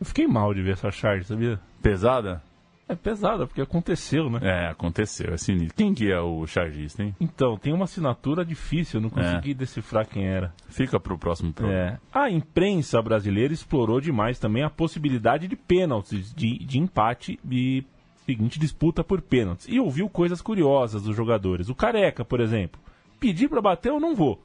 Eu 0.00 0.06
fiquei 0.06 0.28
mal 0.28 0.54
de 0.54 0.62
ver 0.62 0.74
essa 0.74 0.92
charge, 0.92 1.24
sabia? 1.24 1.60
Pesada? 1.82 2.40
É 2.88 2.94
pesada, 2.94 3.46
porque 3.46 3.60
aconteceu, 3.60 4.30
né? 4.30 4.38
É, 4.42 4.68
aconteceu, 4.68 5.34
é 5.34 5.36
sinistro. 5.36 5.76
Quem 5.76 5.92
que 5.92 6.10
é 6.10 6.18
o 6.18 6.46
chargista, 6.46 7.02
hein? 7.02 7.14
Então, 7.20 7.58
tem 7.58 7.72
uma 7.74 7.84
assinatura 7.84 8.44
difícil, 8.44 8.98
eu 8.98 9.02
não 9.02 9.10
consegui 9.10 9.52
decifrar 9.52 10.06
quem 10.08 10.26
era. 10.26 10.54
Fica 10.68 10.98
pro 10.98 11.18
próximo 11.18 11.52
programa. 11.52 11.80
É. 11.80 11.98
A 12.10 12.30
imprensa 12.30 13.02
brasileira 13.02 13.52
explorou 13.52 14.00
demais 14.00 14.38
também 14.38 14.62
a 14.62 14.70
possibilidade 14.70 15.46
de 15.46 15.54
pênaltis, 15.54 16.32
de, 16.34 16.58
de 16.64 16.78
empate 16.78 17.38
e 17.50 17.84
seguinte 18.24 18.58
disputa 18.58 19.04
por 19.04 19.20
pênaltis. 19.20 19.66
E 19.68 19.78
ouviu 19.78 20.08
coisas 20.08 20.40
curiosas 20.40 21.02
dos 21.02 21.14
jogadores. 21.14 21.68
O 21.68 21.74
Careca, 21.74 22.24
por 22.24 22.40
exemplo. 22.40 22.80
Pedir 23.20 23.48
pra 23.48 23.60
bater 23.60 23.90
eu 23.90 24.00
não 24.00 24.14
vou. 24.14 24.42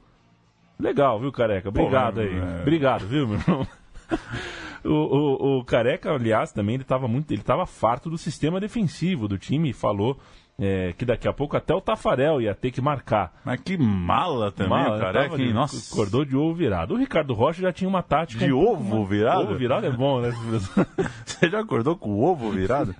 Legal, 0.78 1.18
viu, 1.18 1.32
Careca? 1.32 1.70
Obrigado 1.70 2.16
Pô, 2.16 2.20
aí. 2.20 2.36
é. 2.36 2.60
Obrigado, 2.60 3.06
viu, 3.06 3.26
meu 3.26 3.38
irmão? 3.38 3.66
O, 4.84 4.88
o- 4.90 5.58
o 5.60 5.64
Careca, 5.64 6.12
aliás, 6.12 6.52
também 6.52 6.74
ele 6.74 6.82
estava 6.82 7.08
muito, 7.08 7.30
ele 7.32 7.40
estava 7.40 7.64
farto 7.66 8.10
do 8.10 8.18
sistema 8.18 8.60
defensivo 8.60 9.26
do 9.26 9.38
time 9.38 9.70
e 9.70 9.72
falou 9.72 10.18
é, 10.58 10.92
que 10.92 11.04
daqui 11.04 11.26
a 11.26 11.32
pouco 11.32 11.56
até 11.56 11.74
o 11.74 11.80
Tafarel 11.80 12.40
ia 12.40 12.54
ter 12.54 12.70
que 12.70 12.80
marcar. 12.80 13.32
Mas 13.44 13.60
que 13.60 13.76
mala 13.76 14.52
também, 14.52 14.70
Mala, 14.70 15.00
careca, 15.00 15.36
de- 15.36 15.52
Nossa. 15.52 15.92
Acordou 15.92 16.24
de 16.24 16.36
ovo 16.36 16.54
virado. 16.54 16.94
O 16.94 16.96
Ricardo 16.96 17.34
Rocha 17.34 17.60
já 17.62 17.72
tinha 17.72 17.88
uma 17.88 18.02
tática. 18.04 18.44
De 18.46 18.52
um 18.52 18.60
pouco 18.64 18.82
ovo 18.82 18.96
mais- 18.98 19.08
virado? 19.08 19.40
Ovo 19.42 19.54
virado 19.56 19.86
é 19.86 19.90
bom, 19.90 20.20
né? 20.20 20.30
Você 21.26 21.50
já 21.50 21.58
acordou 21.60 21.96
com 21.96 22.10
o 22.10 22.22
ovo 22.24 22.50
virado? 22.50 22.94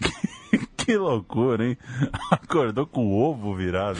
que 0.76 0.96
loucura, 0.96 1.64
hein? 1.66 1.78
Acordou 2.30 2.86
com 2.86 3.06
o 3.06 3.22
ovo 3.22 3.54
virado. 3.54 3.98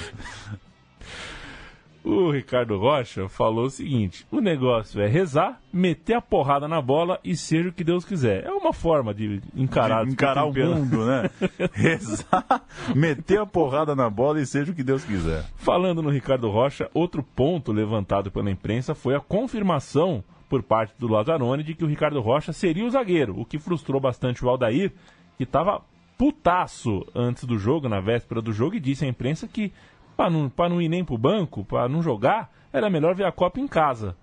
O 2.04 2.30
Ricardo 2.30 2.78
Rocha 2.78 3.28
falou 3.28 3.66
o 3.66 3.70
seguinte: 3.70 4.26
o 4.30 4.40
negócio 4.40 5.00
é 5.00 5.06
rezar, 5.06 5.60
meter 5.72 6.14
a 6.14 6.20
porrada 6.20 6.66
na 6.66 6.80
bola 6.80 7.20
e 7.22 7.36
seja 7.36 7.68
o 7.68 7.72
que 7.72 7.84
Deus 7.84 8.04
quiser. 8.04 8.44
É 8.44 8.50
uma 8.50 8.72
forma 8.72 9.12
de 9.12 9.40
encarar, 9.54 10.04
De 10.04 10.12
encarar 10.12 10.44
o 10.44 10.52
mundo, 10.52 11.04
né? 11.04 11.30
Rezar, 11.72 12.64
meter 12.94 13.40
a 13.40 13.46
porrada 13.46 13.94
na 13.94 14.08
bola 14.08 14.40
e 14.40 14.46
seja 14.46 14.72
o 14.72 14.74
que 14.74 14.82
Deus 14.82 15.04
quiser. 15.04 15.44
Falando 15.56 16.02
no 16.02 16.10
Ricardo 16.10 16.50
Rocha, 16.50 16.90
outro 16.94 17.22
ponto 17.22 17.72
levantado 17.72 18.30
pela 18.30 18.50
imprensa 18.50 18.94
foi 18.94 19.14
a 19.14 19.20
confirmação 19.20 20.24
por 20.48 20.62
parte 20.62 20.94
do 20.98 21.06
Lazzaroni 21.06 21.62
de 21.62 21.74
que 21.74 21.84
o 21.84 21.88
Ricardo 21.88 22.20
Rocha 22.20 22.52
seria 22.52 22.84
o 22.84 22.90
zagueiro, 22.90 23.38
o 23.38 23.44
que 23.44 23.58
frustrou 23.58 24.00
bastante 24.00 24.44
o 24.44 24.48
Aldair, 24.48 24.92
que 25.36 25.44
estava 25.44 25.82
putaço 26.18 27.06
antes 27.14 27.44
do 27.44 27.56
jogo, 27.56 27.88
na 27.88 28.00
véspera 28.00 28.42
do 28.42 28.52
jogo, 28.52 28.74
e 28.74 28.80
disse 28.80 29.04
à 29.04 29.08
imprensa 29.08 29.48
que 29.48 29.72
para 30.20 30.28
não, 30.28 30.52
não 30.68 30.82
ir 30.82 30.90
nem 30.90 31.02
pro 31.02 31.16
banco, 31.16 31.64
para 31.64 31.88
não 31.88 32.02
jogar, 32.02 32.52
era 32.70 32.90
melhor 32.90 33.14
ver 33.14 33.24
a 33.24 33.32
Copa 33.32 33.58
em 33.58 33.66
casa. 33.66 34.14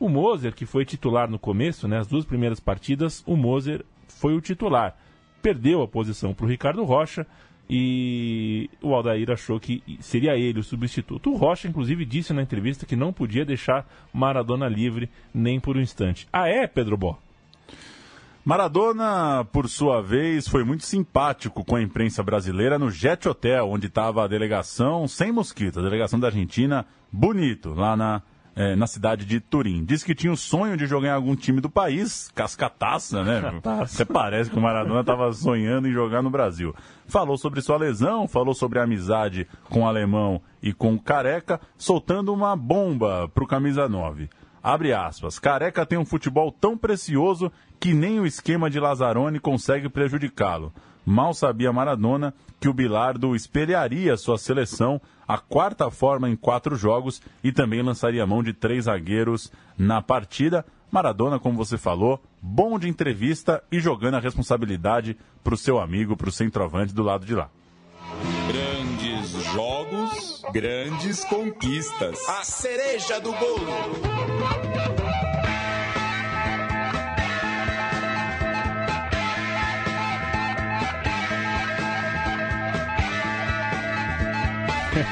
O 0.00 0.08
Moser, 0.08 0.54
que 0.54 0.64
foi 0.64 0.82
titular 0.82 1.30
no 1.30 1.38
começo, 1.38 1.86
né, 1.86 1.98
as 1.98 2.06
duas 2.06 2.24
primeiras 2.24 2.58
partidas, 2.58 3.22
o 3.26 3.36
Moser 3.36 3.84
foi 4.08 4.34
o 4.34 4.40
titular. 4.40 4.96
Perdeu 5.42 5.82
a 5.82 5.86
posição 5.86 6.32
para 6.32 6.46
o 6.46 6.48
Ricardo 6.48 6.82
Rocha 6.84 7.26
e 7.68 8.70
o 8.80 8.94
Aldair 8.94 9.30
achou 9.30 9.60
que 9.60 9.82
seria 10.00 10.38
ele 10.38 10.60
o 10.60 10.64
substituto. 10.64 11.30
O 11.30 11.36
Rocha, 11.36 11.68
inclusive, 11.68 12.06
disse 12.06 12.32
na 12.32 12.40
entrevista 12.40 12.86
que 12.86 12.96
não 12.96 13.12
podia 13.12 13.44
deixar 13.44 13.86
Maradona 14.10 14.66
livre 14.66 15.10
nem 15.34 15.60
por 15.60 15.76
um 15.76 15.82
instante. 15.82 16.26
Ah, 16.32 16.48
é, 16.48 16.66
Pedro 16.66 16.96
Bó? 16.96 17.18
Maradona, 18.44 19.46
por 19.52 19.68
sua 19.68 20.02
vez, 20.02 20.48
foi 20.48 20.64
muito 20.64 20.84
simpático 20.84 21.64
com 21.64 21.76
a 21.76 21.82
imprensa 21.82 22.24
brasileira 22.24 22.76
no 22.76 22.90
Jet 22.90 23.28
Hotel, 23.28 23.68
onde 23.68 23.86
estava 23.86 24.24
a 24.24 24.26
delegação 24.26 25.06
sem 25.06 25.30
mosquito, 25.30 25.78
a 25.78 25.82
delegação 25.82 26.18
da 26.18 26.26
Argentina, 26.26 26.84
bonito, 27.12 27.72
lá 27.72 27.96
na, 27.96 28.20
eh, 28.56 28.74
na 28.74 28.88
cidade 28.88 29.24
de 29.24 29.38
Turim. 29.38 29.84
Disse 29.84 30.04
que 30.04 30.12
tinha 30.12 30.32
o 30.32 30.36
sonho 30.36 30.76
de 30.76 30.86
jogar 30.86 31.10
em 31.10 31.12
algum 31.12 31.36
time 31.36 31.60
do 31.60 31.70
país, 31.70 32.32
cascataça, 32.34 33.22
né? 33.22 33.42
Cascataça. 33.42 34.02
Até 34.02 34.12
parece 34.12 34.50
que 34.50 34.58
o 34.58 34.60
Maradona 34.60 35.02
estava 35.02 35.32
sonhando 35.32 35.86
em 35.86 35.92
jogar 35.92 36.20
no 36.20 36.28
Brasil. 36.28 36.74
Falou 37.06 37.38
sobre 37.38 37.60
sua 37.60 37.76
lesão, 37.76 38.26
falou 38.26 38.54
sobre 38.54 38.80
a 38.80 38.82
amizade 38.82 39.46
com 39.70 39.82
o 39.82 39.86
alemão 39.86 40.42
e 40.60 40.72
com 40.72 40.94
o 40.94 41.00
careca, 41.00 41.60
soltando 41.78 42.34
uma 42.34 42.56
bomba 42.56 43.30
pro 43.32 43.46
camisa 43.46 43.88
9. 43.88 44.28
Abre 44.62 44.92
aspas. 44.92 45.38
Careca 45.38 45.84
tem 45.84 45.98
um 45.98 46.04
futebol 46.04 46.52
tão 46.52 46.76
precioso 46.78 47.50
que 47.80 47.92
nem 47.92 48.20
o 48.20 48.26
esquema 48.26 48.70
de 48.70 48.78
Lazzaroni 48.78 49.40
consegue 49.40 49.88
prejudicá-lo. 49.88 50.72
Mal 51.04 51.34
sabia 51.34 51.72
Maradona 51.72 52.32
que 52.60 52.68
o 52.68 52.72
Bilardo 52.72 53.34
espelharia 53.34 54.16
sua 54.16 54.38
seleção 54.38 55.00
a 55.26 55.36
quarta 55.36 55.90
forma 55.90 56.30
em 56.30 56.36
quatro 56.36 56.76
jogos 56.76 57.20
e 57.42 57.50
também 57.50 57.82
lançaria 57.82 58.24
mão 58.24 58.40
de 58.40 58.52
três 58.52 58.84
zagueiros 58.84 59.50
na 59.76 60.00
partida. 60.00 60.64
Maradona, 60.92 61.40
como 61.40 61.56
você 61.56 61.76
falou, 61.76 62.22
bom 62.40 62.78
de 62.78 62.88
entrevista 62.88 63.64
e 63.72 63.80
jogando 63.80 64.14
a 64.14 64.20
responsabilidade 64.20 65.16
para 65.42 65.54
o 65.54 65.56
seu 65.56 65.80
amigo, 65.80 66.16
para 66.16 66.28
o 66.28 66.32
centroavante 66.32 66.94
do 66.94 67.02
lado 67.02 67.26
de 67.26 67.34
lá. 67.34 67.50
Jogos, 69.52 70.42
grandes 70.50 71.24
conquistas. 71.24 72.18
A 72.26 72.42
cereja 72.42 73.20
do 73.20 73.32
bolo. 73.32 74.42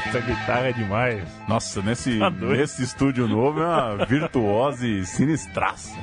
Essa 0.09 0.21
guitarra 0.21 0.69
é 0.69 0.73
demais. 0.73 1.29
Nossa, 1.47 1.83
nesse, 1.83 2.19
Tá 2.19 2.31
nesse 2.31 2.83
estúdio 2.83 3.29
novo 3.29 3.61
é 3.61 3.67
uma 3.67 4.05
virtuose 4.09 5.05
sinistraça. 5.05 5.95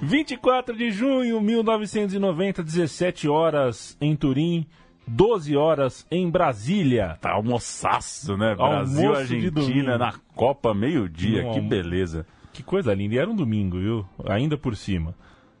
24 0.00 0.74
de 0.74 0.90
junho, 0.90 1.40
1990, 1.42 2.62
17 2.62 3.28
horas 3.28 3.96
em 4.00 4.16
Turim, 4.16 4.66
12 5.06 5.56
horas 5.56 6.06
em 6.10 6.28
Brasília. 6.30 7.16
Tá 7.20 7.32
almoçaço, 7.32 8.36
né? 8.36 8.54
Brasil, 8.54 9.12
de 9.12 9.16
Argentina 9.16 9.98
na 9.98 10.14
Copa, 10.34 10.74
meio-dia. 10.74 11.42
Que 11.42 11.48
almo- 11.48 11.68
beleza. 11.68 12.26
Que 12.52 12.62
coisa 12.62 12.92
linda. 12.94 13.14
E 13.14 13.18
era 13.18 13.30
um 13.30 13.36
domingo, 13.36 13.78
viu? 13.78 14.06
Ainda 14.28 14.56
por 14.56 14.74
cima. 14.76 15.14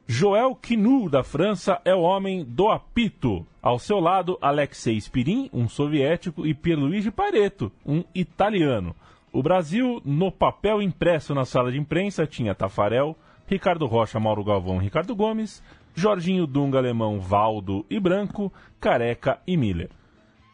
Joel 0.08 0.54
Quinu, 0.54 1.10
da 1.10 1.22
França, 1.24 1.80
é 1.84 1.94
o 1.94 2.00
homem 2.00 2.44
do 2.44 2.68
apito. 2.68 3.44
Ao 3.60 3.78
seu 3.78 3.98
lado, 3.98 4.38
Alexei 4.40 5.00
Spirin, 5.00 5.50
um 5.52 5.68
soviético, 5.68 6.46
e 6.46 6.54
Pierluigi 6.54 7.10
Pareto, 7.10 7.72
um 7.84 8.04
italiano. 8.14 8.94
O 9.32 9.42
Brasil, 9.42 10.00
no 10.04 10.30
papel 10.30 10.80
impresso 10.80 11.34
na 11.34 11.44
sala 11.44 11.72
de 11.72 11.78
imprensa, 11.78 12.24
tinha 12.26 12.54
Tafarel, 12.54 13.16
Ricardo 13.48 13.84
Rocha, 13.86 14.18
Mauro 14.20 14.44
Galvão, 14.44 14.78
Ricardo 14.78 15.14
Gomes, 15.14 15.62
Jorginho 15.96 16.46
Dunga, 16.46 16.76
Alemão, 16.76 17.18
Valdo 17.18 17.84
e 17.88 17.98
Branco, 17.98 18.52
Careca 18.78 19.38
e 19.46 19.56
Miller. 19.56 19.88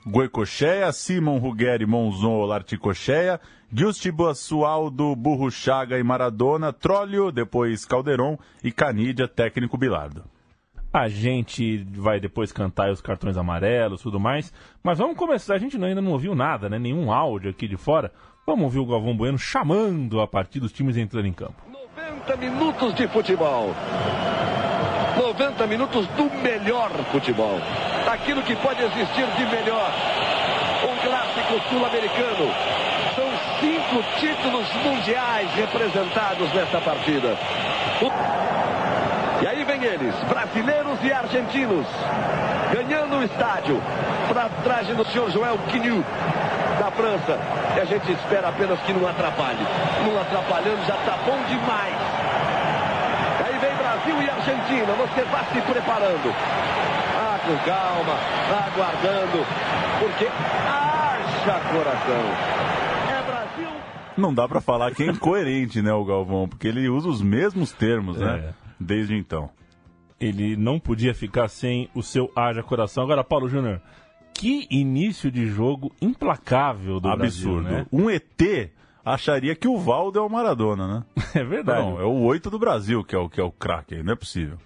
Goicocheia, 0.07 0.91
Simon 0.93 1.39
Ruggeri, 1.39 1.85
Monzon, 1.85 2.45
Larticocheia, 2.45 3.41
Giusti 3.73 4.13
Sualdo, 4.37 5.17
Burro 5.17 5.51
Chaga 5.51 5.99
e 5.99 6.03
Maradona, 6.03 6.73
Trólio, 6.73 7.33
depois 7.33 7.85
Calderon 7.85 8.39
e 8.63 8.71
Canidia, 8.71 9.27
técnico 9.27 9.77
Bilardo. 9.77 10.25
A 10.93 11.09
gente 11.09 11.85
vai 11.97 12.21
depois 12.21 12.53
cantar 12.53 12.91
os 12.91 13.01
cartões 13.01 13.37
amarelos 13.37 14.03
tudo 14.03 14.21
mais. 14.21 14.53
Mas 14.83 14.99
vamos 14.99 15.17
começar. 15.17 15.55
A 15.55 15.59
gente 15.59 15.83
ainda 15.83 16.03
não 16.03 16.13
ouviu 16.13 16.35
nada, 16.37 16.69
né? 16.69 16.79
Nenhum 16.79 17.11
áudio 17.11 17.51
aqui 17.51 17.67
de 17.67 17.77
fora. 17.77 18.13
Vamos 18.47 18.65
ouvir 18.65 18.79
o 18.79 18.87
Galvão 18.87 19.17
Bueno 19.17 19.39
chamando 19.39 20.21
a 20.21 20.29
partir 20.29 20.61
dos 20.61 20.71
times 20.71 20.97
entrando 20.97 21.27
em 21.27 21.33
campo. 21.33 21.63
90 21.97 22.37
minutos 22.37 22.95
de 22.95 23.09
futebol. 23.09 23.75
90 25.17 25.67
minutos 25.67 26.07
do 26.09 26.25
melhor 26.43 26.91
futebol. 27.11 27.61
Daquilo 28.05 28.43
que 28.43 28.57
pode 28.57 28.83
existir 28.83 29.27
de 29.37 29.47
melhor. 29.47 29.91
Um 30.85 30.97
clássico 31.07 31.61
sul-americano. 31.69 32.51
São 33.15 33.29
cinco 33.61 34.03
títulos 34.19 34.67
mundiais 34.85 35.51
representados 35.55 36.53
nesta 36.55 36.81
partida. 36.81 37.37
E 39.43 39.47
aí 39.47 39.65
vem 39.65 39.83
eles, 39.85 40.15
brasileiros 40.29 40.99
e 41.03 41.13
argentinos, 41.13 41.87
ganhando 42.73 43.17
o 43.17 43.25
estádio, 43.25 43.83
para 44.29 44.49
trás 44.63 44.87
do 44.87 45.05
senhor 45.07 45.31
Joel 45.31 45.59
Quinu, 45.69 46.05
da 46.79 46.91
França. 46.93 47.39
E 47.77 47.81
a 47.81 47.85
gente 47.85 48.13
espera 48.13 48.49
apenas 48.49 48.79
que 48.81 48.93
não 48.93 49.09
atrapalhe. 49.09 49.67
Não 50.07 50.21
atrapalhando 50.21 50.87
já 50.87 50.95
está 50.95 51.17
bom 51.27 51.39
demais. 51.49 52.22
Brasil 54.03 54.23
e 54.23 54.31
Argentina, 54.31 54.95
você 54.95 55.23
vá 55.25 55.45
se 55.45 55.61
preparando. 55.61 56.29
Ah, 57.15 57.39
com 57.39 57.57
calma, 57.65 58.19
aguardando, 58.67 59.47
porque 60.01 60.27
haja 60.27 61.61
coração. 61.71 62.25
É 63.09 63.23
Brasil. 63.25 63.69
Não 64.17 64.35
dá 64.35 64.49
pra 64.49 64.61
falar 64.61 64.93
que 64.93 65.05
é 65.05 65.07
incoerente, 65.07 65.81
né, 65.81 65.93
o 65.93 66.05
Galvão, 66.05 66.49
porque 66.49 66.67
ele 66.67 66.89
usa 66.89 67.09
os 67.09 67.23
mesmos 67.23 67.73
termos, 67.73 68.19
né? 68.19 68.49
É. 68.49 68.55
Desde 68.79 69.17
então. 69.17 69.51
Ele 70.21 70.57
não 70.57 70.81
podia 70.81 71.15
ficar 71.15 71.49
sem 71.49 71.89
o 71.95 72.03
seu 72.03 72.31
haja 72.35 72.63
coração. 72.63 73.05
Agora, 73.05 73.23
Paulo 73.23 73.49
Júnior, 73.49 73.81
que 74.35 74.67
início 74.71 75.31
de 75.31 75.47
jogo 75.47 75.93
implacável 76.01 76.99
do 76.99 77.09
Absurdo. 77.09 77.63
Brasil, 77.63 77.79
né? 77.79 77.87
Um 77.93 78.11
ET 78.11 78.71
acharia 79.05 79.55
que 79.55 79.69
o 79.69 79.79
Valdo 79.79 80.19
é 80.19 80.23
o 80.23 80.29
Maradona, 80.29 80.87
né? 80.87 81.05
É 81.35 81.43
verdade. 81.43 81.81
Não, 81.81 82.01
é 82.01 82.05
o 82.05 82.21
oito 82.25 82.51
do 82.51 82.59
Brasil 82.59 83.03
que 83.03 83.15
é 83.15 83.19
o, 83.19 83.29
que 83.29 83.41
é 83.41 83.45
o 83.45 83.51
craque, 83.51 84.03
não 84.03 84.13
é 84.13 84.17
possível. 84.17 84.59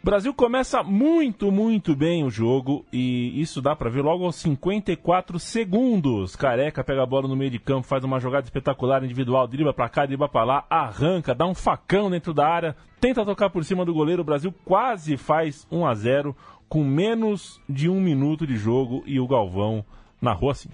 O 0.00 0.04
Brasil 0.04 0.34
começa 0.34 0.82
muito, 0.82 1.50
muito 1.50 1.96
bem 1.96 2.24
o 2.24 2.30
jogo 2.30 2.84
e 2.92 3.40
isso 3.40 3.62
dá 3.62 3.74
pra 3.74 3.88
ver 3.88 4.02
logo 4.02 4.26
aos 4.26 4.36
54 4.36 5.38
segundos. 5.38 6.36
Careca 6.36 6.84
pega 6.84 7.02
a 7.02 7.06
bola 7.06 7.26
no 7.26 7.34
meio 7.34 7.50
de 7.50 7.58
campo, 7.58 7.86
faz 7.86 8.04
uma 8.04 8.20
jogada 8.20 8.44
espetacular 8.44 9.02
individual, 9.02 9.48
dribla 9.48 9.72
pra 9.72 9.88
cá, 9.88 10.04
dribla 10.04 10.28
pra 10.28 10.44
lá, 10.44 10.66
arranca, 10.68 11.34
dá 11.34 11.46
um 11.46 11.54
facão 11.54 12.10
dentro 12.10 12.34
da 12.34 12.46
área, 12.46 12.76
tenta 13.00 13.24
tocar 13.24 13.48
por 13.48 13.64
cima 13.64 13.82
do 13.82 13.94
goleiro. 13.94 14.20
O 14.20 14.26
Brasil 14.26 14.54
quase 14.62 15.16
faz 15.16 15.66
1 15.72 15.86
a 15.86 15.94
0 15.94 16.36
com 16.68 16.84
menos 16.84 17.58
de 17.66 17.88
um 17.88 17.98
minuto 17.98 18.46
de 18.46 18.56
jogo 18.56 19.02
e 19.06 19.18
o 19.18 19.26
Galvão 19.26 19.82
narrou 20.20 20.50
assim. 20.50 20.68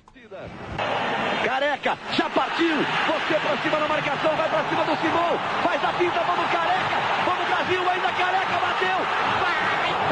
Careca, 1.45 1.99
já 2.13 2.31
partiu. 2.31 2.77
Você 2.77 3.35
pra 3.41 3.57
cima 3.59 3.81
na 3.81 3.89
marcação, 3.89 4.37
vai 4.37 4.49
pra 4.49 4.69
cima 4.69 4.85
do 4.85 4.97
Simão. 5.01 5.37
Faz 5.65 5.85
a 5.85 5.93
pinta, 5.95 6.21
vamos 6.21 6.49
Careca. 6.53 6.97
Vamos 7.27 7.49
Brasil, 7.49 7.91
ainda 7.91 8.13
Careca 8.13 8.61
bateu. 8.61 8.99
Vai 9.41 9.59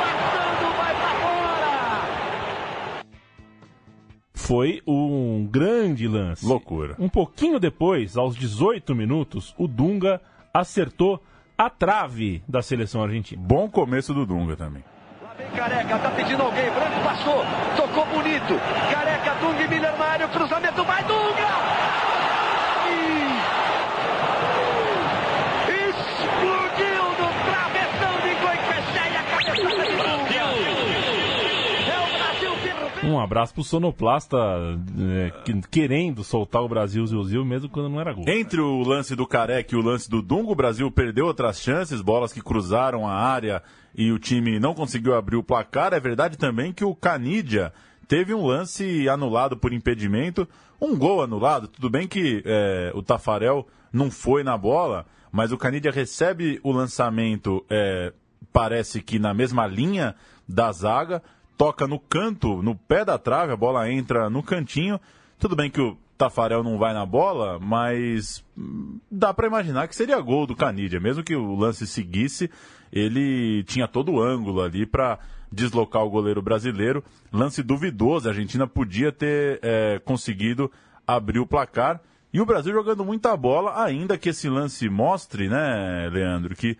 passando, 0.01 0.77
vai 0.77 0.95
pra 0.97 1.15
fora. 1.21 2.03
Foi 4.35 4.83
um 4.89 5.47
grande 5.49 6.09
lance. 6.09 6.45
Loucura. 6.45 6.97
Um 6.99 7.09
pouquinho 7.09 7.61
depois, 7.61 8.17
aos 8.17 8.35
18 8.35 8.97
minutos, 8.97 9.55
o 9.57 9.69
Dunga 9.69 10.21
acertou 10.53 11.23
a 11.57 11.71
trave 11.71 12.43
da 12.49 12.61
seleção 12.61 13.05
argentina. 13.05 13.41
Bom 13.41 13.71
começo 13.71 14.13
do 14.13 14.27
Dunga 14.27 14.57
também. 14.57 14.83
Vem 15.39 15.47
Careca, 15.51 15.99
tá 16.01 16.11
pedindo 16.11 16.43
alguém. 16.43 16.69
Branco 16.71 17.01
passou, 17.05 17.45
tocou 17.77 18.05
bonito. 18.07 18.61
Careca, 18.91 19.37
Dunga 19.41 19.63
e 19.63 19.69
Miller 19.69 19.97
na 19.97 20.05
área. 20.05 20.27
O 20.27 20.31
cruzamento 20.31 20.83
vai, 20.83 21.05
Dunga! 21.05 21.88
Um 33.11 33.21
abraço 33.21 33.55
pro 33.55 33.63
sonoplasta 33.65 34.37
é, 34.37 35.31
que- 35.45 35.61
querendo 35.71 36.23
soltar 36.23 36.63
o 36.63 36.69
Brasil 36.69 37.07
Zil 37.07 37.45
mesmo 37.45 37.69
quando 37.69 37.89
não 37.89 38.01
era 38.01 38.13
gol. 38.13 38.25
Entre 38.29 38.61
o 38.61 38.83
lance 38.83 39.15
do 39.17 39.27
Careca 39.27 39.75
e 39.75 39.79
o 39.79 39.83
lance 39.83 40.09
do 40.11 40.21
Dunga, 40.23 40.51
o 40.53 40.55
Brasil 40.55 40.91
perdeu 40.91 41.27
outras 41.27 41.61
chances, 41.61 42.01
bolas 42.01 42.33
que 42.33 42.41
cruzaram 42.43 43.07
a 43.07 43.15
área 43.15 43.63
e 43.95 44.13
o 44.13 44.19
time 44.19 44.59
não 44.61 44.75
conseguiu 44.75 45.15
abrir 45.15 45.37
o 45.37 45.43
placar. 45.43 45.93
É 45.93 46.01
verdade 46.01 46.37
também 46.37 46.73
que 46.73 46.85
o 46.85 46.95
Canidia 46.95 47.73
teve 48.07 48.33
um 48.35 48.47
lance 48.47 49.09
anulado 49.09 49.57
por 49.57 49.73
impedimento, 49.73 50.49
um 50.81 50.97
gol 50.97 51.23
anulado. 51.23 51.69
Tudo 51.69 51.91
bem 51.91 52.07
que 52.07 52.43
é, 52.45 52.93
o 52.95 53.03
Tafarel 53.03 53.67
não 53.93 54.11
foi 54.11 54.43
na 54.45 54.57
bola, 54.57 55.07
mas 55.33 55.53
o 55.53 55.59
Canidia 55.59 55.91
recebe 55.91 56.61
o 56.63 56.73
lançamento, 56.73 57.65
é, 57.69 58.13
parece 58.53 59.03
que 59.03 59.19
na 59.19 59.35
mesma 59.35 59.67
linha 59.67 60.15
da 60.49 60.73
zaga, 60.73 61.23
toca 61.59 61.89
no 61.89 61.99
canto, 61.99 62.63
no 62.63 62.77
pé 62.77 63.05
da 63.05 63.19
trave, 63.19 63.53
a 63.53 63.57
bola 63.57 63.91
entra 63.91 64.31
no 64.31 64.43
cantinho. 64.43 65.01
Tudo 65.41 65.57
bem 65.57 65.69
que 65.69 65.81
o 65.81 65.99
Tafarel 66.17 66.63
não 66.63 66.79
vai 66.79 66.95
na 66.95 67.05
bola, 67.05 67.59
mas 67.59 68.45
hum, 68.57 68.99
dá 69.11 69.35
pra 69.35 69.49
imaginar 69.49 69.89
que 69.89 69.97
seria 69.97 70.21
gol 70.21 70.47
do 70.47 70.55
Canidia. 70.55 71.01
Mesmo 71.01 71.25
que 71.25 71.35
o 71.35 71.57
lance 71.57 71.85
seguisse, 71.85 72.49
ele 72.93 73.65
tinha 73.65 73.89
todo 73.89 74.13
o 74.13 74.23
ângulo 74.23 74.63
ali 74.63 74.87
pra 74.87 75.19
deslocar 75.51 76.05
o 76.05 76.11
goleiro 76.11 76.41
brasileiro. 76.41 77.03
Lance 77.33 77.61
duvidoso, 77.61 78.29
a 78.29 78.31
Argentina 78.31 78.67
podia 78.67 79.11
ter 79.11 79.59
é, 79.61 80.01
conseguido 80.05 80.71
abrir 81.05 81.41
o 81.41 81.47
placar. 81.47 82.01
E 82.33 82.41
o 82.41 82.47
Brasil 82.47 82.73
jogando 82.73 83.05
muita 83.05 83.37
bola, 83.37 83.83
ainda 83.83 84.17
que 84.17 84.29
esse 84.29 84.49
lance 84.49 84.89
mostre, 84.89 85.49
né, 85.49 86.09
Leandro, 86.13 86.55
que 86.55 86.77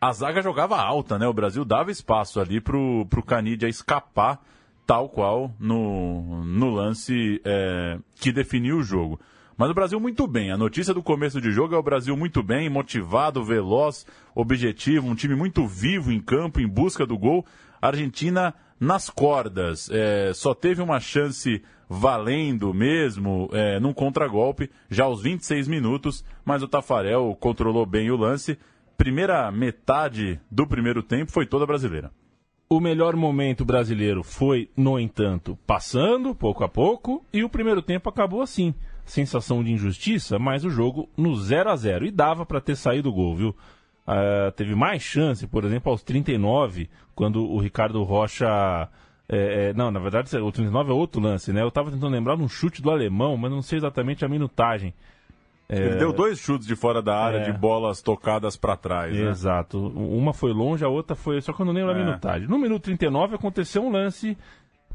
a 0.00 0.12
zaga 0.12 0.42
jogava 0.42 0.76
alta, 0.76 1.18
né? 1.18 1.26
O 1.26 1.32
Brasil 1.32 1.64
dava 1.64 1.90
espaço 1.90 2.40
ali 2.40 2.60
pro, 2.60 3.06
pro 3.10 3.22
Canidia 3.22 3.68
escapar, 3.68 4.40
tal 4.86 5.08
qual 5.08 5.52
no, 5.58 6.44
no 6.44 6.70
lance 6.70 7.40
é, 7.44 7.98
que 8.16 8.32
definiu 8.32 8.78
o 8.78 8.82
jogo. 8.82 9.20
Mas 9.56 9.70
o 9.70 9.74
Brasil 9.74 9.98
muito 9.98 10.26
bem. 10.28 10.52
A 10.52 10.56
notícia 10.56 10.94
do 10.94 11.02
começo 11.02 11.40
de 11.40 11.50
jogo 11.50 11.74
é 11.74 11.78
o 11.78 11.82
Brasil 11.82 12.16
muito 12.16 12.44
bem, 12.44 12.68
motivado, 12.68 13.44
veloz, 13.44 14.06
objetivo, 14.32 15.08
um 15.08 15.16
time 15.16 15.34
muito 15.34 15.66
vivo 15.66 16.12
em 16.12 16.20
campo, 16.20 16.60
em 16.60 16.68
busca 16.68 17.04
do 17.04 17.18
gol. 17.18 17.44
A 17.82 17.88
Argentina 17.88 18.54
nas 18.78 19.10
cordas. 19.10 19.90
É, 19.90 20.32
só 20.32 20.54
teve 20.54 20.80
uma 20.80 21.00
chance 21.00 21.60
valendo 21.88 22.72
mesmo 22.72 23.48
é, 23.52 23.80
num 23.80 23.92
contragolpe, 23.92 24.70
já 24.90 25.04
aos 25.04 25.22
26 25.22 25.66
minutos, 25.66 26.24
mas 26.44 26.62
o 26.62 26.68
Tafarel 26.68 27.36
controlou 27.40 27.84
bem 27.84 28.10
o 28.10 28.16
lance. 28.16 28.58
Primeira 28.98 29.48
metade 29.52 30.40
do 30.50 30.66
primeiro 30.66 31.04
tempo 31.04 31.30
foi 31.30 31.46
toda 31.46 31.64
brasileira. 31.64 32.10
O 32.68 32.80
melhor 32.80 33.14
momento 33.14 33.64
brasileiro 33.64 34.24
foi, 34.24 34.68
no 34.76 34.98
entanto, 34.98 35.56
passando 35.64 36.34
pouco 36.34 36.64
a 36.64 36.68
pouco, 36.68 37.24
e 37.32 37.44
o 37.44 37.48
primeiro 37.48 37.80
tempo 37.80 38.08
acabou 38.08 38.42
assim. 38.42 38.74
Sensação 39.04 39.62
de 39.62 39.70
injustiça, 39.70 40.36
mas 40.36 40.64
o 40.64 40.70
jogo 40.70 41.08
no 41.16 41.36
0 41.36 41.70
a 41.70 41.76
0 41.76 42.06
E 42.06 42.10
dava 42.10 42.44
para 42.44 42.60
ter 42.60 42.74
saído 42.74 43.08
o 43.08 43.12
gol, 43.12 43.36
viu? 43.36 43.50
Uh, 43.50 44.50
teve 44.56 44.74
mais 44.74 45.00
chance, 45.00 45.46
por 45.46 45.64
exemplo, 45.64 45.92
aos 45.92 46.02
39, 46.02 46.90
quando 47.14 47.48
o 47.48 47.60
Ricardo 47.60 48.02
Rocha. 48.02 48.48
É, 49.28 49.68
é, 49.68 49.74
não, 49.74 49.92
na 49.92 50.00
verdade, 50.00 50.36
o 50.36 50.50
39 50.50 50.90
é 50.90 50.92
outro 50.92 51.20
lance, 51.20 51.52
né? 51.52 51.62
Eu 51.62 51.68
estava 51.68 51.92
tentando 51.92 52.10
lembrar 52.10 52.36
de 52.36 52.42
um 52.42 52.48
chute 52.48 52.82
do 52.82 52.90
alemão, 52.90 53.36
mas 53.36 53.52
não 53.52 53.62
sei 53.62 53.78
exatamente 53.78 54.24
a 54.24 54.28
minutagem. 54.28 54.92
Ele 55.70 55.96
deu 55.96 56.14
dois 56.14 56.38
chutes 56.38 56.66
de 56.66 56.74
fora 56.74 57.02
da 57.02 57.14
área, 57.14 57.38
é. 57.38 57.42
de 57.42 57.52
bolas 57.52 58.00
tocadas 58.00 58.56
para 58.56 58.74
trás. 58.74 59.14
Né? 59.14 59.28
Exato. 59.28 59.78
Uma 59.78 60.32
foi 60.32 60.50
longe, 60.50 60.82
a 60.82 60.88
outra 60.88 61.14
foi. 61.14 61.40
Só 61.42 61.52
que 61.52 61.60
eu 61.60 61.66
não 61.66 61.74
lembro 61.74 61.92
a 61.92 61.94
é. 61.98 62.04
minutagem. 62.04 62.48
No 62.48 62.58
minuto 62.58 62.84
39 62.84 63.34
aconteceu 63.34 63.84
um 63.84 63.90
lance 63.90 64.36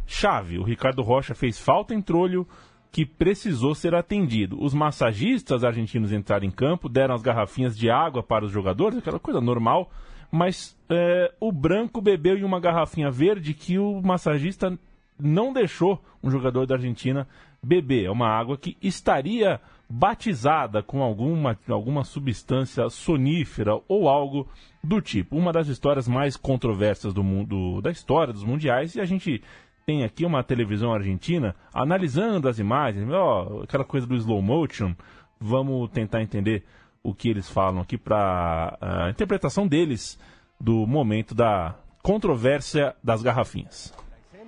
chave. 0.07 0.57
O 0.57 0.63
Ricardo 0.63 1.03
Rocha 1.03 1.36
fez 1.36 1.59
falta 1.59 1.93
em 1.93 2.01
trolho 2.01 2.47
que 2.91 3.05
precisou 3.05 3.73
ser 3.75 3.93
atendido. 3.95 4.62
Os 4.63 4.73
massagistas 4.73 5.63
argentinos 5.63 6.12
entraram 6.12 6.45
em 6.45 6.51
campo, 6.51 6.89
deram 6.89 7.15
as 7.15 7.21
garrafinhas 7.21 7.77
de 7.77 7.89
água 7.89 8.21
para 8.21 8.45
os 8.45 8.51
jogadores, 8.51 8.99
aquela 8.99 9.19
coisa 9.19 9.41
normal, 9.41 9.91
mas 10.31 10.77
é, 10.89 11.33
o 11.39 11.51
branco 11.51 11.99
bebeu 11.99 12.38
em 12.38 12.43
uma 12.43 12.59
garrafinha 12.59 13.09
verde 13.09 13.55
que 13.55 13.79
o 13.79 13.99
massagista 14.01 14.77
não 15.19 15.51
deixou 15.51 16.03
um 16.21 16.29
jogador 16.29 16.67
da 16.67 16.75
Argentina 16.75 17.27
beber. 17.63 18.05
É 18.05 18.12
uma 18.12 18.27
água 18.27 18.57
que 18.57 18.77
estaria 18.81 19.59
batizada 19.89 20.81
com 20.81 21.03
alguma, 21.03 21.57
alguma 21.69 22.03
substância 22.03 22.89
sonífera 22.89 23.79
ou 23.87 24.09
algo 24.09 24.47
do 24.83 25.01
tipo. 25.01 25.37
Uma 25.37 25.51
das 25.51 25.67
histórias 25.67 26.07
mais 26.07 26.35
controversas 26.35 27.13
do 27.13 27.23
mundo, 27.23 27.81
da 27.81 27.91
história 27.91 28.33
dos 28.33 28.43
mundiais, 28.43 28.95
e 28.95 29.01
a 29.01 29.05
gente 29.05 29.41
tem 29.85 30.03
aqui 30.03 30.25
uma 30.25 30.43
televisão 30.43 30.93
argentina 30.93 31.55
analisando 31.73 32.47
as 32.47 32.59
imagens, 32.59 33.09
ó, 33.09 33.63
aquela 33.63 33.83
coisa 33.83 34.07
do 34.07 34.15
slow 34.15 34.41
motion. 34.41 34.95
Vamos 35.39 35.89
tentar 35.91 36.21
entender 36.21 36.63
o 37.03 37.13
que 37.13 37.29
eles 37.29 37.49
falam 37.49 37.81
aqui 37.81 37.97
para 37.97 38.77
a 38.79 39.09
interpretação 39.09 39.67
deles 39.67 40.17
do 40.59 40.87
momento 40.87 41.35
da 41.35 41.75
controvérsia 42.01 42.95
das 43.03 43.21
garrafinhas. 43.21 43.93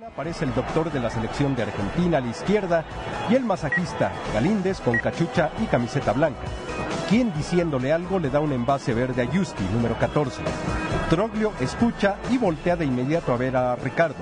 Aparece 0.06 0.44
el 0.44 0.54
doctor 0.54 0.92
de 0.92 1.00
la 1.00 1.10
selección 1.10 1.56
de 1.56 1.64
Argentina 1.64 2.18
a 2.18 2.20
la 2.20 2.28
izquierda 2.28 2.84
y 3.28 3.34
el 3.34 3.44
masajista 3.44 4.12
Galíndez 4.32 4.80
con 4.80 4.96
cachucha 4.98 5.50
y 5.60 5.66
camiseta 5.66 6.12
blanca, 6.12 6.42
quien 7.08 7.34
diciéndole 7.34 7.92
algo 7.92 8.20
le 8.20 8.30
da 8.30 8.38
un 8.38 8.52
envase 8.52 8.94
verde 8.94 9.22
a 9.22 9.26
Justi, 9.26 9.64
número 9.72 9.98
14. 9.98 10.42
Troglio 11.10 11.52
escucha 11.58 12.16
y 12.30 12.38
voltea 12.38 12.76
de 12.76 12.84
inmediato 12.84 13.32
a 13.32 13.36
ver 13.36 13.56
a 13.56 13.74
Ricardo. 13.74 14.14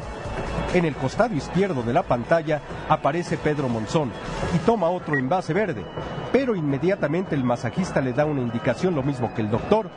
En 0.72 0.86
el 0.86 0.96
costado 0.96 1.34
izquierdo 1.34 1.82
de 1.82 1.92
la 1.92 2.02
pantalla 2.02 2.62
aparece 2.88 3.36
Pedro 3.36 3.68
Monzón 3.68 4.10
y 4.54 4.58
toma 4.60 4.88
otro 4.88 5.18
envase 5.18 5.52
verde, 5.52 5.84
pero 6.32 6.56
inmediatamente 6.56 7.34
el 7.34 7.44
masajista 7.44 8.00
le 8.00 8.14
da 8.14 8.24
una 8.24 8.40
indicación 8.40 8.94
lo 8.94 9.02
mismo 9.02 9.34
que 9.34 9.42
el 9.42 9.50
doctor. 9.50 9.90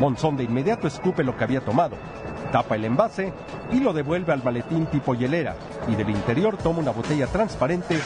Monzón 0.00 0.36
de 0.36 0.42
inmediato 0.42 0.88
escupe 0.88 1.22
lo 1.22 1.36
que 1.36 1.44
había 1.44 1.60
tomado 1.60 1.96
tapa 2.50 2.76
el 2.76 2.84
envase 2.84 3.32
y 3.72 3.80
lo 3.80 3.92
devuelve 3.92 4.32
al 4.32 4.42
maletín 4.42 4.86
tipo 4.86 5.14
hielera 5.14 5.56
y 5.88 5.94
del 5.94 6.10
interior 6.10 6.56
toma 6.56 6.80
una 6.80 6.90
botella 6.90 7.26
transparente, 7.26 7.96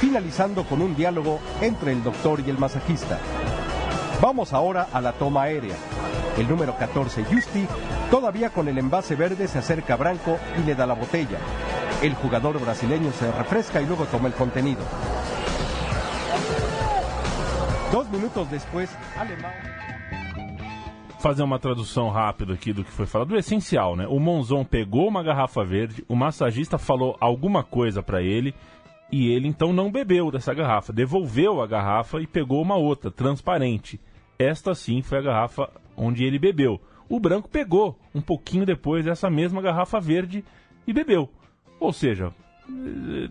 finalizando 0.00 0.64
con 0.64 0.82
un 0.82 0.94
diálogo 0.94 1.40
entre 1.60 1.92
el 1.92 2.02
doctor 2.02 2.40
y 2.46 2.50
el 2.50 2.58
masajista. 2.58 3.18
Vamos 4.20 4.52
ahora 4.52 4.88
a 4.92 5.00
la 5.00 5.12
toma 5.12 5.42
aérea. 5.42 5.74
El 6.38 6.48
número 6.48 6.76
14, 6.76 7.24
Justi, 7.24 7.66
todavía 8.10 8.50
con 8.50 8.68
el 8.68 8.78
envase 8.78 9.14
verde 9.14 9.48
se 9.48 9.58
acerca 9.58 9.94
a 9.94 9.96
Branco 9.96 10.38
y 10.58 10.66
le 10.66 10.74
da 10.74 10.86
la 10.86 10.94
botella. 10.94 11.38
El 12.02 12.14
jugador 12.14 12.60
brasileño 12.60 13.12
se 13.12 13.30
refresca 13.32 13.80
y 13.80 13.86
luego 13.86 14.04
toma 14.06 14.28
el 14.28 14.34
contenido. 14.34 14.82
Dos 17.92 18.08
minutos 18.10 18.50
después, 18.50 18.90
Alemán... 19.16 19.83
fazer 21.24 21.42
uma 21.42 21.58
tradução 21.58 22.10
rápida 22.10 22.52
aqui 22.52 22.70
do 22.70 22.84
que 22.84 22.90
foi 22.90 23.06
falado, 23.06 23.28
do 23.28 23.36
essencial, 23.38 23.96
né? 23.96 24.06
O 24.06 24.20
Monzon 24.20 24.62
pegou 24.62 25.08
uma 25.08 25.22
garrafa 25.22 25.64
verde, 25.64 26.04
o 26.06 26.14
massagista 26.14 26.76
falou 26.76 27.16
alguma 27.18 27.64
coisa 27.64 28.02
para 28.02 28.20
ele 28.20 28.54
e 29.10 29.30
ele 29.30 29.48
então 29.48 29.72
não 29.72 29.90
bebeu 29.90 30.30
dessa 30.30 30.52
garrafa, 30.52 30.92
devolveu 30.92 31.62
a 31.62 31.66
garrafa 31.66 32.20
e 32.20 32.26
pegou 32.26 32.60
uma 32.60 32.76
outra, 32.76 33.10
transparente. 33.10 33.98
Esta 34.38 34.74
sim 34.74 35.00
foi 35.00 35.16
a 35.16 35.22
garrafa 35.22 35.70
onde 35.96 36.24
ele 36.24 36.38
bebeu. 36.38 36.78
O 37.08 37.18
branco 37.18 37.48
pegou 37.48 37.98
um 38.14 38.20
pouquinho 38.20 38.66
depois 38.66 39.06
essa 39.06 39.30
mesma 39.30 39.62
garrafa 39.62 39.98
verde 39.98 40.44
e 40.86 40.92
bebeu. 40.92 41.30
Ou 41.80 41.90
seja, 41.90 42.34
eh, 42.68 43.30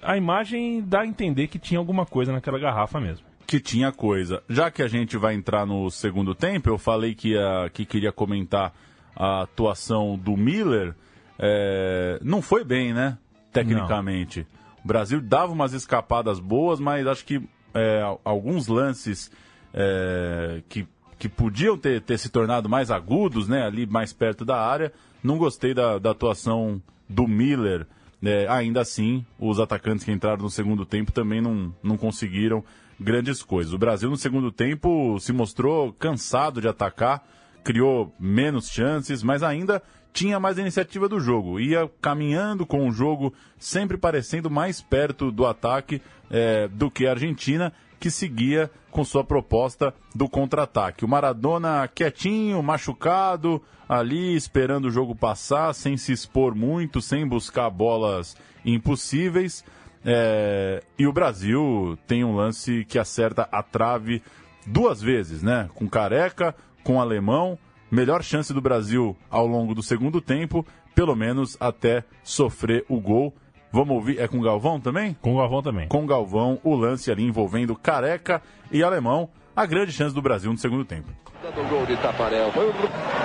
a 0.00 0.16
imagem 0.16 0.80
dá 0.80 1.00
a 1.00 1.06
entender 1.06 1.48
que 1.48 1.58
tinha 1.58 1.80
alguma 1.80 2.06
coisa 2.06 2.32
naquela 2.32 2.60
garrafa 2.60 3.00
mesmo 3.00 3.31
que 3.46 3.60
tinha 3.60 3.92
coisa. 3.92 4.42
Já 4.48 4.70
que 4.70 4.82
a 4.82 4.88
gente 4.88 5.16
vai 5.16 5.34
entrar 5.34 5.66
no 5.66 5.90
segundo 5.90 6.34
tempo, 6.34 6.68
eu 6.68 6.78
falei 6.78 7.14
que, 7.14 7.34
que 7.72 7.84
queria 7.84 8.12
comentar 8.12 8.72
a 9.14 9.42
atuação 9.42 10.18
do 10.18 10.36
Miller. 10.36 10.94
É, 11.38 12.18
não 12.22 12.40
foi 12.40 12.64
bem, 12.64 12.92
né? 12.92 13.18
Tecnicamente. 13.52 14.40
Não. 14.40 14.62
O 14.84 14.88
Brasil 14.88 15.20
dava 15.20 15.52
umas 15.52 15.72
escapadas 15.72 16.38
boas, 16.40 16.80
mas 16.80 17.06
acho 17.06 17.24
que 17.24 17.40
é, 17.74 18.02
alguns 18.24 18.66
lances 18.66 19.30
é, 19.72 20.62
que, 20.68 20.86
que 21.18 21.28
podiam 21.28 21.76
ter, 21.76 22.00
ter 22.00 22.18
se 22.18 22.28
tornado 22.28 22.68
mais 22.68 22.90
agudos, 22.90 23.48
né? 23.48 23.64
Ali 23.64 23.86
mais 23.86 24.12
perto 24.12 24.44
da 24.44 24.58
área. 24.58 24.92
Não 25.22 25.38
gostei 25.38 25.72
da, 25.72 25.98
da 25.98 26.10
atuação 26.10 26.82
do 27.08 27.28
Miller. 27.28 27.86
É, 28.24 28.46
ainda 28.48 28.80
assim, 28.80 29.26
os 29.38 29.58
atacantes 29.58 30.04
que 30.04 30.12
entraram 30.12 30.42
no 30.42 30.50
segundo 30.50 30.86
tempo 30.86 31.10
também 31.10 31.40
não, 31.40 31.74
não 31.82 31.96
conseguiram 31.96 32.64
grandes 33.02 33.42
coisas. 33.42 33.72
O 33.72 33.78
Brasil, 33.78 34.08
no 34.08 34.16
segundo 34.16 34.50
tempo, 34.50 35.18
se 35.20 35.32
mostrou 35.32 35.92
cansado 35.92 36.60
de 36.60 36.68
atacar, 36.68 37.26
criou 37.62 38.14
menos 38.18 38.68
chances, 38.68 39.22
mas 39.22 39.42
ainda 39.42 39.82
tinha 40.12 40.38
mais 40.38 40.58
iniciativa 40.58 41.08
do 41.08 41.20
jogo. 41.20 41.58
Ia 41.58 41.90
caminhando 42.00 42.66
com 42.66 42.88
o 42.88 42.92
jogo, 42.92 43.32
sempre 43.58 43.96
parecendo 43.96 44.50
mais 44.50 44.80
perto 44.80 45.30
do 45.30 45.46
ataque 45.46 46.02
é, 46.30 46.68
do 46.68 46.90
que 46.90 47.06
a 47.06 47.10
Argentina, 47.10 47.72
que 47.98 48.10
seguia 48.10 48.70
com 48.90 49.04
sua 49.04 49.24
proposta 49.24 49.94
do 50.14 50.28
contra-ataque. 50.28 51.04
O 51.04 51.08
Maradona 51.08 51.88
quietinho, 51.88 52.62
machucado, 52.62 53.62
ali 53.88 54.34
esperando 54.34 54.86
o 54.86 54.90
jogo 54.90 55.14
passar, 55.14 55.72
sem 55.72 55.96
se 55.96 56.12
expor 56.12 56.54
muito, 56.54 57.00
sem 57.00 57.26
buscar 57.26 57.70
bolas 57.70 58.36
impossíveis. 58.64 59.64
É, 60.04 60.82
e 60.98 61.06
o 61.06 61.12
Brasil 61.12 61.96
tem 62.06 62.24
um 62.24 62.34
lance 62.34 62.84
que 62.84 62.98
acerta 62.98 63.48
a 63.50 63.62
trave 63.62 64.22
duas 64.66 65.00
vezes, 65.00 65.42
né? 65.42 65.68
Com 65.74 65.88
Careca, 65.88 66.54
com 66.82 67.00
Alemão. 67.00 67.58
Melhor 67.90 68.22
chance 68.22 68.52
do 68.52 68.60
Brasil 68.60 69.16
ao 69.30 69.46
longo 69.46 69.74
do 69.74 69.82
segundo 69.82 70.20
tempo, 70.20 70.66
pelo 70.94 71.14
menos 71.14 71.56
até 71.60 72.04
sofrer 72.22 72.84
o 72.88 72.98
gol. 73.00 73.34
Vamos 73.70 73.94
ouvir, 73.96 74.18
é 74.18 74.28
com 74.28 74.40
Galvão 74.40 74.80
também? 74.80 75.14
Com 75.20 75.36
Galvão 75.36 75.62
também. 75.62 75.88
Com 75.88 76.06
Galvão, 76.06 76.58
o 76.62 76.74
lance 76.74 77.10
ali 77.10 77.24
envolvendo 77.24 77.76
Careca 77.76 78.42
e 78.70 78.82
Alemão. 78.82 79.28
A 79.54 79.66
grande 79.66 79.92
chance 79.92 80.14
do 80.14 80.22
Brasil 80.22 80.50
no 80.50 80.58
segundo 80.58 80.84
tempo. 80.84 81.10
Dando 81.42 81.68
gol 81.68 81.84
de 81.84 81.96
Taparel. 81.96 82.50
Foi 82.52 82.68
o 82.68 82.72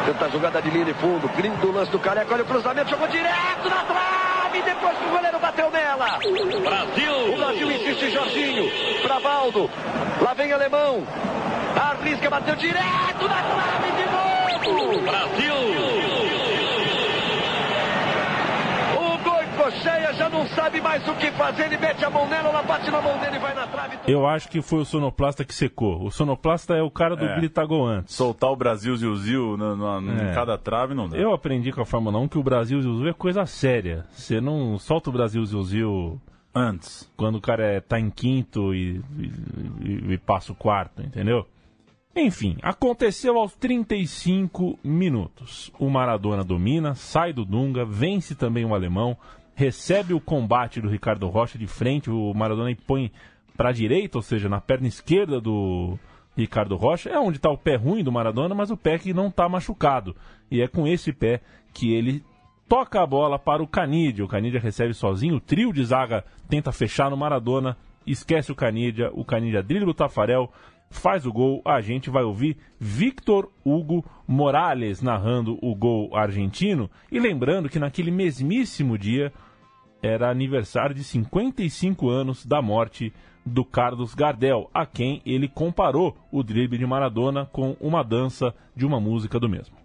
tentar 0.06 0.30
jogada 0.30 0.62
de 0.62 0.70
linha 0.70 0.86
de 0.86 0.93
fundo. 0.95 1.30
Lindo 1.41 1.72
lance 1.72 1.91
do 1.91 1.99
Careca. 1.99 2.34
Olha 2.34 2.43
o 2.43 2.47
cruzamento, 2.47 2.89
jogou 2.89 3.08
direto 3.08 3.70
na 3.70 3.84
trave. 3.84 4.27
Depois 4.64 4.97
que 4.97 5.05
o 5.05 5.10
goleiro 5.10 5.39
bateu 5.39 5.72
nela. 5.72 6.20
Brasil. 6.20 7.34
O 7.34 7.38
Brasil 7.38 7.72
insiste, 7.72 8.12
Jorginho. 8.12 8.70
Pra 9.01 9.20
Valdo. 9.20 9.70
Lá 10.22 10.34
vem 10.34 10.51
Alemão. 10.51 11.05
Arrisca, 11.76 12.30
bateu 12.30 12.55
direto 12.55 13.28
na 13.28 13.43
trave 13.43 13.91
de 13.91 14.05
novo. 14.12 15.01
Brasil. 15.01 16.07
Cheia, 19.72 20.13
já 20.13 20.30
não 20.30 20.47
sabe 20.47 20.82
mais 20.82 21.07
o 21.07 21.13
que 21.15 21.32
fazer, 21.32 21.65
ele 21.65 21.78
mete 21.78 22.03
a 22.03 22.09
mão 22.09 22.28
nela, 22.28 22.49
ela 22.49 22.63
bate 22.63 22.89
na 22.89 23.01
mão 23.01 23.18
dele 23.20 23.36
e 23.36 23.39
vai 23.39 23.53
na 23.53 23.68
trave. 23.68 23.97
Eu 24.07 24.28
acho 24.28 24.49
que 24.49 24.61
foi 24.61 24.80
o 24.80 24.86
sonoplasta 24.86 25.43
que 25.43 25.53
secou. 25.53 26.03
O 26.03 26.11
sonoplasta 26.11 26.76
é 26.76 26.82
o 26.82 26.91
cara 26.91 27.15
do 27.15 27.26
é. 27.26 27.36
gritago 27.36 27.86
antes. 27.86 28.15
Soltar 28.15 28.51
o 28.51 28.55
Brasil 28.55 28.95
Zil-Zil 28.95 29.57
é. 29.57 30.32
em 30.32 30.34
cada 30.34 30.57
trave 30.57 30.93
não 30.93 31.07
dá. 31.07 31.18
Eu 31.18 31.34
aprendi 31.34 31.72
com 31.72 31.82
a 31.82 31.86
Fórmula 31.86 32.20
1 32.20 32.28
que 32.28 32.38
o 32.38 32.43
Brasil 32.43 32.82
Zil-Zil 32.82 33.09
é 33.09 33.13
coisa 33.13 33.45
séria. 33.45 34.05
Você 34.11 34.41
não 34.41 34.78
solta 34.78 35.09
o 35.09 35.13
Brasil 35.13 35.45
Zil-Zil 35.45 36.20
Antes. 36.57 37.07
Quando 37.15 37.36
o 37.36 37.41
cara 37.41 37.63
é, 37.63 37.80
tá 37.80 37.99
em 37.99 38.09
quinto 38.09 38.74
e, 38.74 38.99
e, 39.80 40.13
e 40.13 40.18
passa 40.18 40.51
o 40.51 40.55
quarto, 40.55 41.03
entendeu? 41.03 41.45
Enfim, 42.15 42.57
aconteceu 42.63 43.38
aos 43.38 43.53
35 43.53 44.80
minutos. 44.84 45.72
O 45.78 45.88
Maradona 45.88 46.43
domina, 46.43 46.95
sai 46.95 47.32
do 47.32 47.45
Dunga, 47.45 47.86
vence 47.86 48.34
também 48.34 48.65
o 48.65 48.74
alemão, 48.74 49.15
recebe 49.58 50.14
o 50.14 50.22
combate 50.22 50.80
do 50.80 50.88
Ricardo 50.88 51.28
Rocha 51.28 51.58
de 51.58 51.66
frente, 51.66 52.12
o 52.12 52.32
Maradona 52.32 52.78
põe 52.86 53.12
para 53.58 53.70
a 53.70 53.72
direita, 53.74 54.20
ou 54.20 54.22
seja, 54.22 54.47
na 54.47 54.62
perna 54.62 54.88
esquerda 54.88 55.41
do 55.41 55.97
Ricardo 56.38 56.76
Rocha, 56.76 57.10
é 57.10 57.18
onde 57.18 57.38
está 57.38 57.49
o 57.49 57.58
pé 57.58 57.76
ruim 57.76 58.03
do 58.03 58.12
Maradona, 58.12 58.53
mas 58.53 58.70
o 58.70 58.78
pé 58.78 58.99
que 58.99 59.16
não 59.16 59.30
está 59.30 59.49
machucado. 59.49 60.16
E 60.51 60.62
é 60.62 60.68
com 60.68 60.88
esse 60.88 61.12
pé 61.12 61.41
que 61.74 61.91
ele 61.91 62.24
toca 62.70 63.01
a 63.01 63.08
bola 63.08 63.39
para 63.39 63.64
o 63.64 63.68
Canidia. 63.68 64.24
O 64.24 64.28
Canidia 64.28 64.60
recebe 64.60 64.93
sozinho, 64.93 65.38
o 65.38 65.41
trio 65.41 65.74
de 65.74 65.84
zaga 65.84 66.24
tenta 66.47 66.72
fechar 66.72 67.10
no 67.10 67.18
Maradona, 67.18 67.76
esquece 68.05 68.51
o 68.51 68.55
Canidia, 68.55 69.10
o 69.12 69.26
Canidia 69.26 69.64
dribla 69.64 69.89
o 69.89 69.93
Tafarel, 69.95 70.53
faz 70.91 71.26
o 71.26 71.34
gol. 71.34 71.64
A 71.66 71.82
gente 71.82 72.12
vai 72.12 72.22
ouvir 72.22 72.58
Victor 72.80 73.49
Hugo 73.66 74.05
Morales 74.28 75.01
narrando 75.01 75.58
o 75.64 75.74
gol 75.74 76.16
argentino. 76.16 76.91
E 77.12 77.20
lembrando 77.20 77.68
que 77.68 77.80
naquele 77.80 78.12
mesmíssimo 78.12 78.99
dia 78.99 79.34
era 80.02 80.30
aniversário 80.30 80.95
de 80.95 81.04
55 81.04 82.10
anos 82.10 82.45
da 82.45 82.62
morte 82.62 83.14
do 83.45 83.64
Carlos 83.64 84.14
Gardel, 84.14 84.70
a 84.74 84.86
quem 84.86 85.22
ele 85.26 85.48
comparou 85.48 86.18
o 86.32 86.43
drible 86.43 86.78
de 86.78 86.86
Maradona 86.86 87.45
com 87.45 87.76
uma 87.80 88.04
dança 88.04 88.54
de 88.76 88.86
uma 88.86 89.00
música 89.00 89.39
do 89.39 89.48
mesmo. 89.50 89.76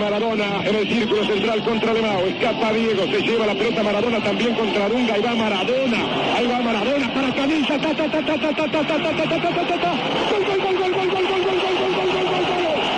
Maradona 0.00 0.64
en 0.64 0.74
el 0.74 0.88
círculo 0.88 1.24
central 1.24 1.64
contra. 1.64 1.92
Escapa 1.92 2.72
Diego, 2.72 3.04
se 3.04 3.20
lleva 3.20 3.46
la 3.46 3.54
pelota 3.54 3.82
Maradona 3.82 4.20
también 4.22 4.54
contra 4.54 4.88
Dunga. 4.88 5.14
Ahí 5.14 5.22
va 5.22 5.34
Maradona. 5.34 5.98
Ahí 6.36 6.46
va 6.46 6.62
Maradona 6.62 7.14
para 7.14 7.34
Camisa. 7.34 7.78
Ta, 7.78 7.94
ta, 7.94 8.10
ta, 8.10 8.20
ta, 8.24 8.38
ta, 8.38 8.54
ta, 8.54 8.66
ta, 8.68 8.82
ta, 8.82 8.98
ta, 8.98 9.12
ta, 9.14 9.28
ta, 9.28 9.54
ta, 9.54 9.66
ta, 9.66 9.78
ta 9.78 9.92
gol, 10.38 10.56
gol, 10.56 10.78
gol, 10.78 10.92
gol, 10.92 11.26
gol, 11.26 11.42
gol, 11.42 11.60
gol. 11.60 12.88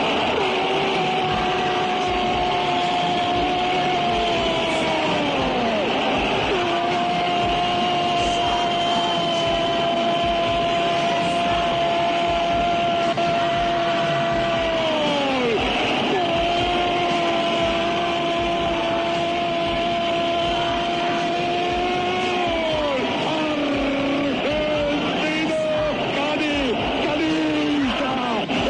Argentino, 24.71 25.71
Cani, 26.17 26.57
Canilla. 27.05 28.15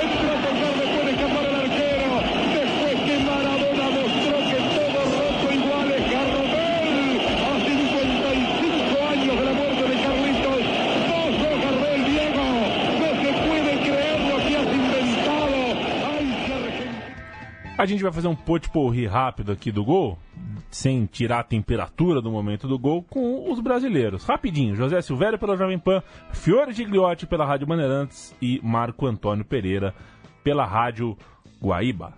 Entró 0.02 0.30
a 0.30 0.38
tocar 0.44 0.72
después 0.80 1.04
de 1.06 1.12
escapar 1.12 1.44
el 1.46 1.54
arquero. 1.54 2.10
Después 2.54 2.94
que 3.06 3.14
Maradona 3.24 3.86
mostró 3.90 4.36
que 4.50 4.58
todo 4.74 5.00
roto 5.14 5.46
igual 5.52 5.88
es 5.92 6.04
Gardel. 6.10 7.20
A 7.46 7.52
55 7.64 8.92
años 9.10 9.34
de 9.38 9.44
la 9.44 9.52
muerte 9.52 9.82
de 9.88 9.96
Carlitos. 10.02 10.62
Vos 11.08 11.30
sos 11.40 11.56
Gardel, 11.64 12.00
Diego. 12.04 12.46
No 13.00 13.08
se 13.22 13.30
puede 13.46 13.72
creer 13.86 14.18
lo 14.20 14.36
que 14.46 14.52
has 14.56 14.68
inventado. 14.74 15.58
Ay, 16.10 16.26
que 16.46 16.52
Argentina. 16.54 16.98
A 17.80 17.86
gente 17.86 18.02
vai 18.02 18.12
fazer 18.12 18.28
um 18.28 18.36
potpourri 18.36 19.06
rápido 19.06 19.50
aqui 19.52 19.72
do 19.72 19.82
gol, 19.82 20.18
sem 20.70 21.06
tirar 21.06 21.38
a 21.40 21.42
temperatura 21.42 22.20
do 22.20 22.30
momento 22.30 22.68
do 22.68 22.78
gol, 22.78 23.02
com 23.02 23.50
os 23.50 23.58
brasileiros. 23.58 24.22
Rapidinho, 24.22 24.76
José 24.76 25.00
Silvério 25.00 25.38
pela 25.38 25.56
Jovem 25.56 25.78
Pan, 25.78 26.02
Fiore 26.30 26.74
Gigliotti 26.74 27.26
pela 27.26 27.46
Rádio 27.46 27.66
Bandeirantes 27.66 28.36
e 28.38 28.60
Marco 28.62 29.06
Antônio 29.06 29.46
Pereira 29.46 29.94
pela 30.44 30.66
Rádio 30.66 31.16
Guaíba. 31.58 32.12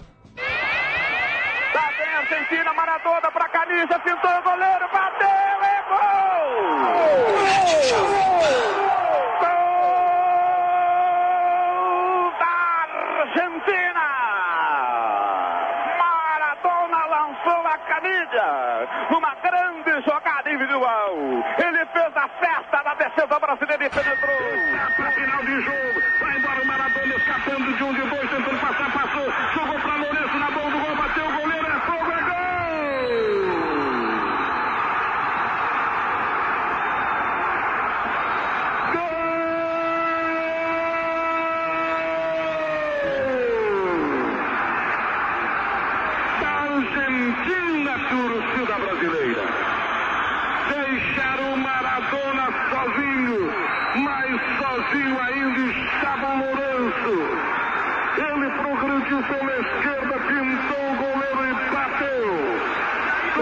Lá 1.74 1.90
vem 1.96 2.08
a 2.08 2.18
Argentina, 2.18 2.72
Maradona 2.74 3.30
pra 3.30 3.48
camisa, 3.48 4.00
pintou 4.00 4.32
o 4.32 4.42
goleiro, 4.42 4.88
bateu, 4.92 5.28
é 5.62 5.82
gol! 5.88 6.02
Gol 9.38 9.52
da 12.40 12.52
Argentina! 13.20 14.06
Maradona 15.98 17.06
lançou 17.06 17.66
a 17.66 17.78
camisa, 18.86 19.16
uma 19.16 19.34
grande 19.36 20.02
jogada 20.04 20.50
individual. 20.50 21.14
Ele 21.58 21.86
fez 21.86 22.16
a 22.16 22.28
festa 22.28 22.82
da 22.82 22.94
defesa 22.94 23.38
brasileira 23.38 23.84
e 23.84 23.90
penetrou. 23.90 24.36
Para 24.96 25.10
final 25.12 25.44
de 25.44 25.60
jogo, 25.62 26.02
vai 26.20 26.36
embora 26.36 26.62
o 26.62 26.66
Maradona 26.66 27.14
escapando 27.14 27.76
de 27.76 27.84
um 27.84 27.94
de 27.94 28.02
dois, 28.02 28.30
tentando 28.30 28.60
passar, 28.60 28.92
passou, 28.92 29.32
jogou 29.54 29.78
para 29.80 29.96
Lourenço 29.96 30.38
na 30.38 30.50
bola 30.50 30.70
do 30.70 30.78
gol, 30.78 30.96
bateu 30.96 31.24
o 31.24 31.32
goleiro, 31.32 31.66
é 31.66 31.80
fogo, 31.80 32.12
é 32.12 32.22
gol! 32.22 32.32
Da 46.40 46.48
Argentina, 46.48 47.92
torcida 48.08 48.74
brasileira. 48.78 49.42
Deixar 50.68 51.38
o 51.40 51.56
Maradona 51.56 52.46
sozinho, 52.70 53.52
mas 53.96 54.40
sozinho 54.58 55.20
ainda 55.20 55.62
estava 55.72 56.26
o 56.28 56.36
Lourenço. 56.38 57.16
Ele 58.16 58.48
progrediu 58.50 59.22
pela 59.22 59.52
esquerda, 59.58 60.14
pintou 60.28 60.84
o 60.90 60.96
goleiro 60.96 61.42
e 61.46 61.52
bateu. 61.72 62.24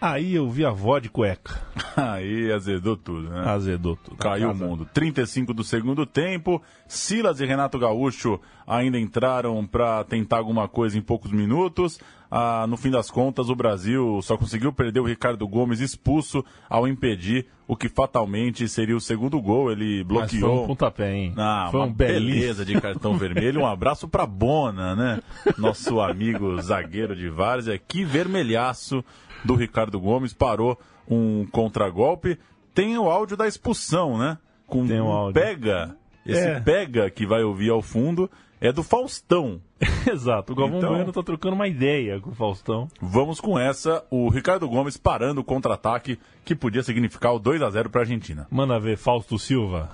aí 0.00 0.34
eu 0.34 0.48
vi 0.48 0.64
a 0.64 0.70
vó 0.70 0.98
de 0.98 1.08
cueca. 1.08 1.60
Aí 1.96 2.50
azedou 2.52 2.96
tudo, 2.96 3.28
né? 3.28 3.42
Azedou 3.50 3.96
tudo. 3.96 4.16
Caiu 4.16 4.52
o 4.52 4.54
mundo. 4.54 4.88
35 4.94 5.52
do 5.52 5.64
segundo 5.64 6.06
tempo. 6.06 6.62
Silas 6.86 7.40
e 7.40 7.46
Renato 7.46 7.78
Gaúcho 7.78 8.40
ainda 8.66 8.98
entraram 8.98 9.66
para 9.66 10.04
tentar 10.04 10.38
alguma 10.38 10.68
coisa 10.68 10.96
em 10.96 11.02
poucos 11.02 11.32
minutos. 11.32 12.00
Ah, 12.30 12.64
no 12.68 12.76
fim 12.76 12.90
das 12.90 13.10
contas, 13.10 13.48
o 13.48 13.56
Brasil 13.56 14.20
só 14.22 14.36
conseguiu 14.36 14.72
perder 14.72 15.00
o 15.00 15.04
Ricardo 15.04 15.46
Gomes 15.48 15.80
expulso 15.80 16.44
ao 16.68 16.86
impedir 16.86 17.46
o 17.66 17.76
que 17.76 17.88
fatalmente 17.88 18.68
seria 18.68 18.96
o 18.96 19.00
segundo 19.00 19.40
gol. 19.40 19.72
Ele 19.72 20.04
Mas 20.08 20.30
foi 20.30 20.38
bloqueou. 20.40 20.64
um 20.64 20.66
pontapé, 20.68 21.12
hein? 21.12 21.34
Ah, 21.36 21.68
foi 21.72 21.80
uma 21.80 21.86
um 21.86 21.92
beleza 21.92 22.64
de 22.64 22.80
cartão 22.80 23.18
vermelho. 23.18 23.62
Um 23.62 23.66
abraço 23.66 24.06
pra 24.06 24.26
Bona, 24.26 24.94
né? 24.94 25.20
Nosso 25.58 26.00
amigo 26.00 26.60
zagueiro 26.62 27.16
de 27.16 27.28
Várzea. 27.28 27.76
Que 27.78 28.04
vermelhaço 28.04 29.04
do 29.44 29.54
Ricardo 29.54 29.98
Gomes. 30.00 30.32
Parou 30.32 30.78
um 31.08 31.46
contragolpe. 31.50 32.38
Tem 32.74 32.96
o 32.98 33.08
áudio 33.10 33.36
da 33.36 33.46
expulsão, 33.48 34.16
né? 34.18 34.38
Com 34.66 34.86
Tem 34.86 35.00
o 35.00 35.06
um 35.06 35.12
áudio. 35.12 35.40
pega. 35.42 35.96
Esse 36.24 36.46
É. 36.46 36.60
pega 36.60 37.10
que 37.10 37.26
vai 37.26 37.42
ouvir 37.42 37.70
ao 37.70 37.82
fundo 37.82 38.30
é 38.60 38.70
do 38.70 38.82
Faustão. 38.82 39.60
Exato, 40.06 40.52
o 40.52 40.56
Galvão 40.56 40.78
Então- 40.78 40.90
Bueno 40.94 41.12
tá 41.12 41.22
trocando 41.22 41.54
uma 41.54 41.66
ideia 41.66 42.20
com 42.20 42.30
o 42.30 42.34
Faustão. 42.34 42.86
Vamos 43.00 43.40
com 43.40 43.58
essa. 43.58 44.04
O 44.10 44.28
Ricardo 44.28 44.68
Gomes 44.68 44.96
parando 44.98 45.40
o 45.40 45.44
contra-ataque 45.44 46.18
que 46.44 46.54
podia 46.54 46.82
significar 46.82 47.32
o 47.34 47.38
2 47.38 47.62
a 47.62 47.70
0 47.70 47.88
pra 47.90 48.02
Argentina. 48.02 48.46
Manda 48.50 48.78
ver, 48.78 48.96
Fausto 48.98 49.38
Silva. 49.38 49.88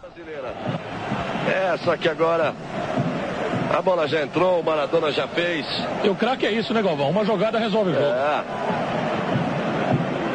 É, 1.49 1.77
só 1.79 1.97
que 1.97 2.09
agora 2.09 2.53
a 3.73 3.81
bola 3.81 4.09
já 4.09 4.23
entrou, 4.23 4.61
o 4.61 4.65
Maradona 4.65 5.13
já 5.13 5.29
fez. 5.29 5.65
E 6.05 6.09
o 6.09 6.15
craque 6.17 6.45
é 6.45 6.51
isso, 6.53 6.75
né, 6.75 6.83
Galvão? 6.83 7.09
Uma 7.11 7.25
jogada 7.25 7.59
resolve 7.59 7.91
o 7.91 7.95
jogo. 7.95 8.05
É. 8.05 9.06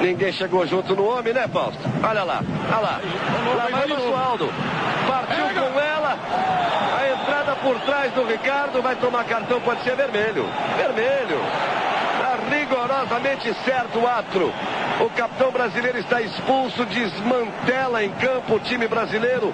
Ninguém 0.01 0.31
chegou 0.31 0.65
junto 0.65 0.95
no 0.95 1.05
homem, 1.05 1.33
né, 1.33 1.47
Fausto? 1.47 1.79
Olha 2.03 2.23
lá, 2.23 2.41
olha 2.71 2.79
lá. 2.79 3.01
Lá 3.55 3.67
vai 3.69 3.85
o 3.85 3.89
Masualdo. 3.89 4.49
Partiu 5.07 5.45
com 5.53 5.79
ela. 5.79 6.17
A 6.99 7.09
entrada 7.09 7.55
por 7.57 7.79
trás 7.81 8.11
do 8.13 8.25
Ricardo 8.25 8.81
vai 8.81 8.95
tomar 8.95 9.23
cartão, 9.25 9.61
pode 9.61 9.83
ser 9.83 9.95
vermelho. 9.95 10.45
Vermelho. 10.75 11.39
rigorosamente 12.49 13.53
certo 13.63 13.99
o 13.99 14.07
atro. 14.07 14.51
O 14.99 15.09
capitão 15.11 15.51
brasileiro 15.51 15.99
está 15.99 16.21
expulso, 16.21 16.85
desmantela 16.85 18.03
em 18.03 18.11
campo 18.13 18.55
o 18.55 18.59
time 18.59 18.87
brasileiro. 18.87 19.53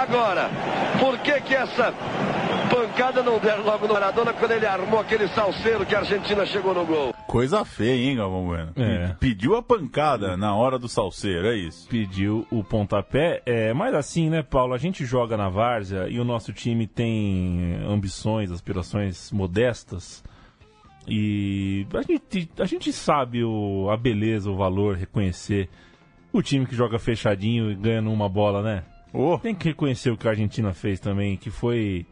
Agora, 0.00 0.50
por 0.98 1.18
que 1.18 1.40
que 1.40 1.54
essa 1.54 1.92
pancada 2.94 3.24
não 3.24 3.40
deram 3.40 3.64
logo 3.64 3.88
no 3.88 3.94
Maradona 3.94 4.32
quando 4.32 4.52
ele 4.52 4.66
armou 4.66 5.00
aquele 5.00 5.26
salseiro 5.26 5.84
que 5.84 5.96
a 5.96 5.98
Argentina 5.98 6.46
chegou 6.46 6.72
no 6.72 6.86
gol? 6.86 7.12
Coisa 7.26 7.64
feia, 7.64 8.08
hein, 8.08 8.16
Galvão 8.16 8.46
Bueno? 8.46 8.72
É. 8.76 9.16
Pediu 9.18 9.56
a 9.56 9.62
pancada 9.62 10.36
na 10.36 10.54
hora 10.54 10.78
do 10.78 10.88
salseiro, 10.88 11.48
é 11.48 11.56
isso. 11.56 11.88
Pediu 11.88 12.46
o 12.52 12.62
pontapé. 12.62 13.42
É, 13.44 13.74
mas 13.74 13.94
assim, 13.94 14.30
né, 14.30 14.44
Paulo? 14.44 14.74
A 14.74 14.78
gente 14.78 15.04
joga 15.04 15.36
na 15.36 15.48
várzea 15.48 16.06
e 16.08 16.20
o 16.20 16.24
nosso 16.24 16.52
time 16.52 16.86
tem 16.86 17.80
ambições, 17.84 18.52
aspirações 18.52 19.32
modestas. 19.32 20.22
E 21.08 21.88
a 21.92 22.02
gente, 22.02 22.48
a 22.60 22.64
gente 22.64 22.92
sabe 22.92 23.42
o, 23.42 23.90
a 23.90 23.96
beleza, 23.96 24.48
o 24.48 24.56
valor, 24.56 24.94
reconhecer 24.94 25.68
o 26.32 26.40
time 26.40 26.64
que 26.64 26.76
joga 26.76 26.96
fechadinho 27.00 27.72
e 27.72 27.74
ganha 27.74 28.00
numa 28.00 28.28
bola, 28.28 28.62
né? 28.62 28.84
Oh. 29.12 29.36
Tem 29.38 29.54
que 29.54 29.68
reconhecer 29.68 30.10
o 30.10 30.16
que 30.16 30.28
a 30.28 30.30
Argentina 30.30 30.72
fez 30.72 31.00
também, 31.00 31.36
que 31.36 31.50
foi 31.50 32.06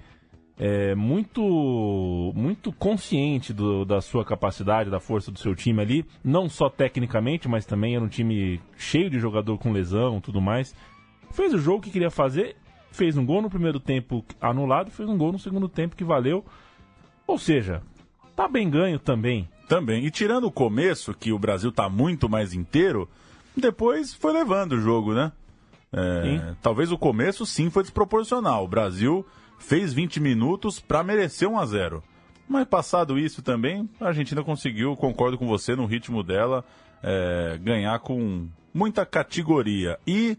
é, 0.58 0.94
muito 0.94 2.32
muito 2.34 2.72
consciente 2.72 3.52
do- 3.52 3.84
da 3.84 4.00
sua 4.00 4.24
capacidade, 4.24 4.90
da 4.90 5.00
força 5.00 5.30
do 5.30 5.38
seu 5.38 5.54
time 5.54 5.80
ali, 5.80 6.04
não 6.22 6.48
só 6.48 6.68
tecnicamente, 6.68 7.48
mas 7.48 7.64
também 7.66 7.94
era 7.96 8.04
um 8.04 8.08
time 8.08 8.60
cheio 8.76 9.08
de 9.10 9.18
jogador 9.18 9.58
com 9.58 9.72
lesão, 9.72 10.20
tudo 10.20 10.40
mais. 10.40 10.74
Fez 11.30 11.52
o 11.54 11.58
jogo 11.58 11.82
que 11.82 11.90
queria 11.90 12.10
fazer, 12.10 12.56
fez 12.90 13.16
um 13.16 13.24
gol 13.24 13.40
no 13.42 13.48
primeiro 13.50 13.80
tempo 13.80 14.24
anulado, 14.40 14.90
fez 14.90 15.08
um 15.08 15.16
gol 15.16 15.32
no 15.32 15.38
segundo 15.38 15.68
tempo 15.68 15.96
que 15.96 16.04
valeu. 16.04 16.44
Ou 17.26 17.38
seja, 17.38 17.82
tá 18.36 18.46
bem 18.46 18.68
ganho 18.68 18.98
também. 18.98 19.48
Também. 19.68 20.04
E 20.04 20.10
tirando 20.10 20.44
o 20.44 20.52
começo, 20.52 21.14
que 21.14 21.32
o 21.32 21.38
Brasil 21.38 21.72
tá 21.72 21.88
muito 21.88 22.28
mais 22.28 22.52
inteiro, 22.52 23.08
depois 23.56 24.12
foi 24.12 24.32
levando 24.32 24.72
o 24.72 24.80
jogo, 24.80 25.14
né? 25.14 25.32
É, 25.94 26.54
talvez 26.62 26.92
o 26.92 26.98
começo 26.98 27.46
sim 27.46 27.70
foi 27.70 27.82
desproporcional. 27.82 28.64
O 28.64 28.68
Brasil 28.68 29.26
fez 29.62 29.92
20 29.92 30.20
minutos 30.20 30.78
para 30.80 31.02
merecer 31.02 31.48
1 31.48 31.58
a 31.58 31.64
0 31.64 32.02
Mas 32.48 32.66
passado 32.66 33.18
isso 33.18 33.40
também, 33.42 33.88
a 34.00 34.08
Argentina 34.08 34.42
conseguiu, 34.42 34.94
concordo 34.96 35.38
com 35.38 35.46
você, 35.46 35.74
no 35.74 35.86
ritmo 35.86 36.22
dela, 36.22 36.64
é, 37.02 37.58
ganhar 37.62 37.98
com 38.00 38.46
muita 38.74 39.06
categoria. 39.06 39.98
E 40.06 40.36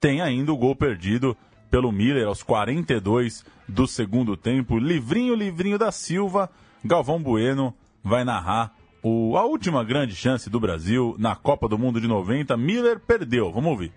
tem 0.00 0.20
ainda 0.20 0.52
o 0.52 0.56
gol 0.56 0.74
perdido 0.74 1.36
pelo 1.70 1.92
Miller 1.92 2.26
aos 2.26 2.42
42 2.42 3.44
do 3.68 3.86
segundo 3.86 4.36
tempo. 4.36 4.78
Livrinho, 4.78 5.34
livrinho 5.34 5.78
da 5.78 5.92
Silva. 5.92 6.50
Galvão 6.84 7.22
Bueno 7.22 7.72
vai 8.02 8.24
narrar 8.24 8.74
o- 9.02 9.36
a 9.36 9.44
última 9.44 9.84
grande 9.84 10.14
chance 10.16 10.50
do 10.50 10.58
Brasil 10.60 11.14
na 11.18 11.34
Copa 11.36 11.68
do 11.68 11.78
Mundo 11.78 12.00
de 12.00 12.08
90. 12.08 12.56
Miller 12.56 12.98
perdeu. 13.00 13.52
Vamos 13.52 13.70
ouvir. 13.70 13.92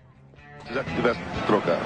Já 0.72 0.82
que 0.82 0.94
tivesse 0.94 1.20
trocado. 1.46 1.80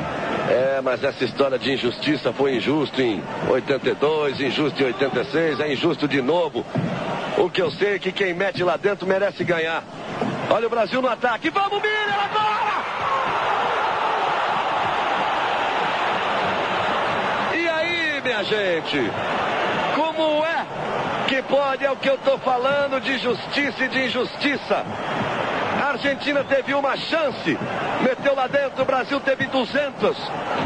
É, 0.49 0.81
mas 0.83 1.05
essa 1.05 1.24
história 1.24 1.59
de 1.59 1.72
injustiça 1.72 2.33
foi 2.33 2.57
injusto 2.57 3.01
em 3.01 3.22
82, 3.49 4.41
injusto 4.41 4.83
em 4.83 4.87
86, 4.87 5.61
é 5.61 5.72
injusto 5.72 6.09
de 6.09 6.22
novo. 6.22 6.64
O 7.37 7.51
que 7.51 7.61
eu 7.62 7.70
sei 7.70 7.97
é 7.97 7.99
que 7.99 8.11
quem 8.11 8.35
mete 8.35 8.62
lá 8.62 8.76
dentro 8.76 9.07
merece 9.07 9.45
ganhar. 9.45 9.85
Olha 10.51 10.66
o 10.66 10.70
Brasil 10.70 11.01
no 11.01 11.09
ataque. 11.09 11.51
Vamos, 11.51 11.81
Miller, 11.81 12.20
agora! 12.24 12.70
E 17.55 17.68
aí, 17.68 18.20
minha 18.22 18.43
gente? 18.45 19.11
Como 19.95 20.45
é 20.45 20.66
que 21.28 21.43
pode, 21.43 21.85
é 21.85 21.91
o 21.91 21.97
que 21.97 22.09
eu 22.09 22.18
tô 22.18 22.39
falando, 22.39 23.01
de 23.01 23.18
justiça 23.18 23.85
e 23.85 23.89
de 23.89 24.07
injustiça? 24.07 24.85
A 25.81 25.93
Argentina 25.93 26.45
teve 26.45 26.74
uma 26.74 26.95
chance, 26.95 27.59
meteu 28.03 28.35
lá 28.35 28.47
dentro, 28.47 28.83
o 28.83 28.85
Brasil 28.85 29.18
teve 29.20 29.47
200. 29.47 30.14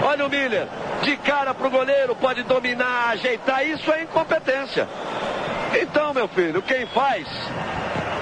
Olha 0.03 0.27
o 0.27 0.29
Miller, 0.29 0.67
de 1.03 1.17
cara 1.19 1.55
pro 1.55 1.71
goleiro, 1.71 2.17
pode 2.17 2.43
dominar, 2.43 3.11
ajeitar, 3.11 3.65
isso 3.65 3.93
é 3.93 4.03
incompetência. 4.03 4.89
Então, 5.81 6.12
meu 6.12 6.27
filho, 6.27 6.61
quem 6.62 6.85
faz, 6.87 7.29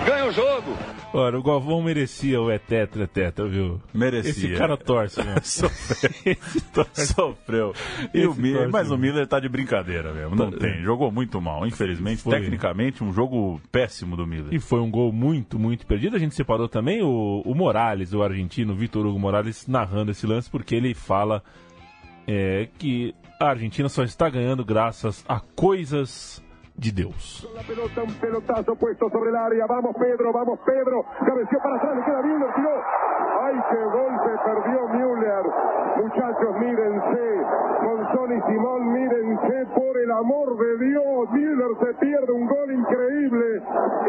ganha 0.04 0.26
o 0.26 0.32
jogo. 0.32 0.76
Ora, 1.14 1.38
o 1.38 1.42
Galvão 1.42 1.82
merecia 1.82 2.40
o 2.40 2.50
é 2.50 2.58
tetra, 2.58 3.06
tetra, 3.06 3.46
viu? 3.46 3.80
Merecia. 3.92 4.30
Esse 4.30 4.56
cara 4.56 4.76
torce, 4.78 5.22
né? 5.22 5.36
Sofreu. 5.44 6.36
Torce. 6.72 7.06
Sofreu. 7.14 7.74
E 8.14 8.26
o 8.26 8.34
Miller, 8.34 8.70
mas 8.70 8.88
o 8.88 8.90
muito. 8.96 9.02
Miller 9.02 9.26
tá 9.26 9.38
de 9.38 9.48
brincadeira 9.48 10.12
mesmo. 10.12 10.34
Não 10.34 10.50
tem. 10.50 10.82
Jogou 10.82 11.12
muito 11.12 11.40
mal, 11.40 11.66
infelizmente. 11.66 12.22
Foi. 12.22 12.38
Tecnicamente, 12.38 13.04
um 13.04 13.12
jogo 13.12 13.60
péssimo 13.70 14.16
do 14.16 14.26
Miller. 14.26 14.54
E 14.54 14.58
foi 14.58 14.80
um 14.80 14.90
gol 14.90 15.12
muito, 15.12 15.58
muito 15.58 15.86
perdido. 15.86 16.16
A 16.16 16.18
gente 16.18 16.34
separou 16.34 16.68
também 16.68 17.02
o, 17.02 17.42
o 17.44 17.54
Morales, 17.54 18.14
o 18.14 18.22
argentino, 18.22 18.74
Vitor 18.74 19.04
Hugo 19.04 19.18
Morales, 19.18 19.66
narrando 19.66 20.12
esse 20.12 20.26
lance, 20.26 20.48
porque 20.48 20.74
ele 20.74 20.94
fala 20.94 21.42
é, 22.26 22.68
que 22.78 23.14
a 23.38 23.50
Argentina 23.50 23.88
só 23.88 24.02
está 24.02 24.30
ganhando 24.30 24.64
graças 24.64 25.24
a 25.28 25.40
coisas 25.40 26.42
de 26.82 26.90
Deus. 26.90 27.48
La 27.54 27.62
pelota, 27.62 28.02
un 28.02 28.14
pelotazo 28.14 28.74
puesto 28.74 29.08
sobre 29.10 29.30
el 29.30 29.36
área. 29.36 29.66
Vamos 29.66 29.94
Pedro, 29.96 30.32
vamos 30.32 30.58
Pedro. 30.66 31.04
Cabeció 31.24 31.58
para 31.62 31.76
atrás, 31.76 31.96
le 31.96 32.04
queda 32.04 32.22
Müller, 32.22 32.54
tiró. 32.54 32.74
¡Ay, 33.42 33.54
qué 33.70 33.82
golpe 33.84 34.30
perdió 34.44 34.88
Müller! 34.88 35.44
Muchachos, 36.02 36.58
mírense. 36.58 37.26
Monzón 37.82 38.36
y 38.36 38.40
Simón, 38.50 38.92
mírense. 38.92 39.66
Por 39.74 39.96
el 39.96 40.10
amor 40.10 40.56
de 40.58 40.86
Dios, 40.86 41.30
Müller 41.30 41.72
se 41.86 41.94
pierde 41.94 42.32
un 42.32 42.46
gol 42.46 42.72
increíble. 42.72 43.62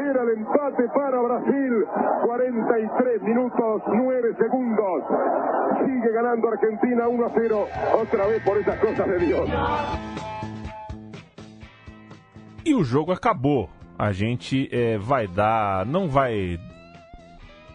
Era 0.09 0.23
el 0.23 0.29
empate 0.29 0.87
para 0.95 1.19
Brasil. 1.21 1.85
43 2.25 3.21
minutos, 3.21 3.83
9 3.85 4.35
segundos. 4.39 5.03
Sigue 5.85 6.11
ganando 6.11 6.47
Argentina 6.47 7.07
1 7.07 7.25
a 7.25 7.31
0. 7.35 7.67
Otra 8.01 8.25
vez 8.25 8.41
por 8.43 8.57
esas 8.57 8.79
cosas 8.79 9.07
de 9.07 9.17
Dios. 9.19 9.49
E 12.65 12.73
o 12.73 12.83
jogo 12.83 13.11
acabou. 13.11 13.69
A 13.97 14.11
gente 14.11 14.69
é, 14.71 14.97
vai 14.97 15.27
dar. 15.27 15.85
Não 15.85 16.07
vai. 16.07 16.59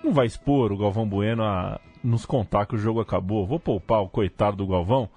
Não 0.02 0.12
vai 0.12 0.26
expor 0.26 0.72
o 0.72 0.76
Galvão 0.76 1.08
Bueno 1.08 1.42
a 1.42 1.80
nos 2.02 2.24
contar 2.24 2.66
que 2.66 2.74
o 2.74 2.78
jogo 2.78 3.00
acabou. 3.00 3.46
Vou 3.46 3.60
poupar 3.60 4.02
o 4.02 4.08
coitado 4.08 4.56
do 4.56 4.66
Galvão. 4.66 5.08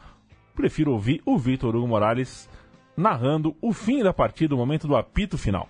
Prefiro 0.56 0.92
ouvir 0.92 1.22
o 1.26 1.38
Vitor 1.38 1.76
Hugo 1.76 1.88
Morales 1.88 2.50
narrando 2.96 3.56
o 3.62 3.72
fim 3.72 4.04
da 4.04 4.14
partida, 4.14 4.54
o 4.54 4.58
momento 4.58 4.88
do 4.88 4.96
apito 4.96 5.38
final. 5.38 5.68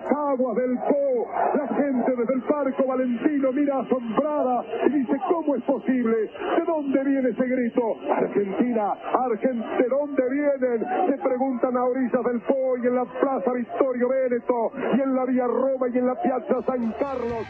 Las 0.00 0.12
aguas 0.12 0.56
del 0.56 0.76
Po. 0.78 1.28
La 1.54 1.68
gente 1.68 2.16
desde 2.16 2.34
el 2.34 2.42
Parco 2.42 2.86
Valentino 2.86 3.52
mira 3.52 3.80
asombrada 3.80 4.64
y 4.86 4.90
dice, 4.98 5.12
¿cómo 5.28 5.56
es 5.56 5.62
posible? 5.64 6.16
¿De 6.16 6.64
dónde 6.66 7.04
viene 7.04 7.30
ese 7.30 7.46
grito? 7.46 7.96
Argentina, 8.10 8.92
Argentina, 9.14 9.76
¿de 9.78 9.88
dónde 9.88 10.22
vienen? 10.30 10.86
Se 11.08 11.18
preguntan 11.22 11.76
a 11.76 11.84
orillas 11.84 12.24
del 12.24 12.40
Po 12.40 12.76
y 12.82 12.86
en 12.86 12.94
la 12.94 13.04
Plaza 13.04 13.52
Vittorio 13.52 14.08
Veneto 14.08 14.72
y 14.96 15.00
en 15.00 15.14
la 15.14 15.24
Vía 15.24 15.46
Roma 15.46 15.88
y 15.92 15.98
en 15.98 16.06
la 16.06 16.14
Piazza 16.20 16.62
San 16.66 16.92
Carlos. 16.98 17.46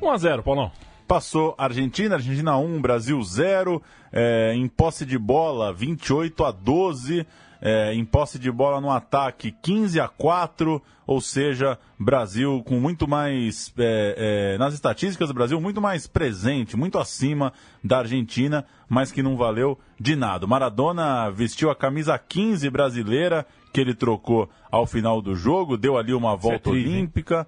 1 0.00 0.10
a 0.10 0.18
0 0.18 0.42
Paulão. 0.42 0.70
Passou 1.06 1.54
Argentina, 1.58 2.14
Argentina 2.14 2.56
1, 2.56 2.80
Brasil 2.80 3.22
0. 3.22 3.82
É, 4.10 4.52
em 4.54 4.66
posse 4.66 5.04
de 5.06 5.18
bola, 5.18 5.72
28 5.72 6.44
a 6.44 6.50
12. 6.50 7.26
É, 7.64 7.94
em 7.94 8.04
posse 8.04 8.40
de 8.40 8.50
bola 8.50 8.80
no 8.80 8.90
ataque, 8.90 9.54
15 9.62 10.00
a 10.00 10.08
4. 10.08 10.82
Ou 11.06 11.20
seja, 11.20 11.78
Brasil 11.98 12.62
com 12.66 12.80
muito 12.80 13.06
mais. 13.06 13.72
é, 13.78 14.54
é, 14.54 14.58
nas 14.58 14.74
estatísticas, 14.74 15.30
Brasil 15.30 15.60
muito 15.60 15.80
mais 15.80 16.06
presente, 16.06 16.76
muito 16.76 16.98
acima 16.98 17.52
da 17.82 17.98
Argentina, 17.98 18.64
mas 18.88 19.12
que 19.12 19.22
não 19.22 19.36
valeu 19.36 19.78
de 19.98 20.16
nada. 20.16 20.46
Maradona 20.46 21.30
vestiu 21.30 21.70
a 21.70 21.76
camisa 21.76 22.18
15 22.18 22.68
brasileira, 22.70 23.46
que 23.72 23.80
ele 23.80 23.94
trocou 23.94 24.48
ao 24.70 24.86
final 24.86 25.22
do 25.22 25.34
jogo, 25.36 25.76
deu 25.76 25.96
ali 25.96 26.12
uma 26.12 26.36
volta 26.36 26.70
triste, 26.70 26.88
hein? 26.88 26.94
olímpica. 26.96 27.46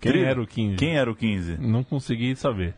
Quem 0.00 0.12
Tri- 0.12 0.24
era 0.24 0.40
o 0.42 0.46
15? 0.46 0.76
Quem 0.76 0.96
era 0.96 1.10
o 1.10 1.14
15? 1.14 1.56
Não 1.58 1.82
consegui 1.82 2.36
saber. 2.36 2.74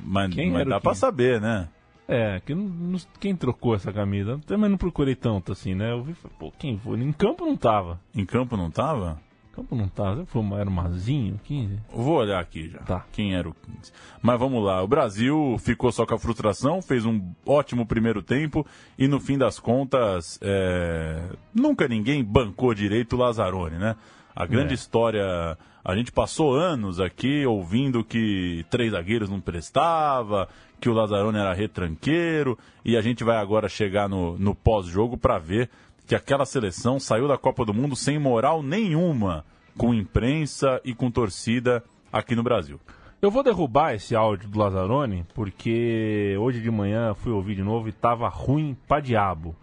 Mas, 0.00 0.34
mas 0.34 0.66
dá 0.68 0.80
pra 0.80 0.90
15? 0.92 1.00
saber, 1.00 1.40
né? 1.40 1.68
É, 2.14 2.40
que 2.44 2.54
não- 2.54 2.98
quem 3.18 3.34
trocou 3.34 3.74
essa 3.74 3.92
camisa? 3.92 4.38
Também 4.46 4.68
não 4.68 4.76
procurei 4.76 5.14
tanto 5.14 5.52
assim, 5.52 5.74
né? 5.74 5.92
Eu 5.92 6.02
vi, 6.02 6.14
pô, 6.38 6.52
quem 6.58 6.76
foi? 6.78 7.00
Em 7.00 7.12
campo 7.12 7.44
não 7.46 7.56
tava. 7.56 7.98
Em 8.14 8.26
campo 8.26 8.56
não 8.56 8.70
tava? 8.70 9.18
Em 9.50 9.54
campo 9.54 9.74
não 9.74 9.88
tava. 9.88 10.26
Foi, 10.26 10.42
era 10.58 10.68
o 10.68 10.72
Mazinho, 10.72 11.40
15? 11.44 11.78
Vou 11.90 12.16
olhar 12.16 12.38
aqui 12.40 12.68
já. 12.68 12.78
Tá. 12.80 13.06
Quem 13.12 13.34
era 13.34 13.48
o 13.48 13.54
15. 13.54 13.92
Mas 14.20 14.38
vamos 14.38 14.62
lá. 14.62 14.82
O 14.82 14.86
Brasil 14.88 15.56
ficou 15.58 15.90
só 15.90 16.04
com 16.04 16.14
a 16.14 16.18
frustração, 16.18 16.82
fez 16.82 17.06
um 17.06 17.32
ótimo 17.46 17.86
primeiro 17.86 18.22
tempo 18.22 18.66
e 18.98 19.08
no 19.08 19.18
fim 19.18 19.38
das 19.38 19.58
contas, 19.58 20.38
é, 20.42 21.30
nunca 21.54 21.88
ninguém 21.88 22.22
bancou 22.22 22.74
direito 22.74 23.14
o 23.14 23.18
Lazzaroni, 23.18 23.76
né? 23.78 23.96
A 24.34 24.46
grande 24.46 24.72
É. 24.72 24.74
história. 24.74 25.56
A 25.84 25.96
gente 25.96 26.12
passou 26.12 26.54
anos 26.54 27.00
aqui 27.00 27.44
ouvindo 27.44 28.04
que 28.04 28.64
três 28.70 28.92
zagueiros 28.92 29.28
não 29.28 29.40
prestava, 29.40 30.48
que 30.80 30.88
o 30.88 30.92
Lazzaroni 30.92 31.38
era 31.38 31.52
retranqueiro, 31.52 32.56
e 32.84 32.96
a 32.96 33.00
gente 33.02 33.24
vai 33.24 33.36
agora 33.36 33.68
chegar 33.68 34.08
no, 34.08 34.38
no 34.38 34.54
pós-jogo 34.54 35.16
para 35.16 35.38
ver 35.38 35.68
que 36.06 36.14
aquela 36.14 36.44
seleção 36.46 36.98
saiu 37.00 37.26
da 37.28 37.36
Copa 37.38 37.64
do 37.64 37.74
Mundo 37.74 37.94
sem 37.96 38.18
moral 38.18 38.62
nenhuma 38.62 39.44
com 39.76 39.92
imprensa 39.94 40.80
e 40.84 40.94
com 40.94 41.10
torcida 41.10 41.82
aqui 42.12 42.34
no 42.36 42.42
Brasil. 42.42 42.78
Eu 43.20 43.30
vou 43.30 43.42
derrubar 43.42 43.94
esse 43.94 44.14
áudio 44.16 44.48
do 44.48 44.58
Lazzaroni, 44.58 45.24
porque 45.34 46.36
hoje 46.40 46.60
de 46.60 46.70
manhã 46.70 47.14
fui 47.14 47.32
ouvir 47.32 47.54
de 47.54 47.62
novo 47.62 47.88
e 47.88 47.92
tava 47.92 48.28
ruim 48.28 48.76
pra 48.88 49.00
diabo. 49.00 49.54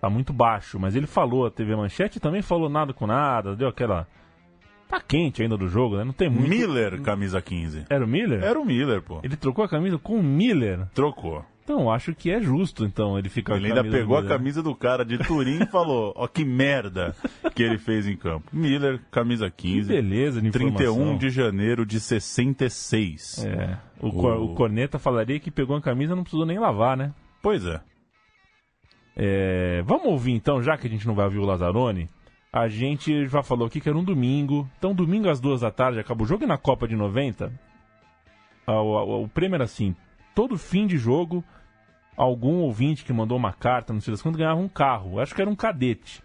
Tá 0.00 0.08
muito 0.08 0.32
baixo, 0.32 0.78
mas 0.78 0.94
ele 0.94 1.06
falou 1.08 1.44
a 1.46 1.50
TV 1.50 1.74
Manchete 1.74 2.20
também 2.20 2.42
falou 2.42 2.68
nada 2.68 2.92
com 2.92 3.06
nada, 3.06 3.56
deu 3.56 3.68
aquela. 3.68 4.06
Tá 4.88 5.00
quente 5.00 5.42
ainda 5.42 5.56
do 5.56 5.68
jogo, 5.68 5.96
né? 5.98 6.04
Não 6.04 6.12
tem 6.14 6.30
muito. 6.30 6.48
Miller, 6.48 7.00
camisa 7.02 7.42
15. 7.42 7.84
Era 7.90 8.04
o 8.04 8.08
Miller? 8.08 8.42
Era 8.42 8.58
o 8.58 8.64
Miller, 8.64 9.02
pô. 9.02 9.20
Ele 9.22 9.36
trocou 9.36 9.64
a 9.64 9.68
camisa 9.68 9.98
com 9.98 10.14
o 10.18 10.22
Miller. 10.22 10.86
Trocou. 10.94 11.44
Então, 11.62 11.90
acho 11.92 12.14
que 12.14 12.30
é 12.30 12.40
justo, 12.40 12.86
então, 12.86 13.18
ele 13.18 13.28
ficar 13.28 13.56
Ele 13.56 13.66
ainda 13.66 13.84
pegou 13.84 14.16
a 14.16 14.22
Miller. 14.22 14.38
camisa 14.38 14.62
do 14.62 14.74
cara 14.74 15.04
de 15.04 15.18
Turim 15.18 15.58
e 15.62 15.66
falou: 15.70 16.14
Ó, 16.16 16.26
que 16.26 16.42
merda 16.42 17.14
que 17.54 17.62
ele 17.62 17.76
fez 17.76 18.06
em 18.06 18.16
campo. 18.16 18.48
Miller, 18.50 18.98
camisa 19.10 19.50
15. 19.50 19.80
Que 19.86 19.94
beleza 19.94 20.40
de 20.40 20.50
31 20.50 20.68
informação. 20.92 21.18
de 21.18 21.28
janeiro 21.28 21.84
de 21.84 22.00
66. 22.00 23.44
É. 23.44 23.76
O, 24.00 24.10
Cor- 24.10 24.40
o 24.40 24.54
Corneta 24.54 24.98
falaria 24.98 25.38
que 25.38 25.50
pegou 25.50 25.76
a 25.76 25.82
camisa 25.82 26.14
e 26.14 26.16
não 26.16 26.22
precisou 26.22 26.46
nem 26.46 26.58
lavar, 26.58 26.96
né? 26.96 27.12
Pois 27.42 27.66
é. 27.66 27.78
É, 29.14 29.82
vamos 29.84 30.06
ouvir 30.06 30.32
então, 30.32 30.62
já 30.62 30.76
que 30.78 30.86
a 30.86 30.90
gente 30.90 31.06
não 31.06 31.14
vai 31.14 31.24
ouvir 31.26 31.38
o 31.38 31.44
Lazzaroni. 31.44 32.08
A 32.52 32.66
gente 32.68 33.26
já 33.26 33.42
falou 33.42 33.66
aqui 33.66 33.80
que 33.80 33.88
era 33.88 33.98
um 33.98 34.04
domingo. 34.04 34.68
Então, 34.78 34.94
domingo 34.94 35.28
às 35.28 35.38
duas 35.40 35.60
da 35.60 35.70
tarde 35.70 36.00
acaba 36.00 36.22
o 36.22 36.26
jogo 36.26 36.44
e 36.44 36.46
na 36.46 36.56
Copa 36.58 36.88
de 36.88 36.96
90. 36.96 37.52
ah, 38.66 38.80
O, 38.80 38.94
o- 39.20 39.24
o 39.24 39.28
prêmio 39.28 39.56
era 39.56 39.64
assim: 39.64 39.94
todo 40.34 40.56
fim 40.56 40.86
de 40.86 40.96
jogo, 40.96 41.44
algum 42.16 42.60
ouvinte 42.60 43.04
que 43.04 43.12
mandou 43.12 43.36
uma 43.36 43.52
carta, 43.52 43.92
não 43.92 44.00
sei 44.00 44.12
das 44.12 44.22
quantas, 44.22 44.38
ganhava 44.40 44.60
um 44.60 44.68
carro. 44.68 45.20
Acho 45.20 45.34
que 45.34 45.42
era 45.42 45.50
um 45.50 45.56
cadete. 45.56 46.22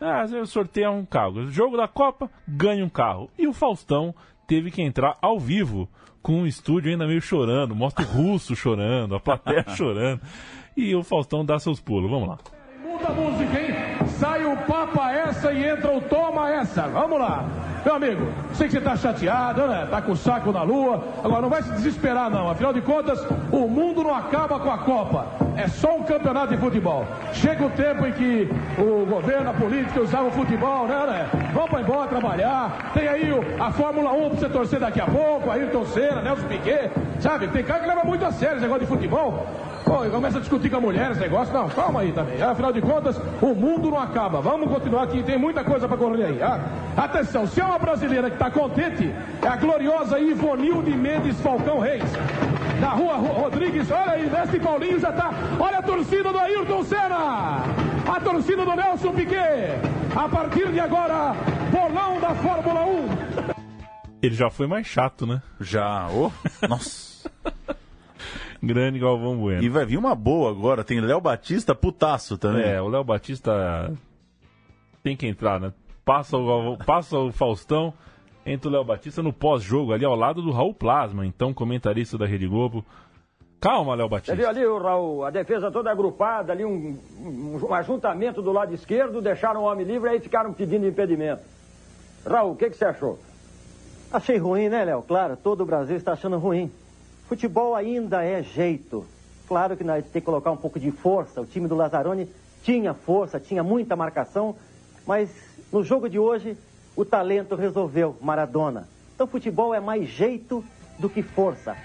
Ah, 0.00 0.24
eu 0.30 0.46
sorteio 0.46 0.90
um 0.92 1.04
carro. 1.04 1.48
Jogo 1.50 1.76
da 1.76 1.86
Copa, 1.86 2.30
ganha 2.48 2.84
um 2.84 2.88
carro. 2.88 3.30
E 3.38 3.46
o 3.46 3.52
Faustão 3.52 4.14
teve 4.48 4.70
que 4.70 4.82
entrar 4.82 5.16
ao 5.22 5.38
vivo 5.38 5.88
com 6.22 6.42
o 6.42 6.46
estúdio 6.46 6.90
ainda 6.90 7.06
meio 7.06 7.20
chorando. 7.20 7.76
Mostra 7.76 8.04
o 8.04 8.08
russo 8.08 8.56
chorando, 8.56 9.14
a 9.14 9.20
plateia 9.20 9.62
chorando. 9.76 10.20
E 10.76 10.94
o 10.96 11.02
Faustão 11.04 11.44
dá 11.44 11.58
seus 11.58 11.80
pulos. 11.80 12.10
Vamos 12.10 12.28
lá. 12.28 12.38
Muda 12.82 13.08
a 13.08 13.12
música, 13.12 13.60
hein? 13.60 13.69
Essa 15.40 15.52
e 15.54 15.66
entra 15.66 15.90
o 15.90 16.02
Toma 16.02 16.50
essa. 16.50 16.82
Vamos 16.82 17.18
lá. 17.18 17.46
Meu 17.82 17.94
amigo, 17.94 18.30
sei 18.52 18.66
que 18.66 18.74
você 18.74 18.80
tá 18.82 18.94
chateado, 18.94 19.66
né? 19.66 19.88
Tá 19.90 20.02
com 20.02 20.12
o 20.12 20.16
saco 20.16 20.52
na 20.52 20.62
lua. 20.62 21.02
Agora, 21.24 21.40
não 21.40 21.48
vai 21.48 21.62
se 21.62 21.70
desesperar, 21.70 22.28
não. 22.28 22.50
Afinal 22.50 22.74
de 22.74 22.82
contas, 22.82 23.18
o 23.50 23.66
mundo 23.66 24.02
não 24.02 24.14
acaba 24.14 24.60
com 24.60 24.70
a 24.70 24.76
Copa. 24.76 25.28
É 25.56 25.66
só 25.66 25.96
um 25.96 26.02
campeonato 26.02 26.48
de 26.54 26.60
futebol. 26.60 27.06
Chega 27.32 27.64
o 27.64 27.70
tempo 27.70 28.06
em 28.06 28.12
que 28.12 28.50
o 28.76 29.06
governo, 29.06 29.48
a 29.48 29.54
política 29.54 30.02
usavam 30.02 30.28
o 30.28 30.32
futebol, 30.32 30.86
né, 30.86 31.06
né? 31.06 31.30
Vamos 31.54 31.70
pra 31.70 31.80
embora 31.80 32.06
trabalhar. 32.06 32.90
Tem 32.92 33.08
aí 33.08 33.30
a 33.58 33.72
Fórmula 33.72 34.12
1 34.12 34.28
pra 34.28 34.38
você 34.40 34.48
torcer 34.50 34.78
daqui 34.78 35.00
a 35.00 35.06
pouco, 35.06 35.50
Ayrton 35.50 35.86
Senna, 35.86 36.20
Nelson 36.20 36.48
Piquet. 36.48 36.90
Sabe? 37.18 37.48
Tem 37.48 37.64
cara 37.64 37.80
que 37.80 37.88
leva 37.88 38.04
muito 38.04 38.26
a 38.26 38.30
sério 38.30 38.56
esse 38.56 38.62
negócio 38.62 38.82
de 38.82 38.92
futebol. 38.92 39.46
Pô, 39.90 40.04
e 40.04 40.10
começa 40.10 40.36
a 40.38 40.40
discutir 40.40 40.70
com 40.70 40.76
a 40.76 40.80
mulher 40.80 41.10
esse 41.10 41.20
negócio. 41.20 41.52
Não, 41.52 41.68
calma 41.68 42.00
aí 42.02 42.12
também. 42.12 42.40
Afinal 42.40 42.72
de 42.72 42.80
contas, 42.80 43.20
o 43.42 43.54
mundo 43.54 43.90
não 43.90 43.98
acaba. 44.00 44.40
Vamos 44.40 44.68
continuar 44.70 45.02
aqui, 45.02 45.20
tem 45.22 45.36
muita 45.36 45.64
coisa 45.64 45.88
pra 45.88 45.96
correr 45.96 46.26
aí. 46.26 46.40
ah. 46.42 46.60
Atenção, 46.96 47.44
se 47.46 47.60
é 47.60 47.64
uma 47.64 47.78
brasileira 47.78 48.30
que 48.30 48.36
tá 48.38 48.50
contente, 48.50 49.12
é 49.42 49.48
a 49.48 49.56
gloriosa 49.56 50.18
Ivonilde 50.20 50.92
Mendes 50.92 51.40
Falcão 51.40 51.80
Reis. 51.80 52.04
Na 52.80 52.90
rua 52.90 53.14
Ro- 53.16 53.40
Rodrigues, 53.42 53.90
olha 53.90 54.12
aí, 54.12 54.30
Mestre 54.30 54.60
Paulinho 54.60 55.00
já 55.00 55.10
tá. 55.12 55.30
Olha 55.58 55.78
a 55.78 55.82
torcida 55.82 56.30
do 56.32 56.38
Ayrton 56.38 56.84
Senna! 56.84 57.64
A 58.06 58.20
torcida 58.20 58.64
do 58.64 58.76
Nelson 58.76 59.12
Piquet! 59.12 59.74
A 60.14 60.28
partir 60.28 60.68
de 60.72 60.78
agora, 60.78 61.34
bolão 61.72 62.20
da 62.20 62.30
Fórmula 62.36 62.84
1. 62.86 63.08
Ele 64.22 64.34
já 64.36 64.50
foi 64.50 64.66
mais 64.68 64.86
chato, 64.86 65.26
né? 65.26 65.42
Já. 65.60 66.06
Ô, 66.10 66.30
nossa. 66.68 67.28
Grande 68.62 68.98
Galvão 68.98 69.36
Bueno. 69.36 69.62
E 69.62 69.68
vai 69.68 69.86
vir 69.86 69.96
uma 69.96 70.14
boa 70.14 70.50
agora. 70.50 70.84
Tem 70.84 71.00
Léo 71.00 71.20
Batista 71.20 71.74
putaço 71.74 72.36
também. 72.36 72.62
É, 72.68 72.80
o 72.80 72.88
Léo 72.88 73.02
Batista 73.04 73.92
tem 75.02 75.16
que 75.16 75.26
entrar, 75.26 75.58
né? 75.60 75.72
Passa 76.04 76.36
o, 76.36 76.46
Galvão- 76.46 76.76
passa 76.84 77.18
o 77.18 77.32
Faustão, 77.32 77.92
entra 78.44 78.68
o 78.68 78.72
Léo 78.72 78.84
Batista 78.84 79.22
no 79.22 79.32
pós-jogo 79.32 79.92
ali 79.92 80.04
ao 80.04 80.14
lado 80.14 80.42
do 80.42 80.50
Raul 80.50 80.74
Plasma, 80.74 81.24
então 81.26 81.54
comentarista 81.54 82.18
da 82.18 82.26
Rede 82.26 82.46
Globo. 82.46 82.84
Calma, 83.60 83.94
Léo 83.94 84.06
Você 84.08 84.10
Batista. 84.14 84.36
viu 84.36 84.48
ali, 84.48 84.64
o 84.66 84.78
Raul, 84.78 85.24
a 85.24 85.30
defesa 85.30 85.70
toda 85.70 85.90
agrupada, 85.90 86.52
ali 86.52 86.64
um, 86.64 86.98
um, 87.20 87.60
um 87.68 87.74
ajuntamento 87.74 88.40
do 88.40 88.52
lado 88.52 88.74
esquerdo, 88.74 89.20
deixaram 89.20 89.60
o 89.60 89.64
homem 89.64 89.84
livre 89.86 90.08
aí 90.08 90.18
ficaram 90.20 90.52
pedindo 90.52 90.86
impedimento. 90.86 91.42
Raul, 92.26 92.52
o 92.52 92.56
que, 92.56 92.70
que 92.70 92.76
você 92.76 92.86
achou? 92.86 93.18
Achei 94.12 94.38
ruim, 94.38 94.68
né, 94.68 94.84
Léo? 94.84 95.02
Claro, 95.02 95.36
todo 95.36 95.60
o 95.62 95.66
Brasil 95.66 95.96
está 95.96 96.12
achando 96.12 96.38
ruim. 96.38 96.70
Futebol 97.30 97.76
ainda 97.76 98.24
é 98.24 98.42
jeito. 98.42 99.06
Claro 99.46 99.76
que 99.76 99.84
nós 99.84 100.04
tem 100.06 100.20
que 100.20 100.26
colocar 100.26 100.50
um 100.50 100.56
pouco 100.56 100.80
de 100.80 100.90
força. 100.90 101.40
O 101.40 101.46
time 101.46 101.68
do 101.68 101.76
Lazzaroni 101.76 102.28
tinha 102.64 102.92
força, 102.92 103.38
tinha 103.38 103.62
muita 103.62 103.94
marcação, 103.94 104.56
mas 105.06 105.30
no 105.72 105.84
jogo 105.84 106.08
de 106.08 106.18
hoje 106.18 106.56
o 106.96 107.04
talento 107.04 107.54
resolveu 107.54 108.16
Maradona. 108.20 108.88
Então 109.14 109.28
futebol 109.28 109.72
é 109.72 109.78
mais 109.78 110.08
jeito 110.08 110.64
do 110.98 111.08
que 111.08 111.22
força. 111.22 111.76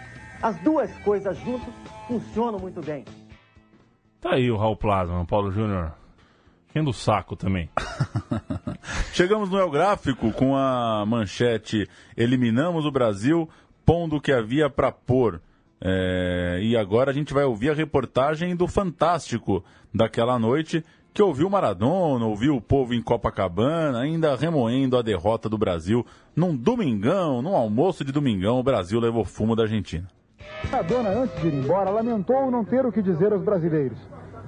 As 0.42 0.58
duas 0.64 0.92
coisas 1.04 1.38
juntas 1.38 1.72
funcionam 2.08 2.58
muito 2.58 2.82
bem. 2.82 3.06
Tá 4.20 4.34
aí 4.34 4.50
o 4.50 4.58
Raul 4.58 4.76
Plasma, 4.76 5.24
Paulo 5.26 5.52
Júnior. 5.52 5.94
Enchendo 6.72 6.90
o 6.90 6.94
saco 6.94 7.36
também. 7.36 7.70
Chegamos 9.14 9.52
no 9.52 9.60
El 9.60 9.70
Gráfico 9.70 10.32
com 10.32 10.58
a 10.58 11.06
manchete 11.06 11.88
Eliminamos 12.18 12.84
o 12.86 12.92
Brasil, 12.92 13.48
pondo 13.86 14.18
o 14.18 14.22
que 14.22 14.32
havia 14.32 14.70
para 14.70 14.92
pôr. 14.92 15.42
É, 15.80 16.60
e 16.62 16.76
agora 16.76 17.12
a 17.12 17.14
gente 17.14 17.34
vai 17.34 17.44
ouvir 17.44 17.70
a 17.70 17.74
reportagem 17.74 18.56
do 18.56 18.68
Fantástico 18.68 19.64
daquela 19.94 20.40
noite, 20.40 20.84
que 21.14 21.22
ouviu 21.22 21.50
Maradona, 21.50 22.26
ouviu 22.26 22.56
o 22.56 22.62
povo 22.62 22.94
em 22.94 23.02
Copacabana, 23.02 24.00
ainda 24.00 24.36
remoendo 24.36 24.98
a 24.98 25.02
derrota 25.02 25.48
do 25.48 25.58
Brasil. 25.58 26.06
Num 26.36 26.56
domingão, 26.56 27.42
num 27.42 27.56
almoço 27.56 28.04
de 28.04 28.12
domingão, 28.12 28.60
o 28.60 28.64
Brasil 28.64 29.00
levou 29.00 29.24
fumo 29.24 29.56
da 29.56 29.64
Argentina. 29.64 30.08
Maradona, 30.64 31.10
antes 31.10 31.42
de 31.42 31.48
ir 31.48 31.54
embora, 31.54 31.90
lamentou 31.90 32.50
não 32.50 32.66
ter 32.66 32.86
o 32.86 32.92
que 32.92 33.02
dizer 33.02 33.32
aos 33.32 33.42
brasileiros. 33.42 33.98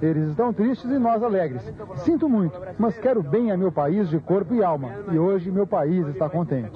Eles 0.00 0.30
estão 0.30 0.52
tristes 0.52 0.90
e 0.90 0.98
nós 0.98 1.22
alegres. 1.22 1.62
Sinto 2.04 2.28
muito, 2.28 2.58
mas 2.78 2.96
quero 2.98 3.22
bem 3.22 3.50
a 3.50 3.56
meu 3.56 3.72
país 3.72 4.08
de 4.08 4.18
corpo 4.18 4.54
e 4.54 4.62
alma. 4.62 4.92
E 5.12 5.18
hoje 5.18 5.50
meu 5.50 5.66
país 5.66 6.06
está 6.08 6.28
contente. 6.28 6.72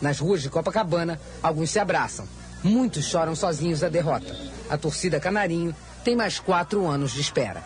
Nas 0.00 0.18
ruas 0.18 0.42
de 0.42 0.48
Copacabana, 0.50 1.18
alguns 1.42 1.70
se 1.70 1.78
abraçam. 1.78 2.26
Muitos 2.64 3.04
choram 3.04 3.34
sozinhos 3.34 3.84
a 3.84 3.88
derrota. 3.88 4.34
A 4.70 4.76
torcida 4.76 5.20
Canarinho 5.20 5.74
tem 6.02 6.16
mais 6.16 6.40
quatro 6.40 6.86
anos 6.86 7.12
de 7.12 7.20
espera. 7.20 7.62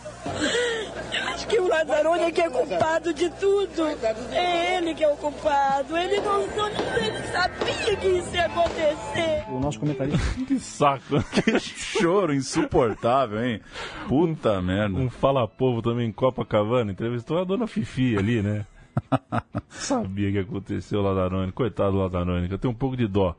Acho 1.34 1.46
que 1.46 1.58
o 1.58 1.68
Lazzaroni 1.68 2.24
é 2.24 2.30
que 2.30 2.40
é 2.40 2.50
culpado 2.50 3.14
de 3.14 3.30
tudo. 3.30 3.86
É 4.32 4.76
ele 4.76 4.94
que 4.94 5.04
é 5.04 5.08
o 5.08 5.16
culpado. 5.16 5.96
Ele 5.96 6.20
não, 6.20 6.46
não 6.48 6.68
ele 6.68 7.22
sabia 7.32 7.96
que 7.96 8.08
isso 8.08 8.34
ia 8.34 8.46
acontecer. 8.46 9.44
O 9.48 9.60
nosso 9.60 9.80
comentarista. 9.80 10.18
que 10.46 10.58
saco. 10.58 11.22
Que 11.32 11.58
choro 11.58 12.34
insuportável, 12.34 13.44
hein? 13.44 13.60
Puta 14.08 14.60
merda. 14.60 14.98
Um 14.98 15.08
fala-povo 15.08 15.80
também 15.80 16.08
em 16.08 16.12
Copacabana, 16.12 16.92
entrevistou 16.92 17.38
a 17.38 17.44
dona 17.44 17.66
Fifi 17.66 18.16
ali, 18.16 18.42
né? 18.42 18.66
Sabia 19.68 20.32
que 20.32 20.38
aconteceu 20.38 21.00
o 21.00 21.02
Lazzaroni. 21.02 21.52
Coitado 21.52 21.92
do 21.92 21.98
Lazzaroni, 21.98 22.48
que 22.48 22.54
eu 22.54 22.58
tenho 22.58 22.72
um 22.72 22.76
pouco 22.76 22.96
de 22.96 23.06
dó 23.06 23.34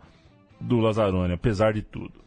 do 0.60 0.80
Lazzaroni, 0.80 1.34
apesar 1.34 1.74
de 1.74 1.82
tudo. 1.82 2.21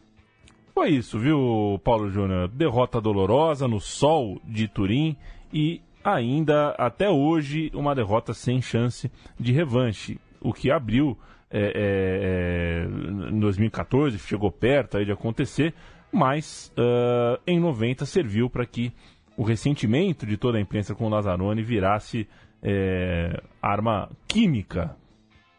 Foi 0.75 0.89
isso, 0.89 1.17
viu, 1.17 1.79
Paulo 1.85 2.11
Júnior? 2.11 2.49
Derrota 2.49 2.99
dolorosa 2.99 3.65
no 3.65 3.79
sol 3.79 4.41
de 4.43 4.67
Turim 4.67 5.15
e 5.51 5.81
ainda, 6.03 6.71
até 6.71 7.09
hoje, 7.09 7.71
uma 7.73 7.95
derrota 7.95 8.33
sem 8.33 8.61
chance 8.61 9.09
de 9.39 9.53
revanche. 9.53 10.19
O 10.41 10.51
que 10.51 10.69
abriu 10.69 11.17
é, 11.49 11.59
é, 11.59 13.29
é, 13.29 13.29
em 13.31 13.39
2014, 13.39 14.19
chegou 14.19 14.51
perto 14.51 15.03
de 15.03 15.13
acontecer, 15.13 15.73
mas 16.11 16.73
ah, 16.77 17.39
em 17.47 17.57
90 17.57 18.05
serviu 18.05 18.49
para 18.49 18.65
que 18.65 18.91
o 19.37 19.43
ressentimento 19.43 20.25
de 20.25 20.35
toda 20.35 20.57
a 20.57 20.61
imprensa 20.61 20.93
com 20.93 21.05
o 21.05 21.09
Lazzaroni 21.09 21.63
virasse 21.63 22.27
é, 22.61 23.41
arma 23.61 24.09
química 24.27 24.93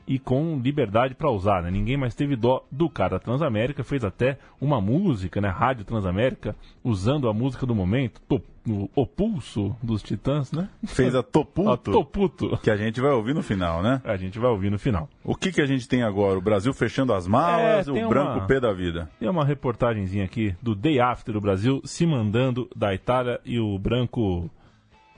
e 0.06 0.18
com 0.18 0.60
liberdade 0.62 1.14
para 1.14 1.30
usar, 1.30 1.62
né? 1.62 1.70
Ninguém 1.70 1.96
mais 1.96 2.14
teve 2.14 2.36
dó 2.36 2.64
do 2.70 2.88
cara. 2.88 3.16
A 3.16 3.20
Transamérica 3.20 3.82
fez 3.82 4.04
até 4.04 4.38
uma 4.60 4.80
música, 4.80 5.40
né? 5.40 5.48
Rádio 5.48 5.84
Transamérica, 5.84 6.54
usando 6.84 7.28
a 7.28 7.34
música 7.34 7.66
do 7.66 7.74
momento, 7.74 8.20
to, 8.28 8.40
o, 8.68 8.88
o 8.94 9.06
pulso 9.06 9.76
dos 9.82 10.02
Titãs, 10.02 10.52
né? 10.52 10.68
Fez 10.86 11.14
a 11.14 11.22
Toputo. 11.22 11.70
A 11.70 11.76
Toputo. 11.76 12.56
Que 12.58 12.70
a 12.70 12.76
gente 12.76 13.00
vai 13.00 13.10
ouvir 13.12 13.34
no 13.34 13.42
final, 13.42 13.82
né? 13.82 14.00
A 14.04 14.16
gente 14.16 14.38
vai 14.38 14.50
ouvir 14.50 14.70
no 14.70 14.78
final. 14.78 15.08
O 15.24 15.34
que, 15.34 15.50
que 15.50 15.60
a 15.60 15.66
gente 15.66 15.88
tem 15.88 16.02
agora? 16.04 16.38
O 16.38 16.42
Brasil 16.42 16.72
fechando 16.72 17.12
as 17.12 17.26
malas, 17.26 17.88
É, 17.88 17.90
o 17.90 18.08
branco 18.08 18.38
uma- 18.38 18.46
pé 18.46 18.60
da 18.60 18.72
vida. 18.72 19.10
Tem 19.18 19.28
uma 19.28 19.44
reportagenzinha 19.44 20.24
aqui 20.24 20.54
do 20.62 20.74
Day 20.74 21.00
After 21.00 21.32
do 21.34 21.40
Brasil 21.40 21.80
se 21.84 22.06
mandando 22.06 22.68
da 22.76 22.94
Itália 22.94 23.40
e 23.44 23.58
o 23.58 23.76
branco. 23.78 24.48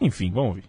Enfim, 0.01 0.31
vamos 0.31 0.49
ouvir. 0.51 0.65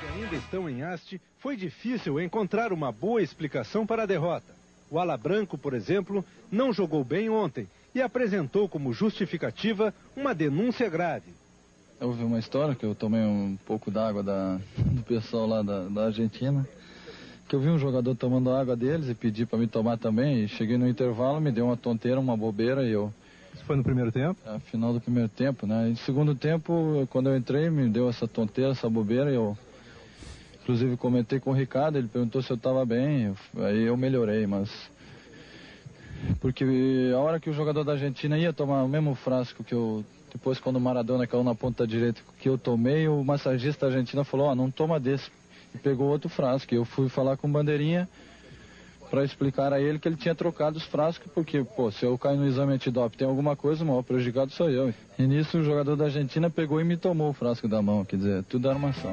que 0.00 0.06
ainda 0.24 0.36
estão 0.36 0.68
em 0.68 0.82
haste, 0.82 1.20
foi 1.46 1.56
difícil 1.56 2.20
encontrar 2.20 2.72
uma 2.72 2.90
boa 2.90 3.22
explicação 3.22 3.86
para 3.86 4.02
a 4.02 4.06
derrota. 4.06 4.52
O 4.90 4.98
Ala 4.98 5.16
Branco, 5.16 5.56
por 5.56 5.74
exemplo, 5.74 6.24
não 6.50 6.72
jogou 6.72 7.04
bem 7.04 7.30
ontem 7.30 7.68
e 7.94 8.02
apresentou 8.02 8.68
como 8.68 8.92
justificativa 8.92 9.94
uma 10.16 10.34
denúncia 10.34 10.88
grave. 10.88 11.30
Houve 12.00 12.24
uma 12.24 12.40
história 12.40 12.74
que 12.74 12.84
eu 12.84 12.96
tomei 12.96 13.20
um 13.20 13.56
pouco 13.64 13.92
d'água 13.92 14.24
da, 14.24 14.58
do 14.76 15.04
pessoal 15.04 15.46
lá 15.46 15.62
da, 15.62 15.84
da 15.84 16.06
Argentina, 16.06 16.68
que 17.48 17.54
eu 17.54 17.60
vi 17.60 17.68
um 17.68 17.78
jogador 17.78 18.16
tomando 18.16 18.50
água 18.50 18.74
deles 18.74 19.08
e 19.08 19.14
pedi 19.14 19.46
para 19.46 19.60
me 19.60 19.68
tomar 19.68 19.98
também. 19.98 20.42
E 20.42 20.48
cheguei 20.48 20.76
no 20.76 20.88
intervalo, 20.88 21.40
me 21.40 21.52
deu 21.52 21.66
uma 21.66 21.76
tonteira, 21.76 22.18
uma 22.18 22.36
bobeira 22.36 22.82
e 22.82 22.90
eu. 22.90 23.14
Isso 23.54 23.62
foi 23.64 23.76
no 23.76 23.84
primeiro 23.84 24.10
tempo? 24.10 24.36
É, 24.44 24.58
final 24.58 24.92
do 24.92 25.00
primeiro 25.00 25.28
tempo, 25.28 25.64
né? 25.64 25.86
E 25.86 25.90
no 25.90 25.96
segundo 25.98 26.34
tempo, 26.34 27.06
quando 27.08 27.28
eu 27.28 27.36
entrei, 27.36 27.70
me 27.70 27.88
deu 27.88 28.08
essa 28.08 28.26
tonteira, 28.26 28.72
essa 28.72 28.90
bobeira 28.90 29.30
e 29.30 29.36
eu. 29.36 29.56
Inclusive 30.66 30.96
comentei 30.96 31.38
com 31.38 31.50
o 31.50 31.54
Ricardo, 31.54 31.96
ele 31.96 32.08
perguntou 32.08 32.42
se 32.42 32.50
eu 32.50 32.56
estava 32.56 32.84
bem, 32.84 33.32
aí 33.56 33.84
eu 33.84 33.96
melhorei, 33.96 34.48
mas 34.48 34.68
porque 36.40 36.64
a 37.14 37.18
hora 37.20 37.38
que 37.38 37.48
o 37.48 37.52
jogador 37.52 37.84
da 37.84 37.92
Argentina 37.92 38.36
ia 38.36 38.52
tomar 38.52 38.82
o 38.82 38.88
mesmo 38.88 39.14
frasco 39.14 39.62
que 39.62 39.72
eu. 39.72 40.04
Depois, 40.32 40.58
quando 40.58 40.74
o 40.74 40.80
Maradona 40.80 41.24
caiu 41.24 41.44
na 41.44 41.54
ponta 41.54 41.86
direita 41.86 42.20
que 42.40 42.48
eu 42.48 42.58
tomei, 42.58 43.06
o 43.06 43.22
massagista 43.22 43.86
argentino 43.86 44.24
falou: 44.24 44.48
Ó, 44.48 44.56
não 44.56 44.68
toma 44.68 44.98
desse. 44.98 45.30
E 45.72 45.78
pegou 45.78 46.08
outro 46.08 46.28
frasco. 46.28 46.74
Eu 46.74 46.84
fui 46.84 47.08
falar 47.08 47.36
com 47.36 47.46
o 47.46 47.50
Bandeirinha 47.50 48.08
para 49.08 49.22
explicar 49.22 49.72
a 49.72 49.80
ele 49.80 50.00
que 50.00 50.08
ele 50.08 50.16
tinha 50.16 50.34
trocado 50.34 50.78
os 50.78 50.84
frascos, 50.84 51.30
porque, 51.32 51.62
pô, 51.62 51.92
se 51.92 52.04
eu 52.04 52.18
cair 52.18 52.36
no 52.36 52.44
exame 52.48 52.72
antidoping 52.72 53.18
tem 53.18 53.28
alguma 53.28 53.54
coisa, 53.54 53.84
o 53.84 53.86
maior 53.86 54.02
prejudicado 54.02 54.50
sou 54.50 54.68
eu. 54.68 54.92
E 55.16 55.22
nisso 55.28 55.58
o 55.58 55.62
jogador 55.62 55.94
da 55.94 56.06
Argentina 56.06 56.50
pegou 56.50 56.80
e 56.80 56.84
me 56.84 56.96
tomou 56.96 57.30
o 57.30 57.32
frasco 57.32 57.68
da 57.68 57.80
mão, 57.80 58.04
quer 58.04 58.16
dizer, 58.16 58.42
tudo 58.48 58.68
armação. 58.68 59.12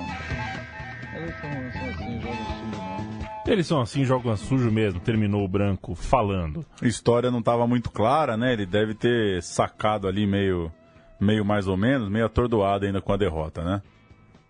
Eles 1.24 1.36
são, 1.40 1.50
são 1.72 1.90
assim, 1.90 2.20
né? 2.20 3.44
Eles 3.48 3.68
são 3.68 3.82
assim, 3.82 4.04
jogam 4.04 4.36
sujo 4.36 4.70
mesmo, 4.70 5.00
terminou 5.00 5.44
o 5.44 5.48
branco 5.48 5.96
falando. 5.96 6.66
A 6.82 6.88
história 6.88 7.32
não 7.32 7.40
estava 7.40 7.66
muito 7.66 7.90
clara, 7.90 8.36
né? 8.36 8.52
Ele 8.52 8.66
deve 8.66 8.94
ter 8.94 9.42
sacado 9.42 10.08
ali 10.08 10.28
meio, 10.28 10.72
meio 11.20 11.46
mais 11.46 11.68
ou 11.68 11.78
menos, 11.78 12.10
meio 12.10 12.26
atordoado 12.26 12.86
ainda 12.86 13.02
com 13.02 13.14
a 13.14 13.18
derrota, 13.18 13.64
né? 13.64 13.82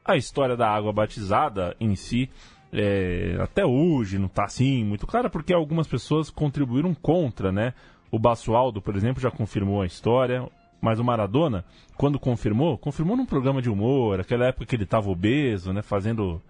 A 0.04 0.18
história 0.18 0.58
da 0.58 0.68
água 0.68 0.92
batizada 0.92 1.76
em 1.80 1.96
si, 1.96 2.30
é, 2.72 3.38
até 3.40 3.64
hoje 3.64 4.18
não 4.18 4.26
está 4.26 4.46
assim 4.46 4.84
muito 4.84 5.06
clara, 5.06 5.30
porque 5.30 5.54
algumas 5.54 5.88
pessoas 5.88 6.30
contribuíram 6.30 6.94
contra, 6.94 7.52
né? 7.52 7.74
O 8.12 8.18
Basualdo, 8.18 8.82
por 8.82 8.96
exemplo, 8.96 9.22
já 9.22 9.30
confirmou 9.30 9.82
a 9.82 9.86
história, 9.86 10.48
mas 10.82 11.00
o 11.00 11.04
Maradona, 11.04 11.64
quando 11.98 12.20
confirmou, 12.20 12.78
confirmou 12.78 13.16
num 13.16 13.26
programa 13.26 13.62
de 13.62 13.70
humor, 13.70 14.20
aquela 14.20 14.46
época 14.46 14.66
que 14.66 14.76
ele 14.76 14.84
estava 14.84 15.10
obeso, 15.10 15.72
né? 15.72 15.82
Fazendo, 15.82 16.42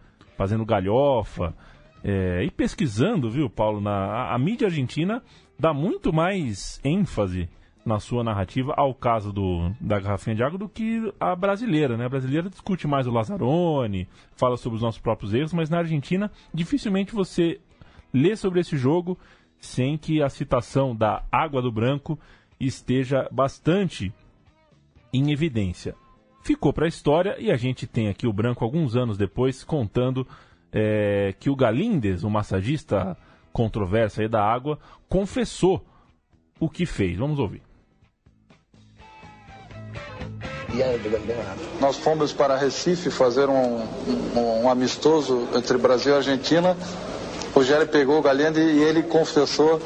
fazendo 0.43 0.65
galhofa. 0.65 1.55
É, 2.03 2.43
e 2.43 2.51
pesquisando, 2.51 3.29
viu, 3.29 3.49
Paulo, 3.49 3.79
na, 3.79 3.91
a, 3.91 4.35
a 4.35 4.37
mídia 4.37 4.67
argentina 4.67 5.23
dá 5.57 5.73
muito 5.73 6.11
mais 6.11 6.81
ênfase 6.83 7.47
na 7.85 7.97
sua 7.97 8.25
narrativa 8.25 8.73
ao 8.75 8.93
caso 8.93 9.31
do, 9.31 9.71
da 9.79 9.99
garrafinha 9.99 10.35
de 10.35 10.43
água 10.43 10.59
do 10.59 10.67
que 10.67 11.13
a 11.17 11.33
brasileira, 11.33 11.95
né? 11.95 12.05
A 12.05 12.09
brasileira 12.09 12.49
discute 12.49 12.87
mais 12.87 13.07
o 13.07 13.11
Lazzaroni, 13.11 14.07
fala 14.35 14.57
sobre 14.57 14.75
os 14.75 14.81
nossos 14.81 14.99
próprios 14.99 15.33
erros, 15.33 15.53
mas 15.53 15.69
na 15.69 15.77
Argentina 15.77 16.29
dificilmente 16.53 17.13
você 17.13 17.61
lê 18.13 18.35
sobre 18.35 18.59
esse 18.59 18.75
jogo 18.75 19.17
sem 19.57 19.97
que 19.97 20.21
a 20.21 20.27
citação 20.27 20.93
da 20.93 21.23
água 21.31 21.61
do 21.61 21.71
branco 21.71 22.19
esteja 22.59 23.29
bastante 23.31 24.13
em 25.13 25.31
evidência. 25.31 25.95
Ficou 26.43 26.73
para 26.73 26.85
a 26.85 26.89
história 26.89 27.37
e 27.39 27.49
a 27.49 27.55
gente 27.55 27.87
tem 27.87 28.09
aqui 28.09 28.27
o 28.27 28.33
branco 28.33 28.65
alguns 28.65 28.97
anos 28.97 29.17
depois 29.17 29.63
contando 29.63 30.27
é, 30.73 31.33
que 31.39 31.49
o 31.49 31.55
Galindes, 31.55 32.23
o 32.23 32.29
massagista 32.29 33.17
controverso 33.53 34.19
aí 34.19 34.27
da 34.27 34.43
água, 34.43 34.77
confessou 35.07 35.85
o 36.59 36.69
que 36.69 36.85
fez. 36.85 37.17
Vamos 37.17 37.39
ouvir. 37.39 37.61
Nós 41.79 41.97
fomos 41.97 42.33
para 42.33 42.57
Recife 42.57 43.09
fazer 43.09 43.47
um, 43.47 43.81
um, 44.35 44.63
um 44.63 44.69
amistoso 44.69 45.47
entre 45.55 45.77
Brasil 45.77 46.13
e 46.13 46.17
Argentina. 46.17 46.75
O 47.55 47.63
Gério 47.63 47.87
pegou 47.87 48.17
o 48.17 48.21
Galende 48.21 48.59
e 48.59 48.81
ele 48.81 49.03
confessou 49.03 49.79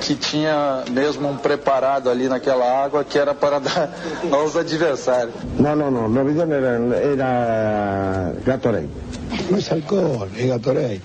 que 0.00 0.14
tinha 0.14 0.84
mesmo 0.90 1.28
um 1.28 1.36
preparado 1.36 2.10
ali 2.10 2.28
naquela 2.28 2.84
água 2.84 3.04
que 3.04 3.18
era 3.18 3.34
para 3.34 3.58
dar 3.60 3.90
aos 4.30 4.56
adversários. 4.56 5.34
No, 5.58 5.74
no, 5.74 5.90
no, 5.90 6.08
los 6.08 6.26
bidones 6.26 6.58
eran, 6.58 6.92
era 6.92 8.32
Gatorade. 8.44 8.88
No 9.50 9.56
es 9.58 9.70
alcohol, 9.72 10.28
es 10.36 10.46
Gatorade. 10.46 11.00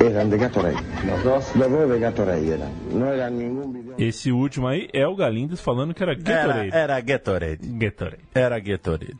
Eran 0.00 0.30
de 0.30 0.38
Gatorade. 0.38 0.76
Los 1.04 1.22
dos 1.54 1.88
de 1.88 1.98
Gatorade 1.98 2.48
eran. 2.48 2.72
No 2.92 3.06
era 3.06 3.30
bidón. 3.30 3.94
Esse 3.98 4.32
último 4.32 4.68
aí 4.68 4.88
é 4.92 5.06
o 5.06 5.14
Galindes 5.14 5.60
falando 5.60 5.94
que 5.94 6.02
era 6.02 6.14
Gatorade. 6.14 6.68
Era, 6.68 6.78
era 6.78 7.00
Gatorade. 7.00 7.66
Gatorade. 7.66 8.22
Era 8.34 8.58
Gatorade. 8.58 9.16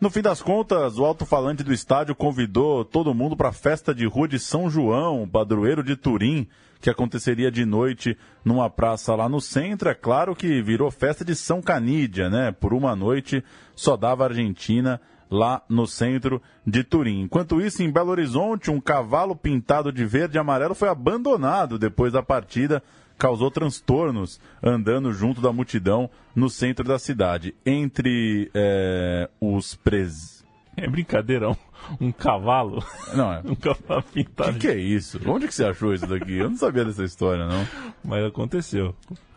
No 0.00 0.10
fim 0.10 0.20
das 0.20 0.42
contas, 0.42 0.98
o 0.98 1.04
alto-falante 1.04 1.62
do 1.62 1.72
estádio 1.72 2.14
convidou 2.16 2.84
todo 2.84 3.14
mundo 3.14 3.36
para 3.36 3.50
a 3.50 3.52
festa 3.52 3.94
de 3.94 4.04
rua 4.04 4.26
de 4.26 4.36
São 4.36 4.68
João, 4.68 5.28
padroeiro 5.28 5.84
de 5.84 5.94
Turim, 5.94 6.48
que 6.82 6.90
aconteceria 6.90 7.50
de 7.50 7.64
noite 7.64 8.18
numa 8.44 8.68
praça 8.68 9.14
lá 9.14 9.28
no 9.28 9.40
centro. 9.40 9.88
É 9.88 9.94
claro 9.94 10.34
que 10.34 10.60
virou 10.60 10.90
festa 10.90 11.24
de 11.24 11.34
São 11.34 11.62
Canídia, 11.62 12.28
né? 12.28 12.50
Por 12.50 12.74
uma 12.74 12.96
noite 12.96 13.42
só 13.74 13.96
dava 13.96 14.24
Argentina 14.24 15.00
lá 15.30 15.62
no 15.68 15.86
centro 15.86 16.42
de 16.66 16.82
Turim. 16.82 17.22
Enquanto 17.22 17.60
isso, 17.60 17.82
em 17.82 17.90
Belo 17.90 18.10
Horizonte, 18.10 18.70
um 18.70 18.80
cavalo 18.80 19.34
pintado 19.34 19.92
de 19.92 20.04
verde 20.04 20.36
e 20.36 20.40
amarelo 20.40 20.74
foi 20.74 20.88
abandonado 20.88 21.78
depois 21.78 22.12
da 22.12 22.22
partida 22.22 22.82
causou 23.16 23.52
transtornos 23.52 24.40
andando 24.60 25.12
junto 25.12 25.40
da 25.40 25.52
multidão 25.52 26.10
no 26.34 26.50
centro 26.50 26.84
da 26.84 26.98
cidade. 26.98 27.54
Entre 27.64 28.50
é, 28.52 29.30
os 29.40 29.76
pres... 29.76 30.44
É 30.76 30.88
brincadeira, 30.88 31.56
um, 32.00 32.12
cavalo. 32.12 32.84
Não, 33.14 33.32
é. 33.32 33.40
um 33.44 33.54
cavalo 33.54 34.02
pintado. 34.12 34.52
Que 34.54 34.58
que 34.60 34.68
é 34.68 34.76
isso? 34.76 35.20
Onde 35.26 35.46
que 35.48 35.54
você 35.54 35.64
achou 35.64 35.92
isso 35.94 36.06
daqui? 36.06 36.32
Eu 36.38 36.50
não 36.50 36.56
sabia 36.56 36.84
dessa 36.84 37.04
história, 37.04 37.46
não. 37.46 37.66
Mas 38.04 38.24
aconteceu. 38.24 38.94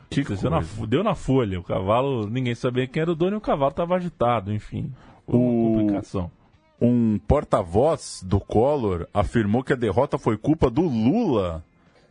Que 0.10 0.22
aconteceu 0.22 0.50
na, 0.50 0.62
deu 0.88 1.04
na 1.04 1.16
folha. 1.16 1.60
O 1.60 1.64
cavalo, 1.64 2.28
ninguém 2.30 2.56
sabia 2.56 2.88
quem 2.88 3.02
era 3.02 3.12
o 3.12 3.16
dono 3.16 3.36
e 3.36 3.38
o 3.38 3.42
cavalo 3.42 3.72
estava 3.72 3.96
agitado, 3.96 4.54
enfim. 4.54 4.92
O- 5.28 5.78
complicação. 5.78 6.32
Um 6.80 7.18
porta-voz 7.20 8.22
do 8.26 8.40
Collor 8.40 9.08
afirmou 9.14 9.64
que 9.64 9.74
a 9.74 9.78
derrota 9.78 10.18
foi 10.18 10.38
culpa 10.38 10.70
do 10.70 10.82
Lula, 10.82 11.64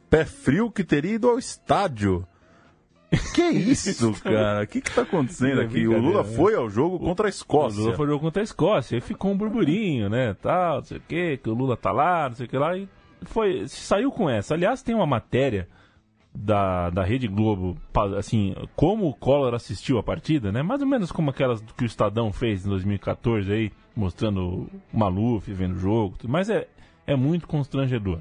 pé 0.08 0.24
frio 0.24 0.70
que 0.70 0.82
teria 0.82 1.14
ido 1.14 1.28
ao 1.28 1.38
estádio. 1.38 2.26
Que 3.34 3.42
isso, 3.42 4.12
cara? 4.22 4.64
O 4.64 4.66
que 4.66 4.80
que 4.80 4.90
tá 4.94 5.02
acontecendo 5.02 5.60
É 5.60 5.64
aqui? 5.64 5.86
O 5.86 5.98
Lula 5.98 6.22
né? 6.22 6.36
foi 6.36 6.54
ao 6.54 6.68
jogo 6.68 6.98
contra 6.98 7.26
a 7.26 7.30
Escócia. 7.30 7.80
O 7.80 7.84
Lula 7.84 7.96
foi 7.96 8.06
ao 8.06 8.12
jogo 8.12 8.24
contra 8.24 8.42
a 8.42 8.44
Escócia. 8.44 8.96
Aí 8.96 9.00
ficou 9.00 9.32
um 9.32 9.36
burburinho, 9.36 10.08
né? 10.08 10.34
Tal, 10.34 10.76
não 10.76 10.84
sei 10.84 10.98
o 10.98 11.02
quê, 11.06 11.38
que 11.42 11.48
o 11.48 11.54
Lula 11.54 11.76
tá 11.76 11.92
lá, 11.92 12.28
não 12.28 12.36
sei 12.36 12.46
o 12.46 12.48
que 12.48 12.58
lá. 12.58 12.76
E 12.76 12.88
foi, 13.22 13.66
saiu 13.68 14.10
com 14.10 14.28
essa. 14.28 14.54
Aliás, 14.54 14.82
tem 14.82 14.94
uma 14.94 15.06
matéria 15.06 15.68
da, 16.34 16.90
da 16.90 17.04
Rede 17.04 17.28
Globo, 17.28 17.76
assim, 18.18 18.54
como 18.74 19.06
o 19.06 19.14
Collor 19.14 19.54
assistiu 19.54 19.98
a 19.98 20.02
partida, 20.02 20.50
né? 20.50 20.62
Mais 20.62 20.80
ou 20.80 20.86
menos 20.86 21.12
como 21.12 21.30
aquelas 21.30 21.60
que 21.76 21.84
o 21.84 21.86
Estadão 21.86 22.32
fez 22.32 22.66
em 22.66 22.68
2014 22.70 23.52
aí, 23.52 23.72
mostrando 23.94 24.40
o 24.40 24.70
Maluf 24.92 25.52
vendo 25.52 25.76
o 25.76 25.78
jogo. 25.78 26.16
Mas 26.24 26.50
é, 26.50 26.66
é 27.06 27.14
muito 27.14 27.46
constrangedor. 27.46 28.20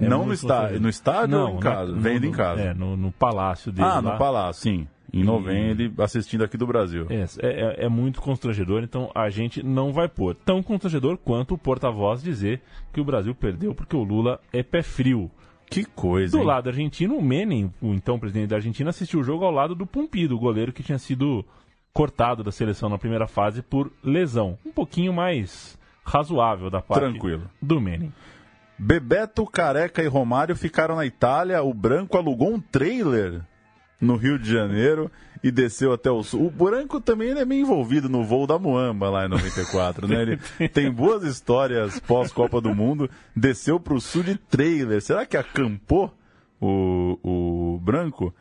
É 0.00 0.08
Não 0.08 0.26
no 0.26 0.32
estádio- 0.32 0.80
no 0.80 0.88
estádio 0.88 1.36
ou 1.38 1.44
Não, 1.44 1.50
em 1.52 1.54
na- 1.54 1.60
casa? 1.60 1.92
no- 1.92 2.00
Vendo 2.00 2.24
em 2.26 2.30
no- 2.30 2.36
casa. 2.36 2.60
É, 2.60 2.74
no, 2.74 2.96
no 2.96 3.12
palácio 3.12 3.72
dele 3.72 3.88
Ah, 3.88 3.94
lá. 3.94 4.02
no 4.12 4.18
Palácio, 4.18 4.62
sim. 4.62 4.88
Em 5.12 5.24
novembro, 5.24 5.82
ele 5.82 5.92
assistindo 5.98 6.44
aqui 6.44 6.58
do 6.58 6.66
Brasil. 6.66 7.06
É, 7.08 7.24
é, 7.40 7.84
é 7.86 7.88
muito 7.88 8.20
constrangedor, 8.20 8.82
então 8.82 9.10
a 9.14 9.30
gente 9.30 9.62
não 9.62 9.90
vai 9.92 10.08
pôr. 10.08 10.34
Tão 10.34 10.62
constrangedor 10.62 11.16
quanto 11.16 11.54
o 11.54 11.58
porta-voz 11.58 12.22
dizer 12.22 12.60
que 12.92 13.00
o 13.00 13.04
Brasil 13.04 13.34
perdeu 13.34 13.74
porque 13.74 13.96
o 13.96 14.02
Lula 14.02 14.38
é 14.52 14.62
pé 14.62 14.82
frio. 14.82 15.30
Que 15.70 15.84
coisa, 15.84 16.36
Do 16.36 16.42
hein? 16.42 16.46
lado 16.46 16.68
argentino, 16.68 17.16
o 17.16 17.22
Menem, 17.22 17.72
o 17.80 17.94
então 17.94 18.18
presidente 18.18 18.48
da 18.50 18.56
Argentina, 18.56 18.90
assistiu 18.90 19.20
o 19.20 19.24
jogo 19.24 19.44
ao 19.44 19.50
lado 19.50 19.74
do 19.74 19.86
Pumpido, 19.86 20.36
o 20.36 20.38
goleiro 20.38 20.72
que 20.72 20.82
tinha 20.82 20.98
sido 20.98 21.44
cortado 21.92 22.44
da 22.44 22.52
seleção 22.52 22.88
na 22.90 22.98
primeira 22.98 23.26
fase 23.26 23.62
por 23.62 23.90
lesão. 24.04 24.58
Um 24.66 24.70
pouquinho 24.72 25.12
mais 25.14 25.78
razoável 26.04 26.68
da 26.68 26.82
parte 26.82 27.00
Tranquilo. 27.10 27.42
do 27.60 27.80
Menem. 27.80 28.12
Bebeto, 28.78 29.46
Careca 29.46 30.02
e 30.02 30.06
Romário 30.06 30.54
ficaram 30.54 30.96
na 30.96 31.06
Itália. 31.06 31.62
O 31.62 31.72
Branco 31.72 32.16
alugou 32.16 32.52
um 32.52 32.60
trailer 32.60 33.40
no 34.00 34.16
Rio 34.16 34.38
de 34.38 34.52
Janeiro 34.52 35.10
e 35.42 35.50
desceu 35.50 35.92
até 35.92 36.10
o 36.10 36.22
sul. 36.22 36.46
O 36.46 36.50
Branco 36.50 37.00
também 37.00 37.30
ele 37.30 37.40
é 37.40 37.44
meio 37.44 37.62
envolvido 37.62 38.08
no 38.08 38.24
voo 38.24 38.46
da 38.46 38.58
Muamba 38.58 39.08
lá 39.08 39.24
em 39.24 39.28
94, 39.28 40.06
né? 40.06 40.22
Ele 40.22 40.38
tem 40.68 40.90
boas 40.90 41.22
histórias 41.22 41.98
pós-Copa 42.00 42.60
do 42.60 42.74
Mundo. 42.74 43.08
Desceu 43.34 43.80
para 43.80 43.94
o 43.94 44.00
sul 44.00 44.22
de 44.22 44.36
trailer. 44.36 45.00
Será 45.00 45.24
que 45.24 45.36
acampou 45.36 46.12
o, 46.60 47.18
o 47.22 47.80
Branco? 47.80 48.34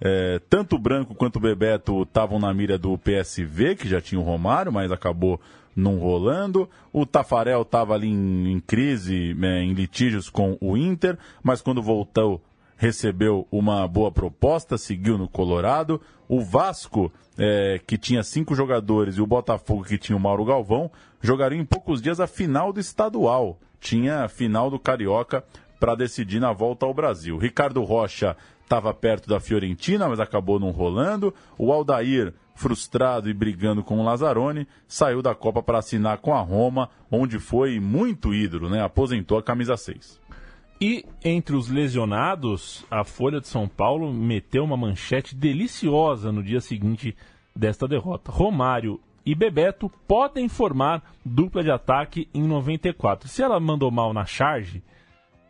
É, 0.00 0.40
tanto 0.50 0.76
o 0.76 0.78
Branco 0.78 1.14
quanto 1.14 1.36
o 1.36 1.40
Bebeto 1.40 2.02
estavam 2.02 2.38
na 2.38 2.52
mira 2.52 2.76
do 2.76 2.98
PSV, 2.98 3.76
que 3.76 3.88
já 3.88 4.00
tinha 4.00 4.20
o 4.20 4.24
Romário, 4.24 4.72
mas 4.72 4.90
acabou 4.90 5.40
não 5.74 5.98
rolando. 5.98 6.68
O 6.92 7.04
Tafarel 7.06 7.62
estava 7.62 7.94
ali 7.94 8.08
em, 8.08 8.52
em 8.52 8.60
crise, 8.60 9.34
né, 9.34 9.62
em 9.62 9.72
litígios 9.72 10.28
com 10.28 10.56
o 10.60 10.76
Inter, 10.76 11.18
mas 11.42 11.60
quando 11.60 11.82
voltou 11.82 12.40
recebeu 12.82 13.46
uma 13.52 13.86
boa 13.86 14.10
proposta, 14.10 14.76
seguiu 14.76 15.16
no 15.16 15.28
Colorado. 15.28 16.00
O 16.28 16.40
Vasco, 16.40 17.12
é, 17.38 17.80
que 17.86 17.96
tinha 17.96 18.24
cinco 18.24 18.56
jogadores, 18.56 19.16
e 19.16 19.20
o 19.20 19.26
Botafogo, 19.26 19.84
que 19.84 19.96
tinha 19.96 20.16
o 20.16 20.20
Mauro 20.20 20.44
Galvão, 20.44 20.90
jogariam 21.20 21.60
em 21.60 21.64
poucos 21.64 22.02
dias 22.02 22.18
a 22.18 22.26
final 22.26 22.72
do 22.72 22.80
estadual. 22.80 23.56
Tinha 23.78 24.24
a 24.24 24.28
final 24.28 24.68
do 24.68 24.80
Carioca 24.80 25.44
para 25.78 25.94
decidir 25.94 26.40
na 26.40 26.52
volta 26.52 26.84
ao 26.84 26.92
Brasil. 26.92 27.38
Ricardo 27.38 27.84
Rocha 27.84 28.36
estava 28.72 28.94
perto 28.94 29.28
da 29.28 29.38
Fiorentina, 29.38 30.08
mas 30.08 30.18
acabou 30.18 30.58
não 30.58 30.70
rolando. 30.70 31.34
O 31.58 31.70
Aldair, 31.70 32.32
frustrado 32.54 33.28
e 33.28 33.34
brigando 33.34 33.84
com 33.84 34.00
o 34.00 34.02
Lazzaroni, 34.02 34.66
saiu 34.88 35.20
da 35.20 35.34
Copa 35.34 35.62
para 35.62 35.78
assinar 35.78 36.18
com 36.18 36.32
a 36.32 36.40
Roma, 36.40 36.88
onde 37.10 37.38
foi 37.38 37.78
muito 37.78 38.32
ídolo, 38.32 38.70
né? 38.70 38.82
Aposentou 38.82 39.36
a 39.36 39.42
camisa 39.42 39.76
6. 39.76 40.18
E 40.80 41.04
entre 41.22 41.54
os 41.54 41.68
lesionados, 41.68 42.84
a 42.90 43.04
Folha 43.04 43.42
de 43.42 43.46
São 43.46 43.68
Paulo 43.68 44.10
meteu 44.10 44.64
uma 44.64 44.76
manchete 44.76 45.36
deliciosa 45.36 46.32
no 46.32 46.42
dia 46.42 46.60
seguinte 46.60 47.14
desta 47.54 47.86
derrota. 47.86 48.32
Romário 48.32 48.98
e 49.24 49.34
Bebeto 49.34 49.90
podem 50.08 50.48
formar 50.48 51.02
dupla 51.22 51.62
de 51.62 51.70
ataque 51.70 52.26
em 52.32 52.42
94. 52.42 53.28
Se 53.28 53.42
ela 53.42 53.60
mandou 53.60 53.90
mal 53.90 54.14
na 54.14 54.24
charge 54.24 54.82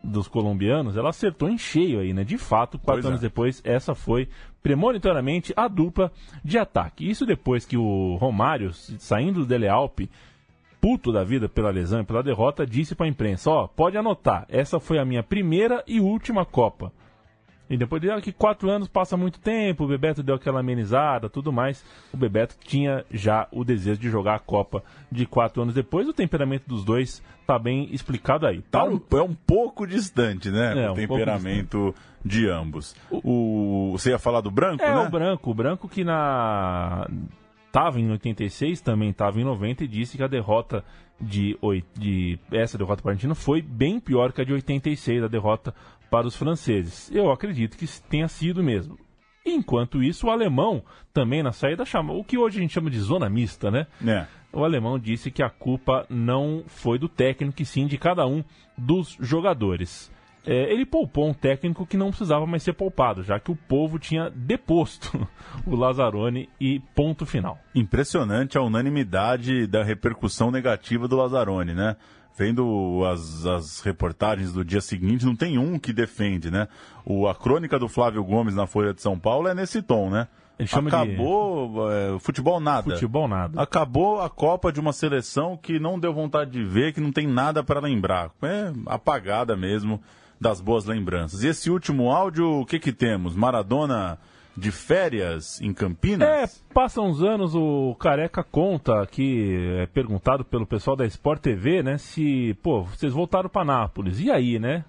dos 0.03 0.27
colombianos, 0.29 0.97
ela 0.97 1.11
acertou 1.11 1.49
em 1.49 1.57
cheio 1.57 2.01
aí, 2.01 2.13
né? 2.13 2.25
De 2.25 2.37
fato, 2.37 2.79
quatro 2.79 3.03
Pois 3.03 3.07
anos 3.07 3.21
é. 3.21 3.23
depois, 3.29 3.61
essa 3.65 3.95
foi 3.95 4.29
premonitoriamente 4.63 5.53
a 5.57 5.69
dupla 5.69 6.11
de 6.45 6.59
ataque. 6.59 7.09
Isso 7.09 7.27
depois 7.27 7.65
que 7.65 7.77
o 7.77 8.17
Romário, 8.17 8.73
saindo 8.73 9.41
do 9.41 9.47
Dele 9.47 9.69
Alpi, 9.69 10.11
puto 10.81 11.13
da 11.13 11.23
vida 11.23 11.49
pela 11.49 11.71
lesão 11.71 12.01
e 12.01 12.05
pela 12.05 12.23
derrota, 12.23 12.67
disse 12.67 12.95
para 12.95 13.07
a 13.07 13.09
imprensa: 13.09 13.51
Ó, 13.51 13.67
pode 13.67 13.97
anotar, 13.97 14.47
essa 14.49 14.81
foi 14.81 14.99
a 14.99 15.05
minha 15.05 15.23
primeira 15.23 15.83
e 15.87 16.01
última 16.01 16.45
Copa. 16.45 16.93
E 17.73 17.77
depois 17.79 18.03
de 18.03 18.21
que 18.21 18.33
quatro 18.33 18.69
anos 18.69 18.87
passa 18.87 19.17
muito 19.17 19.41
tempo, 19.41 19.85
o 19.85 19.89
Bebeto 19.89 20.23
deu 20.23 20.35
aquela 20.35 20.61
amenizada, 20.61 21.31
tudo 21.31 21.51
mais. 21.51 21.83
O 22.13 22.19
Bebeto 22.19 22.55
tinha 22.63 23.03
já 23.11 23.49
o 23.51 23.65
desejo 23.65 23.99
de 23.99 24.11
jogar 24.11 24.35
a 24.35 24.39
Copa 24.39 24.85
de 25.11 25.25
quatro 25.25 25.63
anos 25.63 25.75
depois. 25.75 26.07
O 26.07 26.13
temperamento 26.13 26.69
dos 26.69 26.85
dois 26.85 27.23
tá 27.47 27.59
bem 27.59 27.89
explicado 27.91 28.47
aí. 28.47 28.61
Tá 28.61 28.85
um, 28.85 29.01
é 29.13 29.23
um 29.23 29.33
pouco 29.33 29.87
distante, 29.87 30.51
né? 30.51 30.85
É, 30.85 30.91
o 30.91 30.93
um 30.93 30.97
temperamento 30.97 31.95
de 32.23 32.47
ambos. 32.47 32.95
O, 33.11 33.93
você 33.93 34.11
ia 34.11 34.19
falar 34.19 34.43
do 34.43 34.51
branco, 34.51 34.85
É, 34.85 34.95
né? 34.95 35.01
o 35.01 35.09
branco, 35.09 35.51
o 35.51 35.55
branco 35.55 35.89
que 35.89 36.05
na 36.05 37.09
tava 37.73 37.99
em 37.99 38.11
86, 38.11 38.83
também 38.83 39.09
estava 39.09 39.41
em 39.41 39.45
90 39.45 39.85
e 39.85 39.89
disse 39.89 40.19
que 40.19 40.23
a 40.23 40.27
derrota 40.27 40.85
de, 41.19 41.57
de 41.97 42.39
essa 42.53 42.77
derrota 42.77 43.01
para 43.01 43.13
a 43.13 43.15
Argentina 43.15 43.35
foi 43.35 43.63
bem 43.63 43.99
pior 43.99 44.31
que 44.31 44.43
a 44.43 44.45
de 44.45 44.53
86, 44.53 45.25
a 45.25 45.29
derrota 45.29 45.75
para 46.13 46.27
os 46.27 46.37
franceses. 46.37 47.11
Eu 47.11 47.33
acredito 47.33 47.75
que 47.75 47.89
tenha 48.03 48.29
sido 48.29 48.63
mesmo. 48.63 48.99
Enquanto 49.47 50.03
isso, 50.03 50.27
o 50.27 50.31
alemão 50.31 50.83
também 51.11 51.43
na 51.43 51.53
saída 51.53 51.87
chama 51.87 52.13
o 52.13 52.23
que 52.23 52.37
hoje 52.37 52.59
a 52.59 52.61
gente 52.61 52.75
chama 52.75 52.91
de 52.91 53.01
zona 53.01 53.31
mista, 53.31 53.71
né? 53.71 53.87
É. 54.07 54.27
O 54.53 54.63
alemão 54.63 54.99
disse 54.99 55.31
que 55.31 55.43
a 55.43 55.49
culpa 55.49 56.05
não 56.11 56.65
foi 56.67 56.99
do 56.99 57.09
técnico, 57.09 57.63
e 57.63 57.65
sim 57.65 57.87
de 57.87 57.97
cada 57.97 58.27
um 58.27 58.45
dos 58.77 59.17
jogadores. 59.19 60.13
É, 60.45 60.71
ele 60.71 60.85
poupou 60.85 61.31
um 61.31 61.33
técnico 61.33 61.87
que 61.87 61.97
não 61.97 62.09
precisava 62.09 62.47
mais 62.47 62.63
ser 62.63 62.75
poupado, 62.75 63.23
já 63.23 63.41
que 63.41 63.51
o 63.51 63.57
povo 63.57 63.99
tinha 63.99 64.29
deposto 64.29 65.27
o 65.67 65.75
Lazzaroni 65.75 66.49
e 66.61 66.79
ponto 66.95 67.25
final. 67.25 67.59
Impressionante 67.75 68.59
a 68.59 68.63
unanimidade 68.63 69.67
da 69.67 69.83
repercussão 69.83 70.51
negativa 70.51 71.09
do 71.09 71.17
Lazzaroni, 71.17 71.73
né? 71.73 71.97
Vendo 72.37 73.03
as, 73.13 73.45
as 73.45 73.81
reportagens 73.81 74.53
do 74.53 74.65
dia 74.65 74.81
seguinte, 74.81 75.25
não 75.27 75.37
tem 75.37 75.59
um 75.59 75.79
que 75.79 75.93
defende, 75.93 76.51
né? 76.51 76.67
O, 77.05 77.29
a 77.29 77.35
crônica 77.35 77.79
do 77.79 77.89
Flávio 77.89 78.25
Gomes 78.25 78.55
na 78.55 78.67
Folha 78.67 78.95
de 78.95 79.03
São 79.03 79.19
Paulo 79.19 79.49
é 79.49 79.55
nesse 79.55 79.83
tom, 79.83 80.09
né? 80.09 80.27
Chama 80.67 80.91
de- 80.91 80.97
Acabou 80.97 81.91
é, 81.91 82.19
futebol 82.21 82.61
nada. 82.61 82.93
Futebol 82.93 83.27
nada. 83.27 83.61
Acabou 83.61 84.21
a 84.21 84.31
Copa 84.31 84.71
de 84.73 84.79
uma 84.79 84.93
seleção 84.93 85.57
que 85.57 85.79
não 85.81 85.99
deu 85.99 86.15
vontade 86.15 86.53
de 86.53 86.63
ver, 86.65 86.93
que 86.93 87.01
não 87.01 87.11
tem 87.11 87.27
nada 87.27 87.65
para 87.65 87.81
lembrar. 87.81 88.31
É 88.43 88.73
apagada 88.87 89.57
mesmo 89.57 90.01
das 90.41 90.61
boas 90.61 90.85
lembranças. 90.85 91.43
E 91.43 91.49
esse 91.49 91.69
último 91.71 92.11
áudio, 92.13 92.61
o 92.61 92.67
que 92.67 92.79
que 92.79 92.93
temos? 92.93 93.35
Maradona 93.35 94.19
de 94.57 94.71
férias 94.71 95.61
em 95.61 95.73
Campinas? 95.73 96.29
É, 96.29 96.73
passam 96.75 97.07
uns 97.07 97.23
anos, 97.23 97.55
o 97.55 97.95
Careca 97.99 98.43
conta 98.43 99.07
que 99.07 99.79
é 99.81 99.87
perguntado 99.87 100.45
pelo 100.45 100.67
pessoal 100.67 100.97
da 100.97 101.07
Sport 101.07 101.41
TV, 101.41 101.83
né, 101.83 101.99
se, 101.99 102.55
pô, 102.63 102.83
vocês 102.83 103.13
voltaram 103.13 103.49
para 103.49 103.65
Nápoles, 103.65 104.21
e 104.21 104.31
aí, 104.31 104.59
né? 104.59 104.85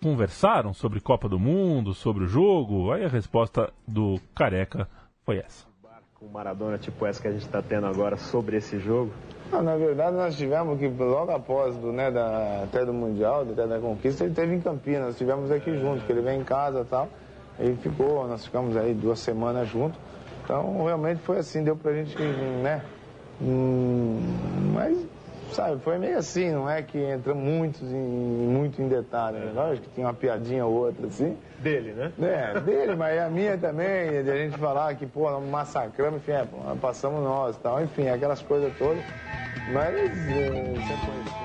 Conversaram 0.00 0.72
sobre 0.72 1.00
Copa 1.00 1.28
do 1.28 1.40
Mundo, 1.40 1.92
sobre 1.92 2.22
o 2.22 2.28
jogo? 2.28 2.92
Aí 2.92 3.04
a 3.04 3.08
resposta 3.08 3.72
do 3.86 4.20
Careca 4.32 4.88
foi 5.24 5.38
essa. 5.38 5.66
com 6.14 6.26
Maradona 6.26 6.78
tipo 6.78 7.04
essa 7.04 7.20
que 7.20 7.26
a 7.26 7.32
gente 7.32 7.44
está 7.44 7.60
tendo 7.60 7.86
agora 7.86 8.16
sobre 8.16 8.58
esse 8.58 8.78
jogo? 8.78 9.12
Não, 9.50 9.62
na 9.62 9.76
verdade, 9.76 10.14
nós 10.14 10.36
tivemos 10.36 10.78
que, 10.78 10.86
logo 10.86 11.32
após 11.32 11.74
do, 11.76 11.90
né, 11.90 12.10
da, 12.10 12.62
até 12.64 12.84
do 12.84 12.92
Mundial, 12.92 13.42
até 13.42 13.66
da 13.66 13.80
conquista, 13.80 14.24
ele 14.24 14.34
teve 14.34 14.54
em 14.54 14.60
Campinas. 14.60 15.00
Nós 15.00 15.10
estivemos 15.12 15.50
aqui 15.50 15.76
juntos, 15.78 16.04
que 16.04 16.12
ele 16.12 16.20
veio 16.20 16.40
em 16.40 16.44
casa 16.44 16.82
e 16.82 16.84
tal. 16.84 17.08
Ele 17.58 17.76
ficou, 17.76 18.26
nós 18.28 18.44
ficamos 18.44 18.76
aí 18.76 18.94
duas 18.94 19.18
semanas 19.18 19.68
juntos. 19.68 19.98
Então, 20.44 20.84
realmente 20.84 21.20
foi 21.22 21.38
assim, 21.38 21.62
deu 21.62 21.76
pra 21.76 21.92
gente, 21.92 22.16
né? 22.62 22.82
hum, 23.40 24.18
mas, 24.72 24.96
sabe, 25.52 25.80
foi 25.82 25.98
meio 25.98 26.18
assim, 26.18 26.50
não 26.50 26.70
é 26.70 26.82
que 26.82 26.98
entra 26.98 27.34
muito 27.34 27.84
em, 27.84 28.48
muito 28.48 28.80
em 28.80 28.88
detalhe. 28.88 29.38
Né? 29.38 29.52
Lógico 29.54 29.86
que 29.86 29.94
tinha 29.94 30.06
uma 30.06 30.14
piadinha 30.14 30.64
ou 30.64 30.86
outra 30.86 31.06
assim. 31.06 31.36
Dele, 31.58 31.92
né? 31.92 32.12
É, 32.20 32.60
dele, 32.60 32.94
mas 32.94 33.18
a 33.18 33.28
minha 33.28 33.58
também, 33.58 34.22
de 34.22 34.30
a 34.30 34.36
gente 34.36 34.56
falar 34.56 34.94
que, 34.94 35.06
pô, 35.06 35.30
nós 35.30 35.44
massacramos, 35.48 36.20
enfim, 36.20 36.32
é, 36.32 36.44
pô, 36.44 36.56
passamos 36.80 37.22
nós 37.22 37.56
e 37.56 37.60
tal, 37.60 37.82
enfim, 37.82 38.08
aquelas 38.08 38.40
coisas 38.40 38.72
todas. 38.78 39.02
Mas, 39.72 39.94
é, 39.94 40.50
você 40.74 40.94
conhece. 41.04 41.38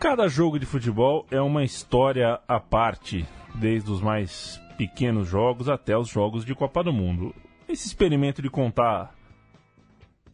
Cada 0.00 0.28
jogo 0.28 0.58
de 0.58 0.66
futebol 0.66 1.24
é 1.30 1.40
uma 1.40 1.64
história 1.64 2.38
à 2.46 2.60
parte, 2.60 3.26
desde 3.54 3.90
os 3.90 4.00
mais 4.00 4.60
pequenos 4.76 5.28
jogos 5.28 5.68
até 5.68 5.96
os 5.96 6.08
jogos 6.08 6.44
de 6.44 6.54
Copa 6.54 6.82
do 6.82 6.92
Mundo. 6.92 7.34
Esse 7.68 7.86
experimento 7.86 8.42
de 8.42 8.50
contar 8.50 9.14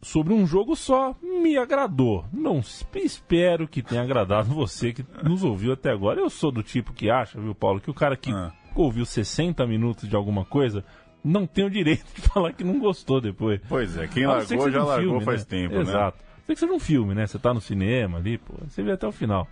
sobre 0.01 0.33
um 0.33 0.45
jogo 0.45 0.75
só 0.75 1.15
me 1.21 1.57
agradou. 1.57 2.25
Não 2.33 2.61
espero 2.95 3.67
que 3.67 3.81
tenha 3.81 4.01
agradado 4.01 4.53
você 4.53 4.91
que 4.91 5.05
nos 5.23 5.43
ouviu 5.43 5.73
até 5.73 5.91
agora. 5.91 6.19
Eu 6.19 6.29
sou 6.29 6.51
do 6.51 6.63
tipo 6.63 6.93
que 6.93 7.09
acha, 7.09 7.39
viu, 7.39 7.53
Paulo, 7.53 7.79
que 7.79 7.91
o 7.91 7.93
cara 7.93 8.17
que 8.17 8.31
ouviu 8.75 9.05
60 9.05 9.65
minutos 9.67 10.09
de 10.09 10.15
alguma 10.15 10.43
coisa 10.43 10.83
não 11.23 11.45
tem 11.45 11.65
o 11.65 11.69
direito 11.69 12.05
de 12.15 12.21
falar 12.27 12.53
que 12.53 12.63
não 12.63 12.79
gostou 12.79 13.21
depois. 13.21 13.61
Pois 13.69 13.95
é, 13.97 14.07
quem 14.07 14.25
largou 14.25 14.71
já 14.71 14.83
um 14.83 14.87
largou 14.87 15.21
faz 15.21 15.45
tempo, 15.45 15.75
né? 15.75 15.81
Exato. 15.81 16.17
Tem 16.47 16.55
que 16.55 16.59
seja 16.59 16.73
um 16.73 16.79
filme, 16.79 17.13
né? 17.13 17.27
Você 17.27 17.37
tá 17.37 17.53
no 17.53 17.61
cinema 17.61 18.17
ali, 18.17 18.37
pô, 18.37 18.53
você 18.67 18.81
vê 18.81 18.91
até 18.91 19.07
o 19.07 19.11
final. 19.11 19.47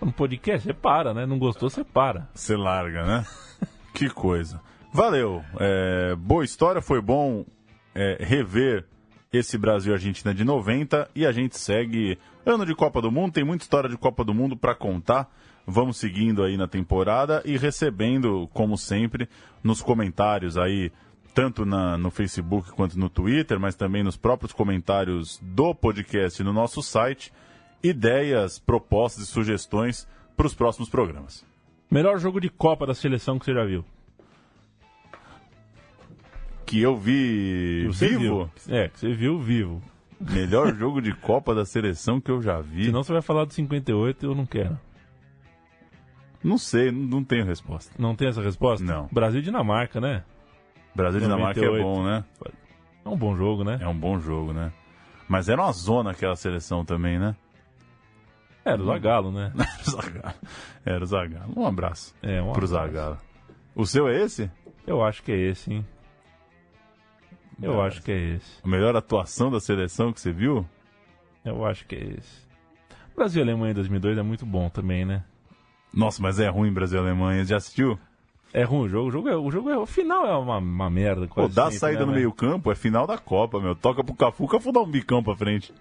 No 0.00 0.12
podcast, 0.12 0.66
você 0.66 0.74
para, 0.74 1.14
né? 1.14 1.26
Não 1.26 1.38
gostou, 1.38 1.70
você 1.70 1.82
para. 1.82 2.28
Você 2.34 2.56
larga, 2.56 3.04
né? 3.04 3.26
que 3.94 4.08
coisa. 4.08 4.60
Valeu. 4.92 5.42
É, 5.58 6.14
boa 6.16 6.44
história, 6.44 6.80
foi 6.80 7.00
bom 7.00 7.44
é, 7.94 8.18
rever 8.20 8.86
esse 9.32 9.58
Brasil 9.58 9.92
Argentina 9.92 10.34
de 10.34 10.44
90 10.44 11.08
e 11.14 11.26
a 11.26 11.32
gente 11.32 11.58
segue 11.58 12.18
ano 12.44 12.64
de 12.64 12.74
Copa 12.74 13.02
do 13.02 13.10
Mundo, 13.10 13.32
tem 13.32 13.44
muita 13.44 13.64
história 13.64 13.88
de 13.90 13.96
Copa 13.96 14.24
do 14.24 14.34
Mundo 14.34 14.56
para 14.56 14.74
contar. 14.74 15.28
Vamos 15.66 15.96
seguindo 15.96 16.44
aí 16.44 16.56
na 16.56 16.68
temporada 16.68 17.42
e 17.44 17.56
recebendo, 17.56 18.48
como 18.52 18.78
sempre, 18.78 19.28
nos 19.64 19.82
comentários 19.82 20.56
aí, 20.56 20.92
tanto 21.34 21.66
na, 21.66 21.98
no 21.98 22.10
Facebook 22.10 22.70
quanto 22.70 22.98
no 22.98 23.10
Twitter, 23.10 23.58
mas 23.58 23.74
também 23.74 24.04
nos 24.04 24.16
próprios 24.16 24.52
comentários 24.52 25.40
do 25.42 25.74
podcast 25.74 26.42
no 26.44 26.52
nosso 26.52 26.82
site, 26.82 27.32
ideias, 27.88 28.58
propostas 28.58 29.24
e 29.24 29.26
sugestões 29.26 30.06
para 30.36 30.46
os 30.46 30.54
próximos 30.54 30.88
programas. 30.88 31.44
Melhor 31.90 32.18
jogo 32.18 32.40
de 32.40 32.48
Copa 32.50 32.86
da 32.86 32.94
seleção 32.94 33.38
que 33.38 33.44
você 33.44 33.54
já 33.54 33.64
viu. 33.64 33.84
Que 36.64 36.80
eu 36.80 36.96
vi 36.96 37.82
Que 37.82 37.86
você 37.94 38.08
vivo? 38.08 38.50
viu. 38.66 38.76
É, 38.76 38.88
que 38.88 38.98
você 38.98 39.12
viu 39.14 39.38
vivo. 39.40 39.80
Melhor 40.20 40.74
jogo 40.76 41.00
de 41.00 41.12
Copa 41.14 41.54
da 41.54 41.64
seleção 41.64 42.20
que 42.20 42.30
eu 42.30 42.42
já 42.42 42.60
vi. 42.60 42.86
Senão 42.86 43.02
você 43.02 43.12
vai 43.12 43.22
falar 43.22 43.44
do 43.44 43.52
58 43.52 44.26
eu 44.26 44.34
não 44.34 44.46
quero. 44.46 44.78
Não 46.42 46.58
sei, 46.58 46.92
não, 46.92 47.24
tenho 47.24 47.44
resposta. 47.44 47.92
Não 47.98 48.14
tem 48.14 48.28
essa 48.28 48.42
resposta? 48.42 48.84
Não. 48.84 49.08
Brasil 49.10 49.40
e 49.40 49.42
Dinamarca, 49.42 50.00
né? 50.00 50.22
Brasil 50.94 51.18
e 51.18 51.22
Dinamarca 51.22 51.60
é 51.60 51.64
98. 51.64 51.84
bom, 51.84 52.04
né? 52.04 52.24
É 53.04 53.08
um 53.08 53.16
bom 53.16 53.36
jogo, 53.36 53.64
né? 53.64 53.78
É 53.80 53.88
um 53.88 53.96
bom 53.96 54.18
jogo, 54.20 54.52
né? 54.52 54.72
Mas 55.28 55.48
era 55.48 55.62
uma 55.62 55.72
zona 55.72 56.10
aquela 56.12 56.36
seleção 56.36 56.84
também, 56.84 57.18
né? 57.18 57.34
Era 58.66 58.82
o 58.82 58.84
Zagallo, 58.86 59.30
né? 59.32 59.52
Era 59.56 59.80
o 59.86 59.90
Zagallo. 59.90 60.34
Era 60.84 61.04
o 61.04 61.06
Zagallo. 61.06 61.52
Um 61.56 61.66
abraço 61.66 62.14
É, 62.22 62.40
um 62.42 62.52
pro 62.52 62.64
abraço. 62.64 62.72
Zagallo. 62.72 63.18
O 63.74 63.86
seu 63.86 64.08
é 64.08 64.22
esse? 64.22 64.50
Eu 64.86 65.04
acho 65.04 65.22
que 65.22 65.30
é 65.32 65.36
esse, 65.36 65.72
hein? 65.72 65.86
Eu 67.62 67.80
É. 67.82 67.86
acho 67.86 68.02
que 68.02 68.12
é 68.12 68.18
esse. 68.34 68.60
A 68.62 68.68
melhor 68.68 68.94
atuação 68.96 69.50
da 69.50 69.60
seleção 69.60 70.12
que 70.12 70.20
você 70.20 70.32
viu? 70.32 70.66
Eu 71.44 71.64
acho 71.64 71.86
que 71.86 71.94
é 71.94 72.04
esse. 72.18 72.46
Brasil 73.14 73.40
e 73.40 73.44
Alemanha 73.44 73.70
em 73.70 73.74
2002 73.74 74.18
é 74.18 74.22
muito 74.22 74.44
bom 74.44 74.68
também, 74.68 75.04
né? 75.06 75.24
Nossa, 75.92 76.20
mas 76.20 76.38
é 76.38 76.48
ruim 76.48 76.72
Brasil 76.72 76.98
e 76.98 77.02
Alemanha. 77.02 77.44
Já 77.44 77.56
assistiu? 77.56 77.98
É 78.52 78.62
ruim 78.64 78.86
o 78.86 78.88
jogo. 78.88 79.08
O 79.08 79.10
jogo 79.10 79.28
é, 79.28 79.36
o, 79.36 79.50
jogo 79.50 79.70
é, 79.70 79.78
o 79.78 79.86
final 79.86 80.26
é 80.26 80.36
uma, 80.36 80.58
uma 80.58 80.90
merda. 80.90 81.26
Pô, 81.26 81.34
quase 81.34 81.54
dá 81.54 81.64
sempre, 81.64 81.78
saída 81.78 82.00
né, 82.00 82.06
no 82.06 82.12
mas- 82.12 82.16
meio 82.20 82.32
campo, 82.32 82.70
é 82.70 82.74
final 82.74 83.06
da 83.06 83.16
Copa, 83.16 83.60
meu. 83.60 83.74
Toca 83.74 84.04
pro 84.04 84.14
Cafu, 84.14 84.44
o 84.44 84.48
Cafu 84.48 84.72
dá 84.72 84.80
um 84.80 84.90
bicão 84.90 85.22
pra 85.22 85.34
frente. 85.36 85.72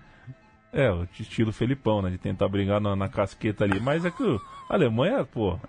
É, 0.76 0.92
o 0.92 1.08
estilo 1.20 1.54
Felipão, 1.54 2.02
né? 2.02 2.10
De 2.10 2.18
tentar 2.18 2.50
brigar 2.50 2.82
na, 2.82 2.96
na 2.96 3.08
casqueta 3.08 3.64
ali. 3.64 3.80
Mas 3.80 4.04
é 4.04 4.12
que 4.12 4.22
o- 4.22 4.42
a 4.70 4.74
Alemanha, 4.74 5.24
pô. 5.24 5.54
A 5.54 5.60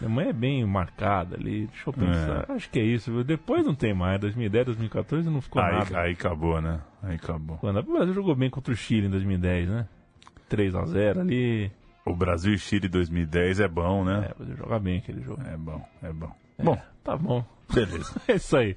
Alemanha 0.00 0.30
é 0.30 0.32
bem 0.32 0.64
marcada 0.64 1.36
ali. 1.36 1.66
Deixa 1.66 1.90
eu 1.90 1.92
pensar. 1.92 2.50
Acho 2.50 2.70
que 2.70 2.78
é 2.80 2.82
isso, 2.82 3.12
viu? 3.12 3.22
Depois 3.22 3.64
não 3.66 3.74
tem 3.74 3.92
mais. 3.92 4.18
2010, 4.18 4.64
2014 4.66 5.28
não 5.28 5.42
ficou 5.42 5.60
Aí, 5.62 5.72
nada. 5.74 6.00
aí 6.00 6.12
acabou, 6.12 6.60
né? 6.60 6.80
Aí 7.02 7.16
acabou. 7.16 7.58
Quando 7.58 7.78
o 7.80 7.82
Brasil 7.82 8.14
jogou 8.14 8.34
bem 8.34 8.48
contra 8.48 8.72
o 8.72 8.76
Chile 8.76 9.06
em 9.06 9.10
2010, 9.10 9.68
né? 9.68 9.86
3x0 10.50 11.20
ali. 11.20 11.70
O 12.04 12.16
Brasil 12.16 12.54
e 12.54 12.58
Chile 12.58 12.88
2010 12.88 13.60
é 13.60 13.68
bom, 13.68 14.04
né? 14.04 14.28
É, 14.28 14.32
o 14.32 14.36
Brasil 14.38 14.56
joga 14.56 14.78
bem 14.78 14.98
aquele 14.98 15.22
jogo. 15.22 15.42
É 15.46 15.56
bom, 15.56 15.86
é 16.02 16.12
bom. 16.12 16.32
Bom, 16.62 16.82
tá 17.04 17.16
bom. 17.16 17.44
Beleza. 17.72 18.12
é 18.26 18.34
isso 18.36 18.56
aí. 18.56 18.76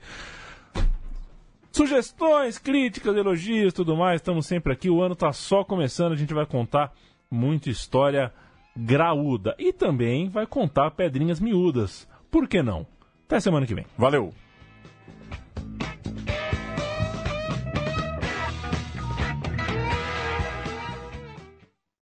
Sugestões, 1.75 2.57
críticas, 2.57 3.17
elogios, 3.17 3.73
tudo 3.73 3.97
mais, 3.97 4.21
estamos 4.21 4.45
sempre 4.45 4.71
aqui. 4.71 4.89
O 4.89 5.01
ano 5.01 5.13
tá 5.13 5.33
só 5.33 5.61
começando, 5.61 6.13
a 6.13 6.15
gente 6.15 6.33
vai 6.33 6.45
contar 6.45 6.93
muita 7.29 7.69
história 7.69 8.31
graúda 8.73 9.53
e 9.59 9.73
também 9.73 10.29
vai 10.29 10.47
contar 10.47 10.91
pedrinhas 10.91 11.37
miúdas. 11.37 12.07
Por 12.31 12.47
que 12.47 12.63
não? 12.63 12.87
Até 13.25 13.41
semana 13.41 13.67
que 13.67 13.75
vem. 13.75 13.85
Valeu! 13.97 14.33